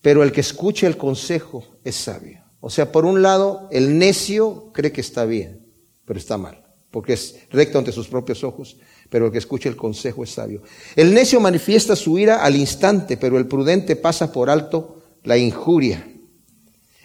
Pero 0.00 0.22
el 0.22 0.32
que 0.32 0.40
escuche 0.40 0.86
el 0.86 0.96
consejo 0.96 1.64
es 1.84 1.96
sabio. 1.96 2.45
O 2.60 2.70
sea, 2.70 2.90
por 2.90 3.04
un 3.04 3.22
lado, 3.22 3.68
el 3.70 3.98
necio 3.98 4.70
cree 4.72 4.92
que 4.92 5.00
está 5.00 5.24
bien, 5.24 5.66
pero 6.04 6.18
está 6.18 6.38
mal, 6.38 6.64
porque 6.90 7.12
es 7.12 7.36
recto 7.50 7.78
ante 7.78 7.92
sus 7.92 8.08
propios 8.08 8.42
ojos, 8.44 8.78
pero 9.08 9.26
el 9.26 9.32
que 9.32 9.38
escuche 9.38 9.68
el 9.68 9.76
consejo 9.76 10.24
es 10.24 10.30
sabio. 10.30 10.62
El 10.96 11.14
necio 11.14 11.40
manifiesta 11.40 11.94
su 11.94 12.18
ira 12.18 12.42
al 12.42 12.56
instante, 12.56 13.16
pero 13.16 13.38
el 13.38 13.46
prudente 13.46 13.96
pasa 13.96 14.32
por 14.32 14.50
alto 14.50 15.02
la 15.22 15.36
injuria. 15.36 16.08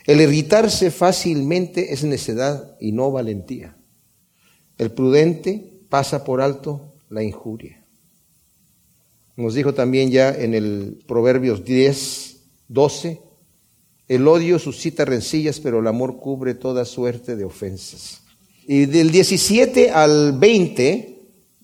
El 0.06 0.22
irritarse 0.22 0.90
fácilmente 0.90 1.94
es 1.94 2.04
necedad 2.04 2.76
y 2.80 2.92
no 2.92 3.12
valentía. 3.12 3.78
El 4.78 4.92
prudente 4.92 5.80
pasa 5.90 6.24
por 6.24 6.42
alto 6.42 6.96
la 7.10 7.22
injuria. 7.22 7.86
Nos 9.36 9.54
dijo 9.54 9.74
también 9.74 10.10
ya 10.12 10.32
en 10.32 10.54
el 10.54 11.04
Proverbios 11.08 11.64
10, 11.64 12.38
12, 12.68 13.22
el 14.12 14.28
odio 14.28 14.60
suscita 14.60 15.06
rencillas, 15.06 15.62
pero 15.62 15.80
el 15.80 15.88
amor 15.88 16.17
cubre 16.17 16.54
toda 16.54 16.84
suerte 16.84 17.38
de 17.38 17.45
ofensas. 17.45 18.19
Y 18.67 18.86
del 18.86 19.10
17 19.10 19.89
al 19.91 20.38
20 20.38 21.17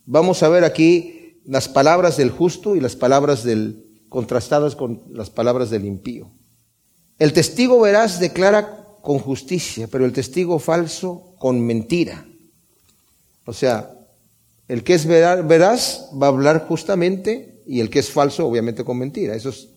vamos 0.05 0.41
a 0.43 0.47
ver 0.47 0.63
aquí 0.63 1.41
las 1.43 1.67
palabras 1.67 2.15
del 2.15 2.29
justo 2.29 2.77
y 2.77 2.79
las 2.79 2.95
palabras 2.95 3.43
del 3.43 3.83
contrastadas 4.07 4.77
con 4.77 5.01
las 5.11 5.29
palabras 5.29 5.69
del 5.71 5.83
impío. 5.83 6.31
El 7.19 7.33
testigo 7.33 7.81
veraz 7.81 8.21
declara 8.21 8.95
con 9.01 9.19
justicia, 9.19 9.89
pero 9.91 10.05
el 10.05 10.13
testigo 10.13 10.57
falso 10.57 11.35
con 11.39 11.59
mentira. 11.59 12.25
O 13.45 13.51
sea, 13.51 13.91
el 14.69 14.85
que 14.85 14.93
es 14.93 15.05
veraz 15.05 16.09
va 16.13 16.27
a 16.27 16.29
hablar 16.29 16.65
justamente 16.65 17.61
y 17.67 17.81
el 17.81 17.89
que 17.89 17.99
es 17.99 18.09
falso 18.09 18.47
obviamente 18.47 18.85
con 18.85 18.97
mentira. 18.97 19.35
Eso 19.35 19.49
es 19.49 19.67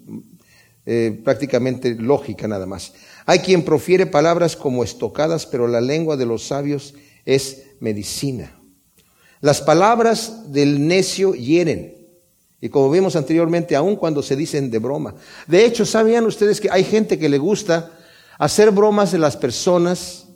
eh, 0.86 1.20
prácticamente 1.24 1.94
lógica 1.94 2.48
nada 2.48 2.66
más. 2.66 2.92
Hay 3.26 3.40
quien 3.40 3.64
profiere 3.64 4.06
palabras 4.06 4.56
como 4.56 4.82
estocadas, 4.82 5.46
pero 5.46 5.68
la 5.68 5.80
lengua 5.80 6.16
de 6.16 6.26
los 6.26 6.46
sabios 6.46 6.94
es 7.24 7.62
medicina. 7.80 8.60
Las 9.40 9.60
palabras 9.60 10.52
del 10.52 10.86
necio 10.86 11.34
hieren. 11.34 11.96
Y 12.60 12.68
como 12.68 12.90
vimos 12.90 13.16
anteriormente, 13.16 13.74
aun 13.74 13.96
cuando 13.96 14.22
se 14.22 14.36
dicen 14.36 14.70
de 14.70 14.78
broma. 14.78 15.14
De 15.46 15.64
hecho, 15.64 15.86
¿sabían 15.86 16.26
ustedes 16.26 16.60
que 16.60 16.70
hay 16.70 16.84
gente 16.84 17.18
que 17.18 17.28
le 17.28 17.38
gusta 17.38 17.90
hacer 18.38 18.70
bromas 18.70 19.12
de 19.12 19.18
las 19.18 19.36
personas 19.36 20.26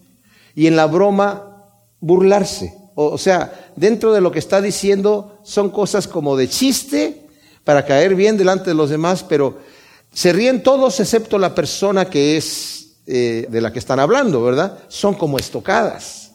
y 0.55 0.67
en 0.67 0.77
la 0.77 0.87
broma 0.87 1.67
burlarse? 2.01 2.75
O, 2.95 3.19
sea, 3.19 3.73
dentro 3.77 4.13
de 4.13 4.21
lo 4.21 4.31
que 4.31 4.39
está 4.39 4.63
diciendo 4.63 5.39
son 5.43 5.71
cosas 5.71 6.07
como 6.07 6.37
de 6.37 6.49
chiste 6.49 7.27
para 7.65 7.85
caer 7.85 8.15
bien 8.15 8.39
delante 8.39 8.71
de 8.71 8.75
los 8.75 8.89
demás, 8.89 9.25
pero 9.25 9.59
se 10.15 10.33
ríen 10.33 10.63
todos 10.63 11.01
excepto 11.01 11.39
la 11.39 11.55
persona 11.55 12.09
que 12.09 12.37
es 12.37 13.01
eh, 13.07 13.47
de 13.51 13.61
la 13.61 13.73
que 13.73 13.81
están 13.81 13.99
hablando, 13.99 14.43
¿verdad? 14.43 14.79
Son 14.89 15.15
como 15.15 15.39
estocadas. 15.39 16.33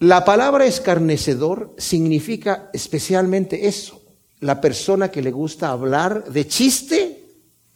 La 0.00 0.24
palabra 0.24 0.66
escarnecedor 0.66 1.74
significa 1.78 2.68
especialmente 2.72 3.68
eso, 3.68 4.02
la 4.40 4.60
persona 4.60 5.10
que 5.10 5.22
le 5.22 5.30
gusta 5.30 5.70
hablar 5.70 6.24
de 6.24 6.46
chiste, 6.48 7.24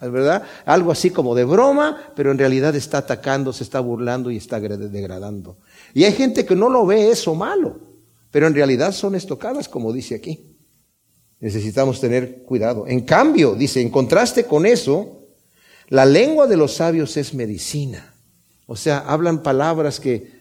¿verdad? 0.00 0.42
Algo 0.66 0.90
así 0.90 1.10
como 1.10 1.34
de 1.34 1.44
broma, 1.44 2.12
pero 2.16 2.32
en 2.32 2.38
realidad 2.38 2.74
está 2.74 2.98
atacando, 2.98 3.52
se 3.52 3.62
está 3.62 3.78
burlando 3.78 4.30
y 4.30 4.38
está 4.38 4.58
degradando. 4.58 5.56
Y 5.94 6.04
hay 6.04 6.12
gente 6.12 6.44
que 6.44 6.56
no 6.56 6.68
lo 6.68 6.84
ve 6.84 7.10
eso 7.10 7.34
malo, 7.34 7.78
pero 8.30 8.48
en 8.48 8.54
realidad 8.54 8.92
son 8.92 9.14
estocadas, 9.14 9.68
como 9.68 9.92
dice 9.92 10.16
aquí. 10.16 10.53
Necesitamos 11.44 12.00
tener 12.00 12.42
cuidado. 12.44 12.86
En 12.88 13.02
cambio, 13.02 13.54
dice, 13.54 13.82
en 13.82 13.90
contraste 13.90 14.44
con 14.44 14.64
eso, 14.64 15.26
la 15.90 16.06
lengua 16.06 16.46
de 16.46 16.56
los 16.56 16.72
sabios 16.72 17.18
es 17.18 17.34
medicina. 17.34 18.14
O 18.64 18.76
sea, 18.76 19.00
hablan 19.00 19.42
palabras 19.42 20.00
que 20.00 20.40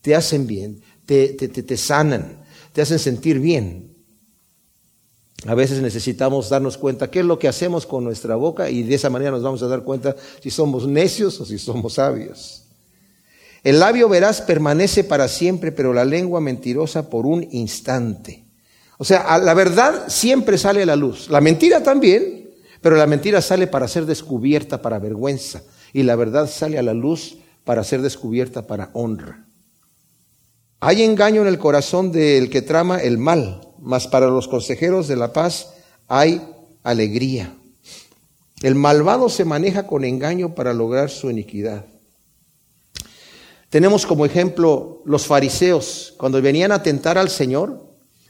te 0.00 0.14
hacen 0.14 0.46
bien, 0.46 0.80
te, 1.06 1.30
te, 1.30 1.48
te, 1.48 1.76
sanan, 1.76 2.44
te 2.72 2.80
hacen 2.80 3.00
sentir 3.00 3.40
bien. 3.40 3.96
A 5.44 5.56
veces 5.56 5.82
necesitamos 5.82 6.50
darnos 6.50 6.78
cuenta 6.78 7.10
qué 7.10 7.18
es 7.18 7.26
lo 7.26 7.40
que 7.40 7.48
hacemos 7.48 7.84
con 7.84 8.04
nuestra 8.04 8.36
boca 8.36 8.70
y 8.70 8.84
de 8.84 8.94
esa 8.94 9.10
manera 9.10 9.32
nos 9.32 9.42
vamos 9.42 9.64
a 9.64 9.66
dar 9.66 9.82
cuenta 9.82 10.14
si 10.40 10.50
somos 10.50 10.86
necios 10.86 11.40
o 11.40 11.44
si 11.44 11.58
somos 11.58 11.94
sabios. 11.94 12.62
El 13.64 13.80
labio 13.80 14.08
veraz 14.08 14.40
permanece 14.40 15.02
para 15.02 15.26
siempre, 15.26 15.72
pero 15.72 15.92
la 15.92 16.04
lengua 16.04 16.40
mentirosa 16.40 17.10
por 17.10 17.26
un 17.26 17.44
instante. 17.50 18.47
O 18.98 19.04
sea, 19.04 19.38
la 19.38 19.54
verdad 19.54 20.08
siempre 20.08 20.58
sale 20.58 20.82
a 20.82 20.86
la 20.86 20.96
luz. 20.96 21.30
La 21.30 21.40
mentira 21.40 21.82
también, 21.82 22.50
pero 22.80 22.96
la 22.96 23.06
mentira 23.06 23.40
sale 23.40 23.68
para 23.68 23.88
ser 23.88 24.06
descubierta 24.06 24.82
para 24.82 24.98
vergüenza. 24.98 25.62
Y 25.92 26.02
la 26.02 26.16
verdad 26.16 26.50
sale 26.50 26.78
a 26.78 26.82
la 26.82 26.94
luz 26.94 27.38
para 27.64 27.84
ser 27.84 28.02
descubierta 28.02 28.66
para 28.66 28.90
honra. 28.92 29.46
Hay 30.80 31.02
engaño 31.02 31.42
en 31.42 31.48
el 31.48 31.58
corazón 31.58 32.12
del 32.12 32.50
que 32.50 32.62
trama 32.62 32.98
el 32.98 33.18
mal, 33.18 33.68
mas 33.80 34.06
para 34.06 34.26
los 34.26 34.48
consejeros 34.48 35.08
de 35.08 35.16
la 35.16 35.32
paz 35.32 35.74
hay 36.08 36.42
alegría. 36.82 37.54
El 38.62 38.74
malvado 38.74 39.28
se 39.28 39.44
maneja 39.44 39.86
con 39.86 40.04
engaño 40.04 40.54
para 40.54 40.72
lograr 40.74 41.10
su 41.10 41.30
iniquidad. 41.30 41.84
Tenemos 43.70 44.06
como 44.06 44.24
ejemplo 44.24 45.02
los 45.04 45.26
fariseos, 45.26 46.14
cuando 46.16 46.40
venían 46.40 46.72
a 46.72 46.82
tentar 46.82 47.18
al 47.18 47.28
Señor, 47.28 47.87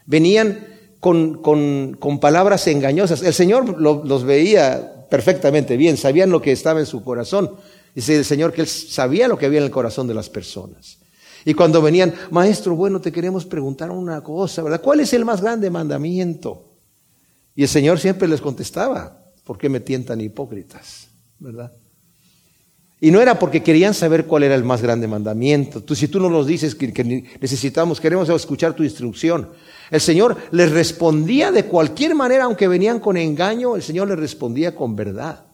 venían 0.08 0.66
con, 0.98 1.42
con, 1.42 2.18
palabras 2.20 2.66
engañosas. 2.66 3.22
El 3.22 3.34
Señor 3.34 3.80
los 3.80 4.24
veía 4.24 5.06
perfectamente 5.08 5.76
bien, 5.76 5.96
sabían 5.96 6.30
lo 6.30 6.42
que 6.42 6.50
estaba 6.50 6.80
en 6.80 6.86
su 6.86 7.04
corazón. 7.04 7.52
Dice 7.94 8.16
el 8.16 8.24
Señor 8.24 8.52
que 8.52 8.62
Él 8.62 8.66
sabía 8.66 9.28
lo 9.28 9.38
que 9.38 9.46
había 9.46 9.58
en 9.58 9.66
el 9.66 9.70
corazón 9.70 10.08
de 10.08 10.14
las 10.14 10.28
personas. 10.28 10.98
Y 11.44 11.54
cuando 11.54 11.80
venían, 11.80 12.14
maestro, 12.30 12.74
bueno, 12.74 13.00
te 13.00 13.12
queremos 13.12 13.44
preguntar 13.46 13.90
una 13.90 14.22
cosa, 14.22 14.62
¿verdad? 14.62 14.80
¿Cuál 14.80 15.00
es 15.00 15.12
el 15.12 15.24
más 15.24 15.40
grande 15.40 15.70
mandamiento? 15.70 16.64
Y 17.54 17.62
el 17.62 17.68
Señor 17.68 18.00
siempre 18.00 18.26
les 18.26 18.40
contestaba, 18.40 19.24
¿por 19.44 19.56
qué 19.58 19.68
me 19.68 19.80
tientan 19.80 20.20
hipócritas? 20.20 21.08
¿Verdad? 21.38 21.72
Y 23.00 23.12
no 23.12 23.20
era 23.20 23.38
porque 23.38 23.62
querían 23.62 23.94
saber 23.94 24.26
cuál 24.26 24.42
era 24.42 24.56
el 24.56 24.64
más 24.64 24.82
grande 24.82 25.06
mandamiento. 25.06 25.82
Tú, 25.82 25.94
si 25.94 26.08
tú 26.08 26.18
no 26.18 26.28
nos 26.28 26.48
dices 26.48 26.74
que, 26.74 26.88
necesitamos, 27.40 28.00
queremos 28.00 28.28
escuchar 28.28 28.74
tu 28.74 28.82
instrucción. 28.82 29.50
El 29.90 30.00
Señor 30.00 30.36
les 30.50 30.72
respondía 30.72 31.52
de 31.52 31.66
cualquier 31.66 32.16
manera, 32.16 32.44
aunque 32.44 32.66
venían 32.66 32.98
con 32.98 33.16
engaño, 33.16 33.76
el 33.76 33.82
Señor 33.82 34.08
les 34.08 34.18
respondía 34.18 34.74
con 34.74 34.96
verdad. 34.96 35.44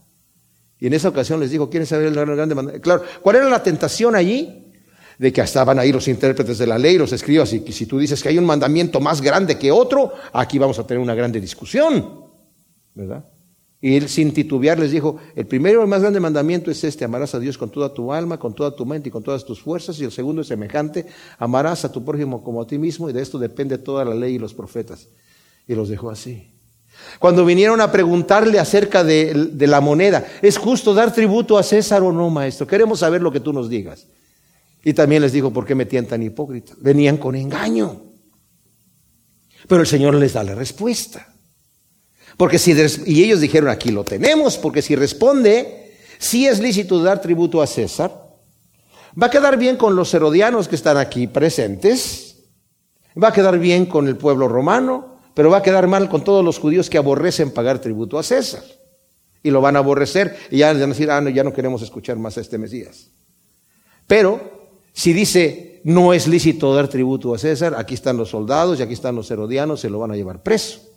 Y 0.80 0.86
en 0.86 0.94
esa 0.94 1.10
ocasión 1.10 1.38
les 1.38 1.50
dijo, 1.50 1.68
¿quieren 1.68 1.86
saber 1.86 2.06
el 2.06 2.14
grande 2.14 2.54
mandamiento? 2.54 2.82
Claro, 2.82 3.02
¿cuál 3.20 3.36
era 3.36 3.50
la 3.50 3.62
tentación 3.62 4.14
allí? 4.14 4.72
De 5.18 5.30
que 5.30 5.42
estaban 5.42 5.78
ahí 5.78 5.92
los 5.92 6.08
intérpretes 6.08 6.56
de 6.56 6.66
la 6.66 6.78
ley, 6.78 6.96
los 6.96 7.12
escribas, 7.12 7.52
y 7.52 7.60
que 7.60 7.72
si 7.72 7.84
tú 7.84 7.98
dices 7.98 8.22
que 8.22 8.30
hay 8.30 8.38
un 8.38 8.46
mandamiento 8.46 9.00
más 9.00 9.20
grande 9.20 9.58
que 9.58 9.70
otro, 9.70 10.14
aquí 10.32 10.58
vamos 10.58 10.78
a 10.78 10.86
tener 10.86 11.02
una 11.02 11.14
grande 11.14 11.40
discusión. 11.40 12.24
¿Verdad? 12.94 13.24
Y 13.84 13.96
él 13.98 14.08
sin 14.08 14.32
titubear 14.32 14.78
les 14.78 14.92
dijo, 14.92 15.18
el 15.36 15.46
primero 15.46 15.84
y 15.84 15.86
más 15.86 16.00
grande 16.00 16.18
mandamiento 16.18 16.70
es 16.70 16.82
este, 16.84 17.04
amarás 17.04 17.34
a 17.34 17.38
Dios 17.38 17.58
con 17.58 17.68
toda 17.68 17.92
tu 17.92 18.14
alma, 18.14 18.38
con 18.38 18.54
toda 18.54 18.74
tu 18.74 18.86
mente 18.86 19.10
y 19.10 19.12
con 19.12 19.22
todas 19.22 19.44
tus 19.44 19.60
fuerzas. 19.60 20.00
Y 20.00 20.04
el 20.04 20.10
segundo 20.10 20.40
es 20.40 20.48
semejante, 20.48 21.04
amarás 21.38 21.84
a 21.84 21.92
tu 21.92 22.02
prójimo 22.02 22.42
como 22.42 22.62
a 22.62 22.66
ti 22.66 22.78
mismo 22.78 23.10
y 23.10 23.12
de 23.12 23.20
esto 23.20 23.38
depende 23.38 23.76
toda 23.76 24.06
la 24.06 24.14
ley 24.14 24.36
y 24.36 24.38
los 24.38 24.54
profetas. 24.54 25.08
Y 25.68 25.74
los 25.74 25.90
dejó 25.90 26.08
así. 26.08 26.50
Cuando 27.18 27.44
vinieron 27.44 27.78
a 27.82 27.92
preguntarle 27.92 28.58
acerca 28.58 29.04
de, 29.04 29.52
la 29.54 29.82
moneda, 29.82 30.24
¿es 30.40 30.56
justo 30.56 30.94
dar 30.94 31.12
tributo 31.12 31.58
a 31.58 31.62
César 31.62 32.00
o 32.00 32.10
no, 32.10 32.30
maestro? 32.30 32.66
Queremos 32.66 33.00
saber 33.00 33.20
lo 33.20 33.30
que 33.30 33.40
tú 33.40 33.52
nos 33.52 33.68
digas. 33.68 34.06
Y 34.82 34.94
también 34.94 35.20
les 35.20 35.34
dijo, 35.34 35.52
¿por 35.52 35.66
qué 35.66 35.74
me 35.74 35.84
tientan 35.84 36.22
hipócritas? 36.22 36.74
Venían 36.80 37.18
con 37.18 37.34
engaño. 37.34 38.00
Pero 39.68 39.82
el 39.82 39.86
Señor 39.86 40.14
les 40.14 40.32
da 40.32 40.42
la 40.42 40.54
respuesta. 40.54 41.33
Porque 42.36 42.58
si, 42.58 42.72
y 43.06 43.22
ellos 43.22 43.40
dijeron, 43.40 43.70
aquí 43.70 43.90
lo 43.90 44.04
tenemos, 44.04 44.58
porque 44.58 44.82
si 44.82 44.96
responde, 44.96 45.92
si 46.18 46.46
es 46.46 46.60
lícito 46.60 47.02
dar 47.02 47.20
tributo 47.20 47.62
a 47.62 47.66
César, 47.66 48.10
va 49.20 49.26
a 49.28 49.30
quedar 49.30 49.56
bien 49.56 49.76
con 49.76 49.94
los 49.94 50.12
herodianos 50.14 50.68
que 50.68 50.74
están 50.74 50.96
aquí 50.96 51.26
presentes, 51.26 52.44
va 53.20 53.28
a 53.28 53.32
quedar 53.32 53.58
bien 53.58 53.86
con 53.86 54.08
el 54.08 54.16
pueblo 54.16 54.48
romano, 54.48 55.18
pero 55.34 55.50
va 55.50 55.58
a 55.58 55.62
quedar 55.62 55.86
mal 55.86 56.08
con 56.08 56.24
todos 56.24 56.44
los 56.44 56.58
judíos 56.58 56.90
que 56.90 56.98
aborrecen 56.98 57.52
pagar 57.52 57.78
tributo 57.80 58.18
a 58.18 58.22
César. 58.22 58.62
Y 59.42 59.50
lo 59.50 59.60
van 59.60 59.76
a 59.76 59.80
aborrecer 59.80 60.36
y 60.50 60.58
ya 60.58 60.72
van 60.72 60.82
a 60.82 60.86
decir, 60.86 61.10
ah, 61.10 61.20
no, 61.20 61.28
ya 61.28 61.44
no 61.44 61.52
queremos 61.52 61.82
escuchar 61.82 62.16
más 62.16 62.38
a 62.38 62.40
este 62.40 62.56
Mesías. 62.56 63.10
Pero 64.06 64.40
si 64.92 65.12
dice, 65.12 65.82
no 65.84 66.12
es 66.14 66.26
lícito 66.26 66.74
dar 66.74 66.88
tributo 66.88 67.34
a 67.34 67.38
César, 67.38 67.74
aquí 67.76 67.94
están 67.94 68.16
los 68.16 68.30
soldados 68.30 68.78
y 68.78 68.82
aquí 68.82 68.94
están 68.94 69.14
los 69.14 69.30
herodianos, 69.30 69.80
se 69.80 69.90
lo 69.90 69.98
van 69.98 70.12
a 70.12 70.16
llevar 70.16 70.42
preso. 70.42 70.93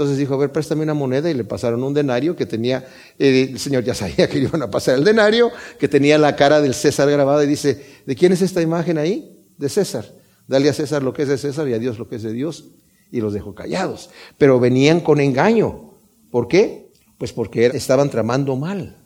Entonces 0.00 0.16
dijo, 0.16 0.32
a 0.32 0.38
ver, 0.38 0.50
préstame 0.50 0.82
una 0.82 0.94
moneda 0.94 1.30
y 1.30 1.34
le 1.34 1.44
pasaron 1.44 1.84
un 1.84 1.92
denario 1.92 2.34
que 2.34 2.46
tenía, 2.46 2.88
el 3.18 3.58
Señor 3.58 3.84
ya 3.84 3.92
sabía 3.92 4.30
que 4.30 4.38
iban 4.38 4.62
a 4.62 4.70
pasar 4.70 4.94
el 4.94 5.04
denario, 5.04 5.52
que 5.78 5.88
tenía 5.88 6.16
la 6.16 6.36
cara 6.36 6.62
del 6.62 6.72
César 6.72 7.10
grabada 7.10 7.44
y 7.44 7.46
dice, 7.46 7.84
¿de 8.06 8.16
quién 8.16 8.32
es 8.32 8.40
esta 8.40 8.62
imagen 8.62 8.96
ahí? 8.96 9.44
De 9.58 9.68
César. 9.68 10.06
Dale 10.48 10.70
a 10.70 10.72
César 10.72 11.02
lo 11.02 11.12
que 11.12 11.24
es 11.24 11.28
de 11.28 11.36
César 11.36 11.68
y 11.68 11.74
a 11.74 11.78
Dios 11.78 11.98
lo 11.98 12.08
que 12.08 12.16
es 12.16 12.22
de 12.22 12.32
Dios. 12.32 12.70
Y 13.12 13.20
los 13.20 13.34
dejó 13.34 13.54
callados. 13.54 14.08
Pero 14.38 14.58
venían 14.58 15.00
con 15.00 15.20
engaño. 15.20 15.90
¿Por 16.30 16.48
qué? 16.48 16.90
Pues 17.18 17.34
porque 17.34 17.66
estaban 17.66 18.08
tramando 18.08 18.56
mal. 18.56 18.96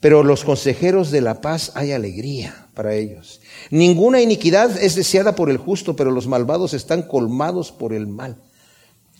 Pero 0.00 0.22
los 0.22 0.44
consejeros 0.44 1.10
de 1.10 1.22
la 1.22 1.40
paz 1.40 1.72
hay 1.74 1.92
alegría 1.92 2.68
para 2.74 2.92
ellos. 2.92 3.40
Ninguna 3.70 4.20
iniquidad 4.20 4.76
es 4.76 4.94
deseada 4.94 5.34
por 5.34 5.48
el 5.48 5.56
justo, 5.56 5.96
pero 5.96 6.10
los 6.10 6.26
malvados 6.26 6.74
están 6.74 7.00
colmados 7.00 7.72
por 7.72 7.94
el 7.94 8.06
mal. 8.06 8.42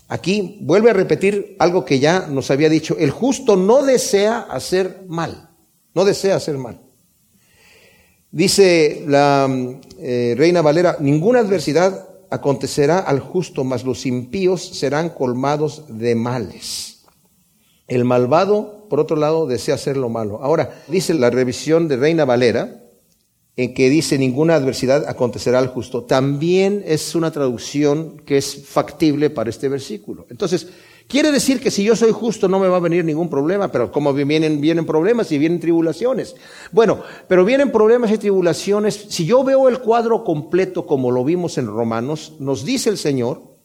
Aquí 0.09 0.59
vuelve 0.61 0.91
a 0.91 0.95
repetir 0.95 1.57
algo 1.59 1.85
que 1.85 1.99
ya 1.99 2.27
nos 2.29 2.51
había 2.51 2.69
dicho. 2.69 2.97
El 2.99 3.11
justo 3.11 3.57
no 3.57 3.83
desea 3.83 4.41
hacer 4.41 5.05
mal. 5.09 5.51
No 5.95 6.05
desea 6.05 6.37
hacer 6.37 6.59
mal. 6.59 6.81
Dice 8.31 9.05
la 9.07 9.49
eh, 9.99 10.35
Reina 10.37 10.63
Valera, 10.63 10.97
ninguna 11.01 11.41
adversidad 11.41 12.09
acontecerá 12.31 12.99
al 12.99 13.21
justo, 13.21 13.65
mas 13.65 13.85
los 13.85 14.05
impíos 14.07 14.63
serán 14.63 15.11
colmados 15.11 15.85
de 15.89 16.15
males. 16.15 17.05
El 17.89 18.05
malvado, 18.05 18.87
por 18.91 19.01
otro 19.01 19.17
lado, 19.17 19.47
desea 19.47 19.77
hacer 19.77 19.97
lo 19.97 20.09
malo. 20.09 20.41
Ahora, 20.43 20.83
dice 20.89 21.15
la 21.15 21.31
revisión 21.31 21.89
de 21.89 21.97
Reina 21.97 22.25
Valera, 22.25 22.83
en 23.57 23.73
que 23.73 23.89
dice 23.89 24.19
ninguna 24.19 24.55
adversidad 24.55 25.09
acontecerá 25.09 25.59
al 25.59 25.69
justo, 25.69 26.05
también 26.05 26.85
es 26.87 27.15
una 27.15 27.31
traducción 27.31 28.19
que 28.27 28.37
es 28.37 28.67
factible 28.67 29.31
para 29.31 29.49
este 29.49 29.71
versículo. 29.71 30.27
Entonces, 30.29 30.69
quiere 31.09 31.33
decir 31.33 31.59
que 31.59 31.71
si 31.71 31.83
yo 31.83 31.97
soy 31.97 32.13
justo 32.13 32.49
no 32.49 32.59
me 32.59 32.69
va 32.69 32.77
a 32.77 32.81
venir 32.81 33.03
ningún 33.03 33.31
problema, 33.31 33.73
pero 33.73 33.91
como 33.91 34.13
vienen, 34.13 34.61
vienen 34.61 34.85
problemas 34.85 35.33
y 35.33 35.39
vienen 35.39 35.59
tribulaciones. 35.59 36.37
Bueno, 36.71 37.01
pero 37.29 37.47
vienen 37.47 37.73
problemas 37.73 38.13
y 38.13 38.19
tribulaciones. 38.19 39.07
Si 39.09 39.25
yo 39.25 39.43
veo 39.43 39.71
el 39.71 39.79
cuadro 39.79 40.23
completo 40.23 40.87
como 40.87 41.11
lo 41.11 41.25
vimos 41.25 41.57
en 41.57 41.67
Romanos, 41.67 42.35
nos 42.39 42.63
dice 42.63 42.91
el 42.91 42.99
Señor 42.99 43.57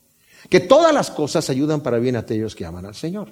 que 0.50 0.62
todas 0.62 0.94
las 0.94 1.12
cosas 1.12 1.50
ayudan 1.50 1.82
para 1.82 2.00
bien 2.00 2.16
a 2.16 2.20
aquellos 2.20 2.56
que 2.56 2.66
aman 2.66 2.86
al 2.86 2.96
Señor, 2.96 3.28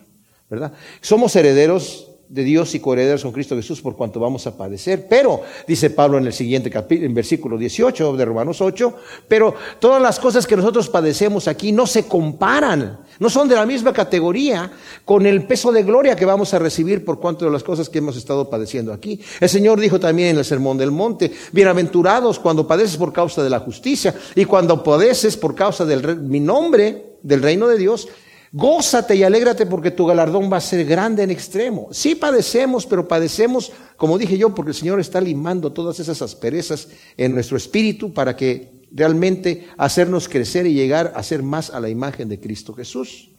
¿verdad? 0.49 0.73
Somos 0.99 1.33
herederos 1.37 2.09
de 2.29 2.43
Dios 2.43 2.75
y 2.75 2.79
coherederos 2.79 3.23
con 3.23 3.31
Cristo 3.31 3.55
Jesús 3.55 3.81
por 3.81 3.95
cuanto 3.95 4.19
vamos 4.19 4.45
a 4.45 4.55
padecer. 4.55 5.07
Pero, 5.09 5.41
dice 5.67 5.89
Pablo 5.89 6.19
en 6.19 6.27
el 6.27 6.33
siguiente 6.33 6.69
capítulo, 6.69 7.07
en 7.07 7.13
versículo 7.15 7.57
18 7.57 8.15
de 8.15 8.25
Romanos 8.25 8.61
8, 8.61 8.95
pero 9.27 9.55
todas 9.79 9.99
las 9.99 10.19
cosas 10.19 10.45
que 10.45 10.55
nosotros 10.55 10.89
padecemos 10.89 11.47
aquí 11.47 11.71
no 11.71 11.87
se 11.87 12.05
comparan, 12.05 12.99
no 13.17 13.29
son 13.31 13.49
de 13.49 13.55
la 13.55 13.65
misma 13.65 13.93
categoría 13.93 14.71
con 15.05 15.25
el 15.25 15.43
peso 15.47 15.71
de 15.71 15.81
gloria 15.81 16.15
que 16.15 16.25
vamos 16.25 16.53
a 16.53 16.59
recibir 16.59 17.03
por 17.03 17.19
cuanto 17.19 17.45
de 17.45 17.51
las 17.51 17.63
cosas 17.63 17.89
que 17.89 17.97
hemos 17.97 18.15
estado 18.15 18.47
padeciendo 18.47 18.93
aquí. 18.93 19.19
El 19.39 19.49
Señor 19.49 19.79
dijo 19.79 19.99
también 19.99 20.29
en 20.29 20.37
el 20.37 20.45
Sermón 20.45 20.77
del 20.77 20.91
Monte, 20.91 21.31
bienaventurados 21.51 22.37
cuando 22.37 22.67
padeces 22.67 22.97
por 22.97 23.11
causa 23.11 23.41
de 23.41 23.49
la 23.49 23.59
justicia 23.59 24.13
y 24.35 24.45
cuando 24.45 24.83
padeces 24.83 25.35
por 25.35 25.55
causa 25.55 25.83
de 25.83 26.15
mi 26.15 26.39
nombre, 26.39 27.17
del 27.23 27.41
reino 27.41 27.67
de 27.67 27.77
Dios, 27.77 28.07
Gózate 28.51 29.15
y 29.15 29.23
alégrate 29.23 29.65
porque 29.67 29.91
tu 29.91 30.05
galardón 30.05 30.51
va 30.51 30.57
a 30.57 30.61
ser 30.61 30.85
grande 30.85 31.23
en 31.23 31.29
extremo. 31.29 31.89
Sí 31.91 32.15
padecemos, 32.15 32.85
pero 32.85 33.07
padecemos, 33.07 33.71
como 33.95 34.17
dije 34.17 34.37
yo, 34.37 34.55
porque 34.55 34.71
el 34.71 34.75
Señor 34.75 34.99
está 34.99 35.21
limando 35.21 35.71
todas 35.71 35.99
esas 35.99 36.21
asperezas 36.21 36.87
en 37.15 37.33
nuestro 37.33 37.57
espíritu 37.57 38.11
para 38.11 38.35
que 38.35 38.87
realmente 38.91 39.67
hacernos 39.77 40.27
crecer 40.27 40.65
y 40.65 40.73
llegar 40.73 41.13
a 41.15 41.21
ser 41.21 41.43
más 41.43 41.69
a 41.69 41.79
la 41.79 41.89
imagen 41.89 42.27
de 42.27 42.39
Cristo 42.39 42.73
Jesús. 42.73 43.29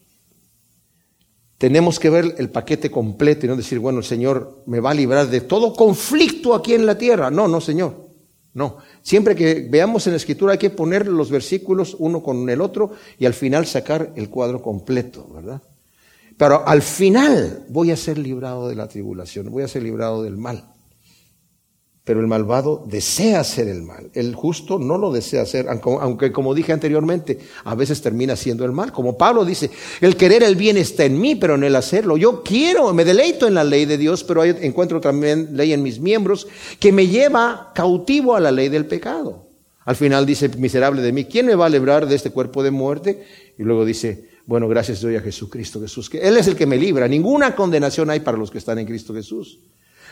Tenemos 1.58 1.98
que 1.98 2.08
ver 2.08 2.36
el 2.38 2.48
paquete 2.48 2.90
completo 2.90 3.44
y 3.44 3.48
no 3.48 3.56
decir, 3.56 3.80
bueno, 3.80 3.98
el 3.98 4.04
Señor 4.04 4.62
me 4.66 4.80
va 4.80 4.92
a 4.92 4.94
librar 4.94 5.28
de 5.28 5.40
todo 5.40 5.74
conflicto 5.74 6.54
aquí 6.54 6.72
en 6.72 6.86
la 6.86 6.96
tierra. 6.96 7.30
No, 7.30 7.48
no, 7.48 7.60
Señor. 7.60 8.09
No, 8.52 8.78
siempre 9.02 9.36
que 9.36 9.66
veamos 9.70 10.06
en 10.06 10.12
la 10.12 10.16
escritura 10.16 10.52
hay 10.52 10.58
que 10.58 10.70
poner 10.70 11.06
los 11.06 11.30
versículos 11.30 11.96
uno 11.98 12.22
con 12.22 12.48
el 12.50 12.60
otro 12.60 12.92
y 13.18 13.26
al 13.26 13.34
final 13.34 13.66
sacar 13.66 14.12
el 14.16 14.28
cuadro 14.28 14.60
completo, 14.60 15.26
¿verdad? 15.32 15.62
Pero 16.36 16.66
al 16.66 16.82
final 16.82 17.64
voy 17.68 17.90
a 17.90 17.96
ser 17.96 18.18
librado 18.18 18.68
de 18.68 18.74
la 18.74 18.88
tribulación, 18.88 19.50
voy 19.50 19.62
a 19.62 19.68
ser 19.68 19.82
librado 19.82 20.22
del 20.22 20.36
mal 20.36 20.69
pero 22.10 22.18
el 22.18 22.26
malvado 22.26 22.82
desea 22.88 23.38
hacer 23.38 23.68
el 23.68 23.82
mal. 23.82 24.10
El 24.14 24.34
justo 24.34 24.80
no 24.80 24.98
lo 24.98 25.12
desea 25.12 25.42
hacer, 25.42 25.68
aunque 25.68 26.32
como 26.32 26.56
dije 26.56 26.72
anteriormente, 26.72 27.38
a 27.62 27.76
veces 27.76 28.02
termina 28.02 28.34
siendo 28.34 28.64
el 28.64 28.72
mal. 28.72 28.90
Como 28.90 29.16
Pablo 29.16 29.44
dice, 29.44 29.70
el 30.00 30.16
querer 30.16 30.42
el 30.42 30.56
bien 30.56 30.76
está 30.76 31.04
en 31.04 31.20
mí, 31.20 31.36
pero 31.36 31.54
en 31.54 31.62
el 31.62 31.76
hacerlo. 31.76 32.16
Yo 32.16 32.42
quiero, 32.42 32.92
me 32.94 33.04
deleito 33.04 33.46
en 33.46 33.54
la 33.54 33.62
ley 33.62 33.84
de 33.84 33.96
Dios, 33.96 34.24
pero 34.24 34.42
encuentro 34.42 35.00
también 35.00 35.50
ley 35.56 35.72
en 35.72 35.84
mis 35.84 36.00
miembros 36.00 36.48
que 36.80 36.90
me 36.90 37.06
lleva 37.06 37.70
cautivo 37.76 38.34
a 38.34 38.40
la 38.40 38.50
ley 38.50 38.68
del 38.68 38.86
pecado. 38.86 39.46
Al 39.84 39.94
final 39.94 40.26
dice, 40.26 40.48
miserable 40.48 41.02
de 41.02 41.12
mí, 41.12 41.26
¿quién 41.26 41.46
me 41.46 41.54
va 41.54 41.66
a 41.66 41.70
librar 41.70 42.08
de 42.08 42.16
este 42.16 42.32
cuerpo 42.32 42.64
de 42.64 42.72
muerte? 42.72 43.24
Y 43.56 43.62
luego 43.62 43.84
dice, 43.84 44.30
bueno, 44.46 44.66
gracias 44.66 45.00
doy 45.00 45.14
a 45.14 45.20
Jesucristo 45.20 45.80
Jesús, 45.80 46.10
que 46.10 46.18
Él 46.18 46.36
es 46.36 46.48
el 46.48 46.56
que 46.56 46.66
me 46.66 46.76
libra. 46.76 47.06
Ninguna 47.06 47.54
condenación 47.54 48.10
hay 48.10 48.18
para 48.18 48.36
los 48.36 48.50
que 48.50 48.58
están 48.58 48.80
en 48.80 48.86
Cristo 48.86 49.14
Jesús. 49.14 49.60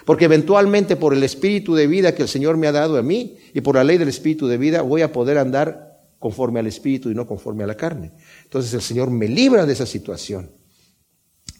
Porque 0.08 0.24
eventualmente 0.24 0.96
por 0.96 1.12
el 1.12 1.22
espíritu 1.22 1.74
de 1.74 1.86
vida 1.86 2.14
que 2.14 2.22
el 2.22 2.28
Señor 2.28 2.56
me 2.56 2.66
ha 2.66 2.72
dado 2.72 2.96
a 2.96 3.02
mí 3.02 3.36
y 3.52 3.60
por 3.60 3.74
la 3.74 3.84
ley 3.84 3.98
del 3.98 4.08
espíritu 4.08 4.46
de 4.46 4.56
vida 4.56 4.80
voy 4.80 5.02
a 5.02 5.12
poder 5.12 5.36
andar 5.36 6.00
conforme 6.18 6.60
al 6.60 6.66
espíritu 6.66 7.10
y 7.10 7.14
no 7.14 7.26
conforme 7.26 7.62
a 7.62 7.66
la 7.66 7.76
carne. 7.76 8.12
Entonces 8.44 8.72
el 8.72 8.80
Señor 8.80 9.10
me 9.10 9.28
libra 9.28 9.66
de 9.66 9.74
esa 9.74 9.84
situación. 9.84 10.50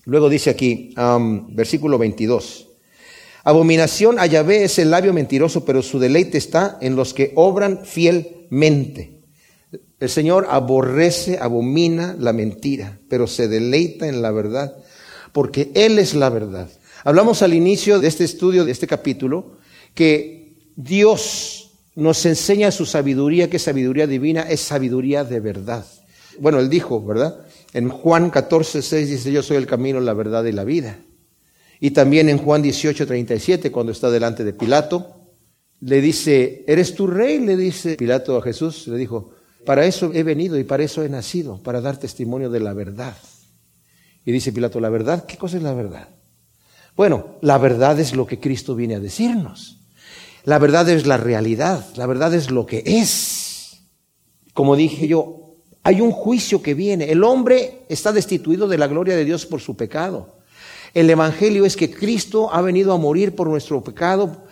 Luego 0.07 0.31
dice 0.31 0.49
aquí, 0.49 0.95
versículo 1.51 1.99
22. 1.99 2.69
Abominación 3.45 4.19
a 4.19 4.25
Yahvé 4.25 4.65
es 4.65 4.79
el 4.79 4.93
labio 4.93 5.13
mentiroso, 5.13 5.67
pero 5.67 5.83
su 5.83 5.99
deleite 5.99 6.39
está 6.39 6.79
en 6.81 6.97
los 6.97 7.13
que 7.13 7.33
obran 7.35 7.85
fielmente. 7.85 9.25
El 10.01 10.09
Señor 10.09 10.47
aborrece, 10.49 11.37
abomina 11.39 12.17
la 12.19 12.33
mentira, 12.33 12.99
pero 13.11 13.27
se 13.27 13.47
deleita 13.47 14.09
en 14.09 14.23
la 14.23 14.31
verdad, 14.31 14.75
porque 15.35 15.71
Él 15.75 15.99
es 15.99 16.15
la 16.15 16.31
verdad. 16.31 16.71
Hablamos 17.05 17.43
al 17.43 17.55
inicio 17.55 18.01
de 18.01 18.09
este 18.09 18.25
estudio, 18.25 18.65
de 18.65 18.73
este 18.73 18.87
capítulo, 18.87 19.59
que 19.95 20.55
Dios 20.77 21.71
nos 21.95 22.25
enseña 22.27 22.71
su 22.71 22.87
sabiduría, 22.87 23.51
que 23.51 23.59
sabiduría 23.59 24.07
divina 24.07 24.43
es 24.43 24.61
sabiduría 24.61 25.25
de 25.25 25.41
verdad. 25.41 25.85
Bueno, 26.39 26.61
él 26.61 26.69
dijo, 26.69 27.05
¿verdad? 27.05 27.47
En 27.73 27.89
Juan 27.89 28.31
14, 28.31 28.83
6 28.83 29.09
dice, 29.09 29.33
yo 29.33 29.43
soy 29.43 29.57
el 29.57 29.67
camino, 29.67 30.01
la 30.01 30.15
verdad 30.15 30.45
y 30.45 30.53
la 30.53 30.65
vida. 30.65 30.99
Y 31.81 31.91
también 31.91 32.29
en 32.29 32.39
Juan 32.39 32.63
18, 32.63 33.07
37, 33.07 33.71
cuando 33.71 33.93
está 33.93 34.11
delante 34.11 34.45
de 34.45 34.53
Pilato, 34.53 35.17
le 35.81 36.01
dice, 36.01 36.65
¿eres 36.67 36.95
tu 36.95 37.07
rey? 37.07 37.39
Le 37.39 37.57
dice 37.57 37.97
Pilato 37.97 38.37
a 38.37 38.43
Jesús, 38.43 38.89
le 38.89 38.97
dijo, 38.97 39.33
para 39.65 39.85
eso 39.85 40.11
he 40.15 40.23
venido 40.23 40.59
y 40.59 40.65
para 40.65 40.83
eso 40.83 41.03
he 41.03 41.09
nacido, 41.09 41.63
para 41.63 41.81
dar 41.81 41.99
testimonio 41.99 42.51
de 42.51 42.61
la 42.61 42.73
verdad. 42.73 43.17
Y 44.25 44.33
dice 44.33 44.53
Pilato, 44.53 44.81
¿la 44.81 44.89
verdad? 44.89 45.25
¿Qué 45.27 45.37
cosa 45.37 45.57
es 45.57 45.63
la 45.63 45.75
verdad? 45.75 46.09
Bueno, 46.99 47.37
la 47.43 47.59
verdad 47.59 48.01
es 48.01 48.17
lo 48.17 48.27
que 48.27 48.41
Cristo 48.41 48.75
viene 48.75 48.97
a 48.97 49.01
decirnos. 49.01 49.79
La 50.43 50.59
verdad 50.59 50.89
es 50.89 51.07
la 51.07 51.17
realidad, 51.17 51.87
la 51.95 52.07
verdad 52.07 52.35
es 52.35 52.51
lo 52.51 52.67
que 52.67 52.83
es. 52.85 53.85
Como 54.53 54.75
dije 54.75 55.07
yo, 55.07 55.55
hay 55.85 56.01
un 56.01 56.11
juicio 56.11 56.61
que 56.61 56.75
viene. 56.75 57.13
El 57.13 57.23
hombre 57.23 57.85
está 57.89 58.11
destituido 58.11 58.67
de 58.67 58.79
la 58.79 58.89
gloria 58.89 59.15
de 59.15 59.25
Dios 59.25 59.47
por 59.47 59.61
su 59.61 59.77
pecado. 59.77 60.41
El 60.93 61.09
Evangelio 61.09 61.65
es 61.65 61.77
que 61.77 61.89
Cristo 61.89 62.53
ha 62.53 62.63
venido 62.63 62.93
a 62.93 62.99
morir 62.99 63.37
por 63.37 63.47
nuestro 63.47 63.81
pecado, 63.81 64.49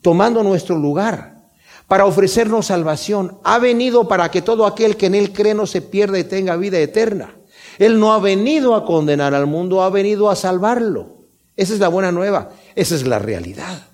tomando 0.00 0.44
nuestro 0.44 0.76
lugar, 0.76 1.48
para 1.88 2.04
ofrecernos 2.04 2.66
salvación. 2.66 3.38
Ha 3.42 3.58
venido 3.58 4.06
para 4.06 4.30
que 4.30 4.42
todo 4.42 4.64
aquel 4.64 4.96
que 4.96 5.06
en 5.06 5.16
Él 5.16 5.32
cree 5.32 5.54
no 5.54 5.66
se 5.66 5.82
pierda 5.82 6.20
y 6.20 6.24
tenga 6.24 6.54
vida 6.54 6.78
eterna. 6.78 7.34
Él 7.80 7.98
no 7.98 8.12
ha 8.12 8.20
venido 8.20 8.76
a 8.76 8.84
condenar 8.84 9.34
al 9.34 9.48
mundo, 9.48 9.82
ha 9.82 9.90
venido 9.90 10.30
a 10.30 10.36
salvarlo. 10.36 11.19
Esa 11.56 11.74
es 11.74 11.80
la 11.80 11.88
buena 11.88 12.12
nueva, 12.12 12.50
esa 12.74 12.94
es 12.94 13.06
la 13.06 13.18
realidad. 13.18 13.86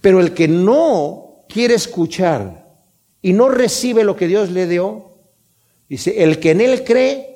Pero 0.00 0.20
el 0.20 0.32
que 0.32 0.48
no 0.48 1.44
quiere 1.48 1.74
escuchar 1.74 2.66
y 3.20 3.32
no 3.32 3.48
recibe 3.48 4.04
lo 4.04 4.16
que 4.16 4.28
Dios 4.28 4.50
le 4.50 4.66
dio, 4.66 5.12
dice, 5.88 6.22
el 6.22 6.38
que 6.38 6.52
en 6.52 6.60
él 6.60 6.84
cree 6.84 7.28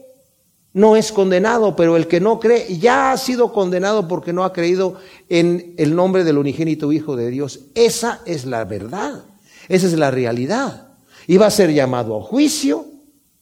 no 0.74 0.96
es 0.96 1.12
condenado, 1.12 1.76
pero 1.76 1.96
el 1.96 2.06
que 2.06 2.20
no 2.20 2.40
cree 2.40 2.78
ya 2.78 3.12
ha 3.12 3.18
sido 3.18 3.52
condenado 3.52 4.08
porque 4.08 4.32
no 4.32 4.44
ha 4.44 4.52
creído 4.52 4.96
en 5.28 5.74
el 5.76 5.94
nombre 5.94 6.24
del 6.24 6.38
unigénito 6.38 6.92
Hijo 6.92 7.16
de 7.16 7.30
Dios. 7.30 7.60
Esa 7.74 8.22
es 8.24 8.46
la 8.46 8.64
verdad, 8.64 9.24
esa 9.68 9.86
es 9.86 9.92
la 9.94 10.10
realidad. 10.10 10.88
Y 11.26 11.36
va 11.36 11.46
a 11.46 11.50
ser 11.50 11.72
llamado 11.72 12.18
a 12.18 12.22
juicio 12.22 12.86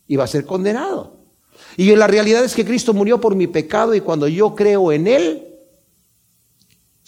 y 0.09 0.16
va 0.16 0.24
a 0.24 0.28
ser 0.28 0.44
condenado. 0.44 1.18
Y 1.76 1.94
la 1.94 2.09
realidad 2.09 2.44
es 2.44 2.55
que 2.55 2.64
Cristo 2.64 2.92
murió 2.92 3.20
por 3.20 3.36
mi 3.36 3.46
pecado 3.46 3.94
y 3.94 4.01
cuando 4.01 4.26
yo 4.26 4.55
creo 4.55 4.90
en 4.90 5.07
Él, 5.07 5.49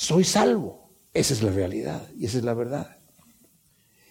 soy 0.03 0.25
salvo. 0.25 0.91
Esa 1.15 1.33
es 1.33 1.43
la 1.43 1.53
realidad 1.53 2.03
y 2.19 2.27
esa 2.27 2.39
es 2.39 2.45
la 2.45 2.55
verdad. 2.55 2.97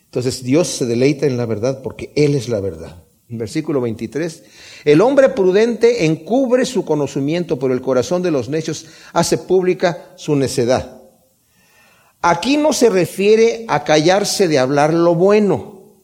Entonces 0.05 0.41
Dios 0.43 0.69
se 0.69 0.85
deleita 0.85 1.25
en 1.25 1.35
la 1.35 1.45
verdad 1.45 1.81
porque 1.81 2.13
Él 2.15 2.35
es 2.35 2.47
la 2.47 2.61
verdad. 2.61 3.03
Versículo 3.27 3.79
23, 3.79 4.43
el 4.83 4.99
hombre 4.99 5.29
prudente 5.29 6.05
encubre 6.05 6.65
su 6.65 6.83
conocimiento, 6.83 7.57
pero 7.59 7.73
el 7.73 7.81
corazón 7.81 8.21
de 8.21 8.31
los 8.31 8.49
necios 8.49 8.87
hace 9.13 9.37
pública 9.37 10.13
su 10.17 10.35
necedad. 10.35 11.01
Aquí 12.21 12.57
no 12.57 12.73
se 12.73 12.89
refiere 12.89 13.65
a 13.69 13.83
callarse 13.83 14.49
de 14.49 14.59
hablar 14.59 14.93
lo 14.93 15.15
bueno, 15.15 16.03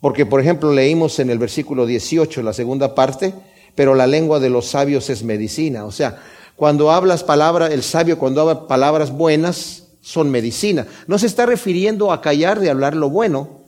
porque 0.00 0.24
por 0.24 0.40
ejemplo 0.40 0.72
leímos 0.72 1.18
en 1.18 1.28
el 1.28 1.38
versículo 1.38 1.84
18, 1.84 2.42
la 2.42 2.54
segunda 2.54 2.94
parte, 2.94 3.34
pero 3.74 3.94
la 3.94 4.06
lengua 4.06 4.40
de 4.40 4.50
los 4.50 4.66
sabios 4.66 5.10
es 5.10 5.24
medicina. 5.24 5.84
O 5.84 5.92
sea, 5.92 6.22
cuando 6.62 6.92
hablas 6.92 7.24
palabras, 7.24 7.72
el 7.72 7.82
sabio 7.82 8.20
cuando 8.20 8.40
habla 8.40 8.68
palabras 8.68 9.10
buenas 9.10 9.88
son 10.00 10.30
medicina. 10.30 10.86
No 11.08 11.18
se 11.18 11.26
está 11.26 11.44
refiriendo 11.44 12.12
a 12.12 12.20
callar 12.20 12.60
de 12.60 12.70
hablar 12.70 12.94
lo 12.94 13.10
bueno, 13.10 13.62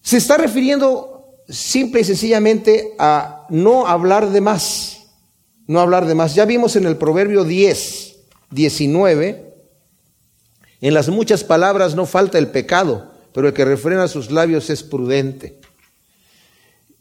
se 0.00 0.16
está 0.16 0.38
refiriendo 0.38 1.42
simple 1.46 2.00
y 2.00 2.04
sencillamente 2.04 2.94
a 2.98 3.44
no 3.50 3.86
hablar 3.86 4.30
de 4.30 4.40
más. 4.40 5.08
No 5.66 5.78
hablar 5.78 6.06
de 6.06 6.14
más. 6.14 6.34
Ya 6.34 6.46
vimos 6.46 6.74
en 6.74 6.86
el 6.86 6.96
Proverbio 6.96 7.44
10, 7.44 8.16
19, 8.50 9.54
en 10.80 10.94
las 10.94 11.10
muchas 11.10 11.44
palabras 11.44 11.94
no 11.94 12.06
falta 12.06 12.38
el 12.38 12.48
pecado, 12.48 13.12
pero 13.34 13.48
el 13.48 13.52
que 13.52 13.66
refrena 13.66 14.08
sus 14.08 14.30
labios 14.30 14.70
es 14.70 14.82
prudente. 14.82 15.60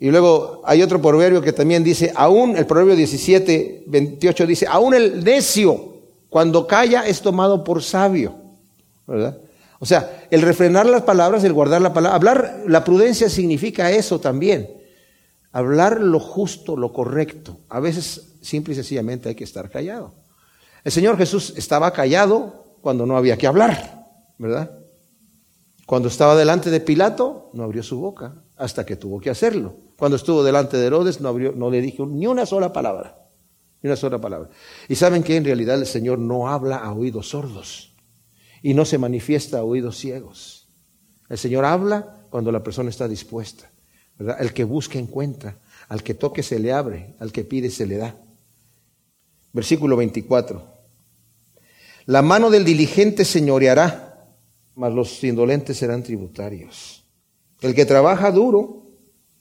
Y 0.04 0.12
luego 0.12 0.62
hay 0.66 0.84
otro 0.84 1.02
proverbio 1.02 1.42
que 1.42 1.54
también 1.54 1.82
dice, 1.82 2.12
aún 2.14 2.58
el 2.58 2.66
proverbio 2.66 2.94
17, 2.94 3.86
28 3.88 4.46
dice, 4.46 4.68
aún 4.70 4.94
el 4.94 5.24
necio 5.24 5.94
cuando 6.28 6.68
calla 6.68 7.08
es 7.08 7.22
tomado 7.22 7.64
por 7.64 7.82
sabio. 7.82 8.36
¿Verdad? 9.08 9.38
O 9.80 9.86
sea, 9.86 10.28
el 10.30 10.42
refrenar 10.42 10.88
las 10.88 11.04
palabras, 11.04 11.46
el 11.46 11.54
guardar 11.54 11.82
la 11.82 11.94
palabra, 11.94 12.18
hablar, 12.18 12.64
la 12.68 12.84
prudencia 12.84 13.30
significa 13.30 13.92
eso 13.92 14.20
también. 14.20 14.70
Hablar 15.54 16.02
lo 16.02 16.20
justo, 16.20 16.76
lo 16.76 16.92
correcto. 16.92 17.60
A 17.70 17.80
veces, 17.80 18.34
simple 18.42 18.74
y 18.74 18.76
sencillamente, 18.76 19.30
hay 19.30 19.36
que 19.36 19.46
estar 19.46 19.70
callado. 19.70 20.16
El 20.84 20.92
Señor 20.92 21.18
Jesús 21.18 21.54
estaba 21.56 21.94
callado 21.94 22.76
cuando 22.82 23.06
no 23.06 23.16
había 23.16 23.38
que 23.38 23.48
hablar, 23.48 24.04
¿verdad? 24.38 24.70
Cuando 25.86 26.10
estaba 26.10 26.36
delante 26.36 26.70
de 26.70 26.82
Pilato, 26.82 27.52
no 27.54 27.64
abrió 27.64 27.84
su 27.84 28.02
boca 28.02 28.34
hasta 28.58 28.86
que 28.86 28.96
tuvo 28.96 29.20
que 29.20 29.30
hacerlo. 29.30 29.76
Cuando 30.04 30.18
estuvo 30.18 30.44
delante 30.44 30.76
de 30.76 30.88
Herodes, 30.88 31.22
no, 31.22 31.30
abrió, 31.30 31.54
no 31.54 31.72
le 31.72 31.80
dijo 31.80 32.06
ni 32.06 32.28
una 32.28 32.46
sola 32.46 32.74
palabra. 32.74 33.26
Ni 33.82 33.88
una 33.88 33.96
sola 33.96 34.20
palabra. 34.20 34.50
Y 34.90 34.96
saben 34.96 35.24
que 35.24 35.38
en 35.38 35.46
realidad 35.46 35.80
el 35.80 35.86
Señor 35.86 36.20
no 36.20 36.50
habla 36.50 36.76
a 36.76 36.92
oídos 36.92 37.30
sordos 37.30 37.96
y 38.62 38.74
no 38.74 38.84
se 38.84 38.98
manifiesta 38.98 39.60
a 39.60 39.64
oídos 39.64 39.98
ciegos. 39.98 40.68
El 41.30 41.38
Señor 41.38 41.64
habla 41.64 42.28
cuando 42.30 42.52
la 42.52 42.62
persona 42.62 42.90
está 42.90 43.08
dispuesta. 43.08 43.72
El 44.20 44.52
que 44.52 44.66
busca 44.66 45.00
encuentra, 45.00 45.62
al 45.88 46.04
que 46.04 46.16
toque 46.16 46.44
se 46.44 46.60
le 46.60 46.74
abre, 46.74 47.16
al 47.20 47.32
que 47.32 47.46
pide 47.46 47.70
se 47.70 47.86
le 47.86 47.96
da. 47.96 48.14
Versículo 49.54 49.96
24. 49.96 50.68
La 52.08 52.22
mano 52.22 52.50
del 52.50 52.66
diligente 52.66 53.24
señoreará, 53.24 54.34
mas 54.76 54.92
los 54.92 55.24
indolentes 55.24 55.78
serán 55.78 56.04
tributarios. 56.04 57.06
El 57.62 57.74
que 57.74 57.86
trabaja 57.86 58.32
duro, 58.32 58.83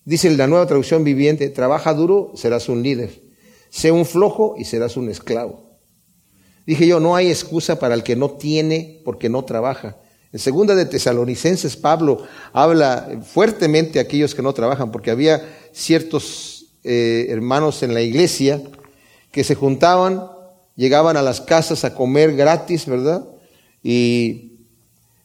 dice 0.04 0.30
la 0.30 0.46
nueva 0.46 0.66
traducción 0.66 1.04
viviente, 1.04 1.48
trabaja 1.50 1.94
duro, 1.94 2.32
serás 2.34 2.68
un 2.68 2.82
líder. 2.82 3.22
Sé 3.70 3.90
un 3.90 4.04
flojo 4.04 4.54
y 4.58 4.64
serás 4.64 4.96
un 4.96 5.08
esclavo. 5.08 5.72
Dije 6.66 6.86
yo, 6.86 7.00
no 7.00 7.16
hay 7.16 7.28
excusa 7.28 7.78
para 7.78 7.94
el 7.94 8.02
que 8.02 8.16
no 8.16 8.32
tiene 8.32 9.00
porque 9.04 9.28
no 9.28 9.44
trabaja. 9.44 9.96
En 10.32 10.38
segunda 10.38 10.74
de 10.74 10.86
Tesalonicenses, 10.86 11.76
Pablo 11.76 12.22
habla 12.52 13.20
fuertemente 13.24 13.98
a 13.98 14.02
aquellos 14.02 14.34
que 14.34 14.42
no 14.42 14.54
trabajan, 14.54 14.90
porque 14.90 15.10
había 15.10 15.42
ciertos 15.72 16.76
eh, 16.84 17.26
hermanos 17.28 17.82
en 17.82 17.94
la 17.94 18.00
iglesia 18.00 18.62
que 19.30 19.44
se 19.44 19.54
juntaban, 19.54 20.26
llegaban 20.76 21.16
a 21.16 21.22
las 21.22 21.40
casas 21.40 21.84
a 21.84 21.94
comer 21.94 22.34
gratis, 22.34 22.86
¿verdad? 22.86 23.28
Y 23.82 24.51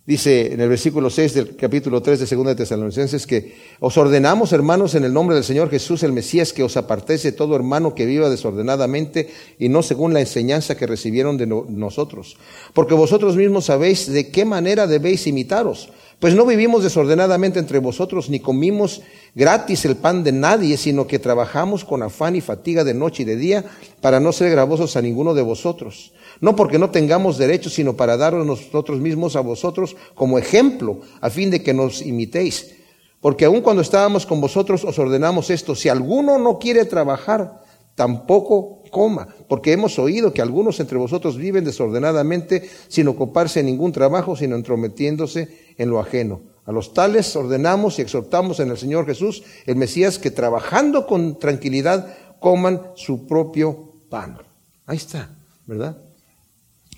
Dice 0.07 0.53
en 0.53 0.61
el 0.61 0.69
versículo 0.69 1.09
6 1.09 1.33
del 1.33 1.55
capítulo 1.57 2.01
3 2.01 2.21
de 2.21 2.35
2 2.37 2.45
de 2.45 2.55
Tesalonicenses 2.55 3.27
que 3.27 3.57
os 3.81 3.97
ordenamos, 3.97 4.53
hermanos, 4.53 4.95
en 4.95 5.03
el 5.03 5.11
nombre 5.11 5.35
del 5.35 5.43
Señor 5.43 5.69
Jesús 5.69 6.01
el 6.01 6.13
Mesías, 6.13 6.53
que 6.53 6.63
os 6.63 6.77
apartéis 6.77 7.23
de 7.23 7.33
todo 7.33 7.57
hermano 7.57 7.93
que 7.93 8.05
viva 8.05 8.29
desordenadamente 8.29 9.29
y 9.59 9.67
no 9.67 9.83
según 9.83 10.13
la 10.13 10.21
enseñanza 10.21 10.77
que 10.77 10.87
recibieron 10.87 11.35
de 11.35 11.45
nosotros. 11.45 12.37
Porque 12.73 12.93
vosotros 12.93 13.35
mismos 13.35 13.65
sabéis 13.65 14.09
de 14.09 14.31
qué 14.31 14.45
manera 14.45 14.87
debéis 14.87 15.27
imitaros. 15.27 15.89
Pues 16.19 16.33
no 16.33 16.45
vivimos 16.45 16.83
desordenadamente 16.83 17.59
entre 17.59 17.79
vosotros, 17.79 18.29
ni 18.29 18.39
comimos 18.39 19.01
gratis 19.35 19.85
el 19.85 19.97
pan 19.97 20.23
de 20.23 20.31
nadie, 20.31 20.77
sino 20.77 21.05
que 21.05 21.19
trabajamos 21.19 21.85
con 21.85 22.01
afán 22.01 22.35
y 22.35 22.41
fatiga 22.41 22.83
de 22.83 22.95
noche 22.95 23.23
y 23.23 23.25
de 23.25 23.35
día 23.35 23.65
para 24.01 24.19
no 24.19 24.31
ser 24.31 24.49
gravosos 24.49 24.95
a 24.95 25.01
ninguno 25.01 25.33
de 25.33 25.43
vosotros 25.43 26.13
no 26.41 26.55
porque 26.55 26.79
no 26.79 26.89
tengamos 26.89 27.37
derecho, 27.37 27.69
sino 27.69 27.95
para 27.95 28.17
daros 28.17 28.45
nosotros 28.45 28.99
mismos 28.99 29.35
a 29.35 29.41
vosotros 29.41 29.95
como 30.15 30.37
ejemplo, 30.37 31.01
a 31.21 31.29
fin 31.29 31.49
de 31.49 31.63
que 31.63 31.73
nos 31.73 32.01
imitéis. 32.01 32.75
Porque 33.21 33.45
aun 33.45 33.61
cuando 33.61 33.81
estábamos 33.81 34.25
con 34.25 34.39
vosotros 34.39 34.83
os 34.83 34.99
ordenamos 34.99 35.49
esto, 35.49 35.75
si 35.75 35.89
alguno 35.89 36.37
no 36.37 36.59
quiere 36.59 36.85
trabajar, 36.85 37.63
tampoco 37.97 38.83
coma, 38.91 39.27
porque 39.49 39.73
hemos 39.73 39.97
oído 39.97 40.31
que 40.31 40.43
algunos 40.43 40.79
entre 40.79 40.99
vosotros 40.99 41.35
viven 41.35 41.65
desordenadamente 41.65 42.69
sin 42.87 43.07
ocuparse 43.07 43.61
en 43.61 43.65
ningún 43.65 43.91
trabajo, 43.91 44.35
sino 44.35 44.55
entrometiéndose 44.55 45.73
en 45.79 45.89
lo 45.89 45.99
ajeno. 45.99 46.41
A 46.65 46.71
los 46.71 46.93
tales 46.93 47.35
ordenamos 47.35 47.97
y 47.97 48.03
exhortamos 48.03 48.59
en 48.59 48.69
el 48.69 48.77
Señor 48.77 49.07
Jesús, 49.07 49.43
el 49.65 49.77
Mesías, 49.77 50.19
que 50.19 50.29
trabajando 50.29 51.07
con 51.07 51.39
tranquilidad 51.39 52.15
coman 52.39 52.83
su 52.95 53.25
propio 53.25 53.93
pan. 54.11 54.37
Ahí 54.85 54.97
está, 54.97 55.35
¿verdad? 55.65 55.97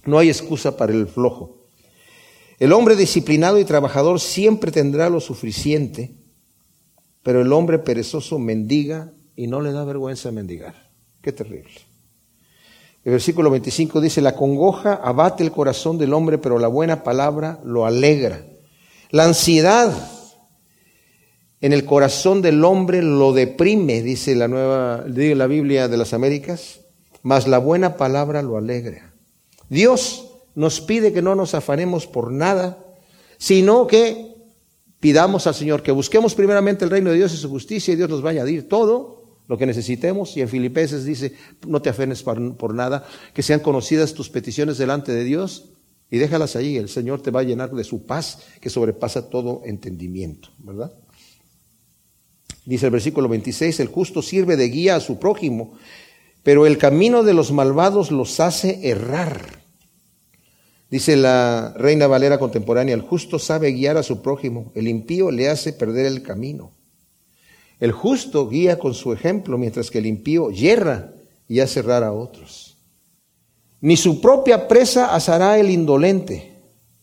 No 0.05 0.17
hay 0.17 0.27
excusa 0.27 0.75
para 0.75 0.91
el 0.91 1.07
flojo. 1.07 1.69
El 2.59 2.73
hombre 2.73 2.97
disciplinado 2.97 3.57
y 3.57 3.63
trabajador 3.63 4.19
siempre 4.19 4.73
tendrá 4.73 5.09
lo 5.09 5.21
suficiente, 5.21 6.13
pero 7.23 7.41
el 7.41 7.53
hombre 7.53 7.79
perezoso 7.79 8.37
mendiga 8.37 9.13
y 9.37 9.47
no 9.47 9.61
le 9.61 9.71
da 9.71 9.85
vergüenza 9.85 10.33
mendigar. 10.33 10.88
Qué 11.21 11.31
terrible. 11.31 11.71
El 13.03 13.13
versículo 13.13 13.49
25 13.49 14.01
dice, 14.01 14.21
la 14.21 14.35
congoja 14.35 14.93
abate 14.93 15.43
el 15.43 15.51
corazón 15.51 15.97
del 15.97 16.13
hombre, 16.13 16.37
pero 16.37 16.59
la 16.59 16.67
buena 16.67 17.03
palabra 17.03 17.59
lo 17.63 17.85
alegra. 17.85 18.45
La 19.09 19.25
ansiedad 19.25 19.91
en 21.61 21.73
el 21.73 21.85
corazón 21.85 22.41
del 22.41 22.63
hombre 22.63 23.01
lo 23.01 23.33
deprime, 23.33 24.01
dice 24.01 24.35
la 24.35 24.47
nueva, 24.47 25.05
la 25.07 25.47
Biblia 25.47 25.87
de 25.87 25.97
las 25.97 26.13
Américas, 26.13 26.81
mas 27.21 27.47
la 27.47 27.57
buena 27.57 27.97
palabra 27.97 28.41
lo 28.41 28.57
alegra. 28.57 29.13
Dios 29.69 30.27
nos 30.55 30.81
pide 30.81 31.13
que 31.13 31.21
no 31.21 31.35
nos 31.35 31.53
afanemos 31.53 32.07
por 32.07 32.31
nada, 32.31 32.77
sino 33.37 33.87
que 33.87 34.35
pidamos 34.99 35.47
al 35.47 35.55
Señor 35.55 35.83
que 35.83 35.91
busquemos 35.91 36.35
primeramente 36.35 36.83
el 36.85 36.91
reino 36.91 37.11
de 37.11 37.17
Dios 37.17 37.33
y 37.33 37.37
su 37.37 37.49
justicia 37.49 37.93
y 37.93 37.97
Dios 37.97 38.09
nos 38.09 38.23
va 38.23 38.29
a 38.29 38.31
añadir 38.31 38.67
todo 38.67 39.18
lo 39.49 39.57
que 39.57 39.65
necesitemos. 39.65 40.37
Y 40.37 40.41
en 40.41 40.47
Filipenses 40.47 41.03
dice, 41.03 41.33
no 41.67 41.81
te 41.81 41.89
afanes 41.89 42.23
por, 42.23 42.73
nada, 42.73 43.05
que 43.33 43.43
sean 43.43 43.59
conocidas 43.59 44.13
tus 44.13 44.29
peticiones 44.29 44.77
delante 44.77 45.11
de 45.11 45.25
Dios 45.25 45.71
y 46.09 46.19
déjalas 46.19 46.55
ahí. 46.55 46.77
El 46.77 46.87
Señor 46.87 47.21
te 47.21 47.31
va 47.31 47.41
a 47.41 47.43
llenar 47.43 47.71
de 47.71 47.83
su 47.83 48.05
paz 48.05 48.43
que 48.61 48.69
sobrepasa 48.69 49.29
todo 49.29 49.63
entendimiento, 49.65 50.49
¿verdad? 50.59 50.93
Dice 52.63 52.85
el 52.85 52.91
versículo 52.91 53.27
26, 53.27 53.79
el 53.79 53.87
justo 53.87 54.21
sirve 54.21 54.55
de 54.55 54.69
guía 54.69 54.95
a 54.95 54.99
su 54.99 55.17
prójimo, 55.17 55.73
pero 56.43 56.67
el 56.67 56.77
camino 56.77 57.23
de 57.23 57.33
los 57.33 57.51
malvados 57.51 58.11
los 58.11 58.39
hace 58.39 58.87
errar. 58.87 59.63
Dice 60.91 61.17
la 61.17 61.73
Reina 61.75 62.05
Valera 62.05 62.37
contemporánea, 62.37 62.93
el 62.93 63.01
justo 63.01 63.39
sabe 63.39 63.71
guiar 63.71 63.97
a 63.97 64.03
su 64.03 64.21
prójimo, 64.21 64.71
el 64.75 64.87
impío 64.87 65.31
le 65.31 65.49
hace 65.49 65.73
perder 65.73 66.05
el 66.05 66.21
camino. 66.21 66.78
El 67.79 67.91
justo 67.91 68.47
guía 68.47 68.77
con 68.77 68.93
su 68.93 69.13
ejemplo, 69.13 69.57
mientras 69.57 69.89
que 69.89 69.99
el 69.99 70.05
impío 70.05 70.51
yerra 70.51 71.13
y 71.47 71.59
hace 71.61 71.79
errar 71.79 72.03
a 72.03 72.11
otros. 72.11 72.77
Ni 73.81 73.95
su 73.95 74.19
propia 74.19 74.67
presa 74.67 75.15
asará 75.15 75.57
el 75.57 75.69
indolente. 75.69 76.49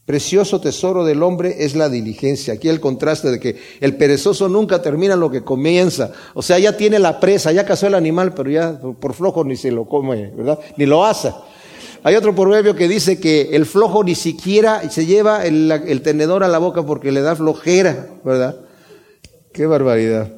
Precioso 0.04 0.60
tesoro 0.60 1.04
del 1.04 1.22
hombre 1.22 1.64
es 1.64 1.74
la 1.74 1.88
diligencia. 1.88 2.54
Aquí 2.54 2.68
el 2.68 2.78
contraste 2.78 3.30
de 3.30 3.40
que 3.40 3.56
el 3.80 3.96
perezoso 3.96 4.48
nunca 4.48 4.80
termina 4.80 5.16
lo 5.16 5.30
que 5.30 5.42
comienza. 5.42 6.12
O 6.34 6.42
sea, 6.42 6.58
ya 6.60 6.76
tiene 6.76 7.00
la 7.00 7.18
presa, 7.18 7.50
ya 7.50 7.66
cazó 7.66 7.88
el 7.88 7.94
animal, 7.94 8.32
pero 8.32 8.48
ya 8.48 8.78
por 8.78 9.14
flojo 9.14 9.42
ni 9.42 9.56
se 9.56 9.72
lo 9.72 9.86
come, 9.86 10.30
¿verdad? 10.36 10.60
Ni 10.76 10.86
lo 10.86 11.04
asa. 11.04 11.42
Hay 12.04 12.14
otro 12.14 12.36
proverbio 12.36 12.76
que 12.76 12.86
dice 12.86 13.18
que 13.18 13.48
el 13.56 13.66
flojo 13.66 14.04
ni 14.04 14.14
siquiera 14.14 14.88
se 14.88 15.06
lleva 15.06 15.44
el, 15.44 16.00
tenedor 16.04 16.44
a 16.44 16.48
la 16.48 16.58
boca 16.58 16.84
porque 16.84 17.10
le 17.10 17.20
da 17.20 17.34
flojera, 17.34 18.06
¿verdad? 18.22 18.60
Qué 19.52 19.66
barbaridad. 19.66 20.35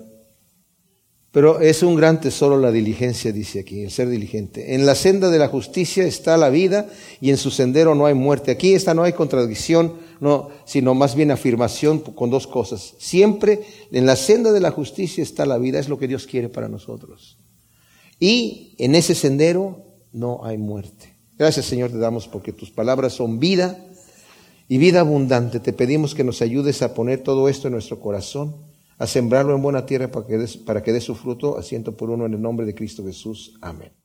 Pero 1.39 1.61
es 1.61 1.85
un 1.85 1.95
gran 1.95 2.21
tesoro 2.21 2.59
la 2.59 2.73
diligencia, 2.73 3.31
dice 3.31 3.61
aquí, 3.61 3.83
el 3.83 3.93
ser 3.93 4.09
diligente. 4.09 4.75
En 4.75 4.85
la 4.85 4.97
senda 4.97 5.31
de 5.31 5.39
la 5.39 5.47
justicia 5.47 6.05
está 6.05 6.37
la 6.37 6.51
vida 6.51 6.91
y 7.21 7.31
en 7.31 7.37
su 7.37 7.53
sendero 7.53 7.95
no 7.95 8.07
hay 8.07 8.15
muerte. 8.15 8.51
Aquí 8.51 8.75
esta 8.75 8.93
no 8.93 9.05
hay 9.05 9.13
contradicción, 9.13 9.99
no, 10.19 10.49
sino 10.65 10.95
más 10.95 11.15
bien 11.15 11.31
afirmación 11.31 12.01
con 12.01 12.31
dos 12.31 12.49
cosas. 12.49 12.97
Siempre 12.99 13.61
en 13.93 14.05
la 14.05 14.17
senda 14.17 14.51
de 14.51 14.59
la 14.59 14.73
justicia 14.73 15.23
está 15.23 15.47
la 15.47 15.59
vida, 15.59 15.79
es 15.79 15.89
lo 15.89 15.97
que 15.97 16.09
Dios 16.09 16.27
quiere 16.27 16.49
para 16.49 16.69
nosotros. 16.69 17.39
Y 18.19 18.75
en 18.79 18.97
ese 18.97 19.15
sendero 19.15 19.85
no 20.13 20.45
hay 20.45 20.59
muerte. 20.59 21.15
Gracias 21.39 21.67
Señor 21.67 21.93
te 21.93 21.99
damos 21.99 22.27
porque 22.27 22.53
tus 22.53 22.73
palabras 22.73 23.13
son 23.13 23.39
vida 23.39 23.79
y 24.67 24.79
vida 24.79 24.99
abundante. 24.99 25.61
Te 25.61 25.73
pedimos 25.73 26.17
que 26.17 26.25
nos 26.25 26.43
ayudes 26.43 26.83
a 26.83 26.95
poner 26.95 27.23
todo 27.23 27.49
esto 27.49 27.69
en 27.69 27.75
nuestro 27.75 28.01
corazón, 28.01 28.57
a 28.99 29.07
sembrarlo 29.07 29.55
en 29.55 29.63
buena 29.63 29.87
tierra 29.87 30.11
para 30.11 30.27
que 30.27 30.39
dé, 30.39 30.49
para 30.67 30.83
que 30.83 30.93
dé 30.93 31.01
su 31.01 31.15
fruto, 31.15 31.57
asiento 31.57 31.97
por 31.97 32.11
uno 32.11 32.27
en 32.27 32.35
el 32.35 32.43
nombre 32.43 32.67
de 32.67 32.75
Cristo 32.75 33.05
Jesús. 33.05 33.57
Amén. 33.61 33.99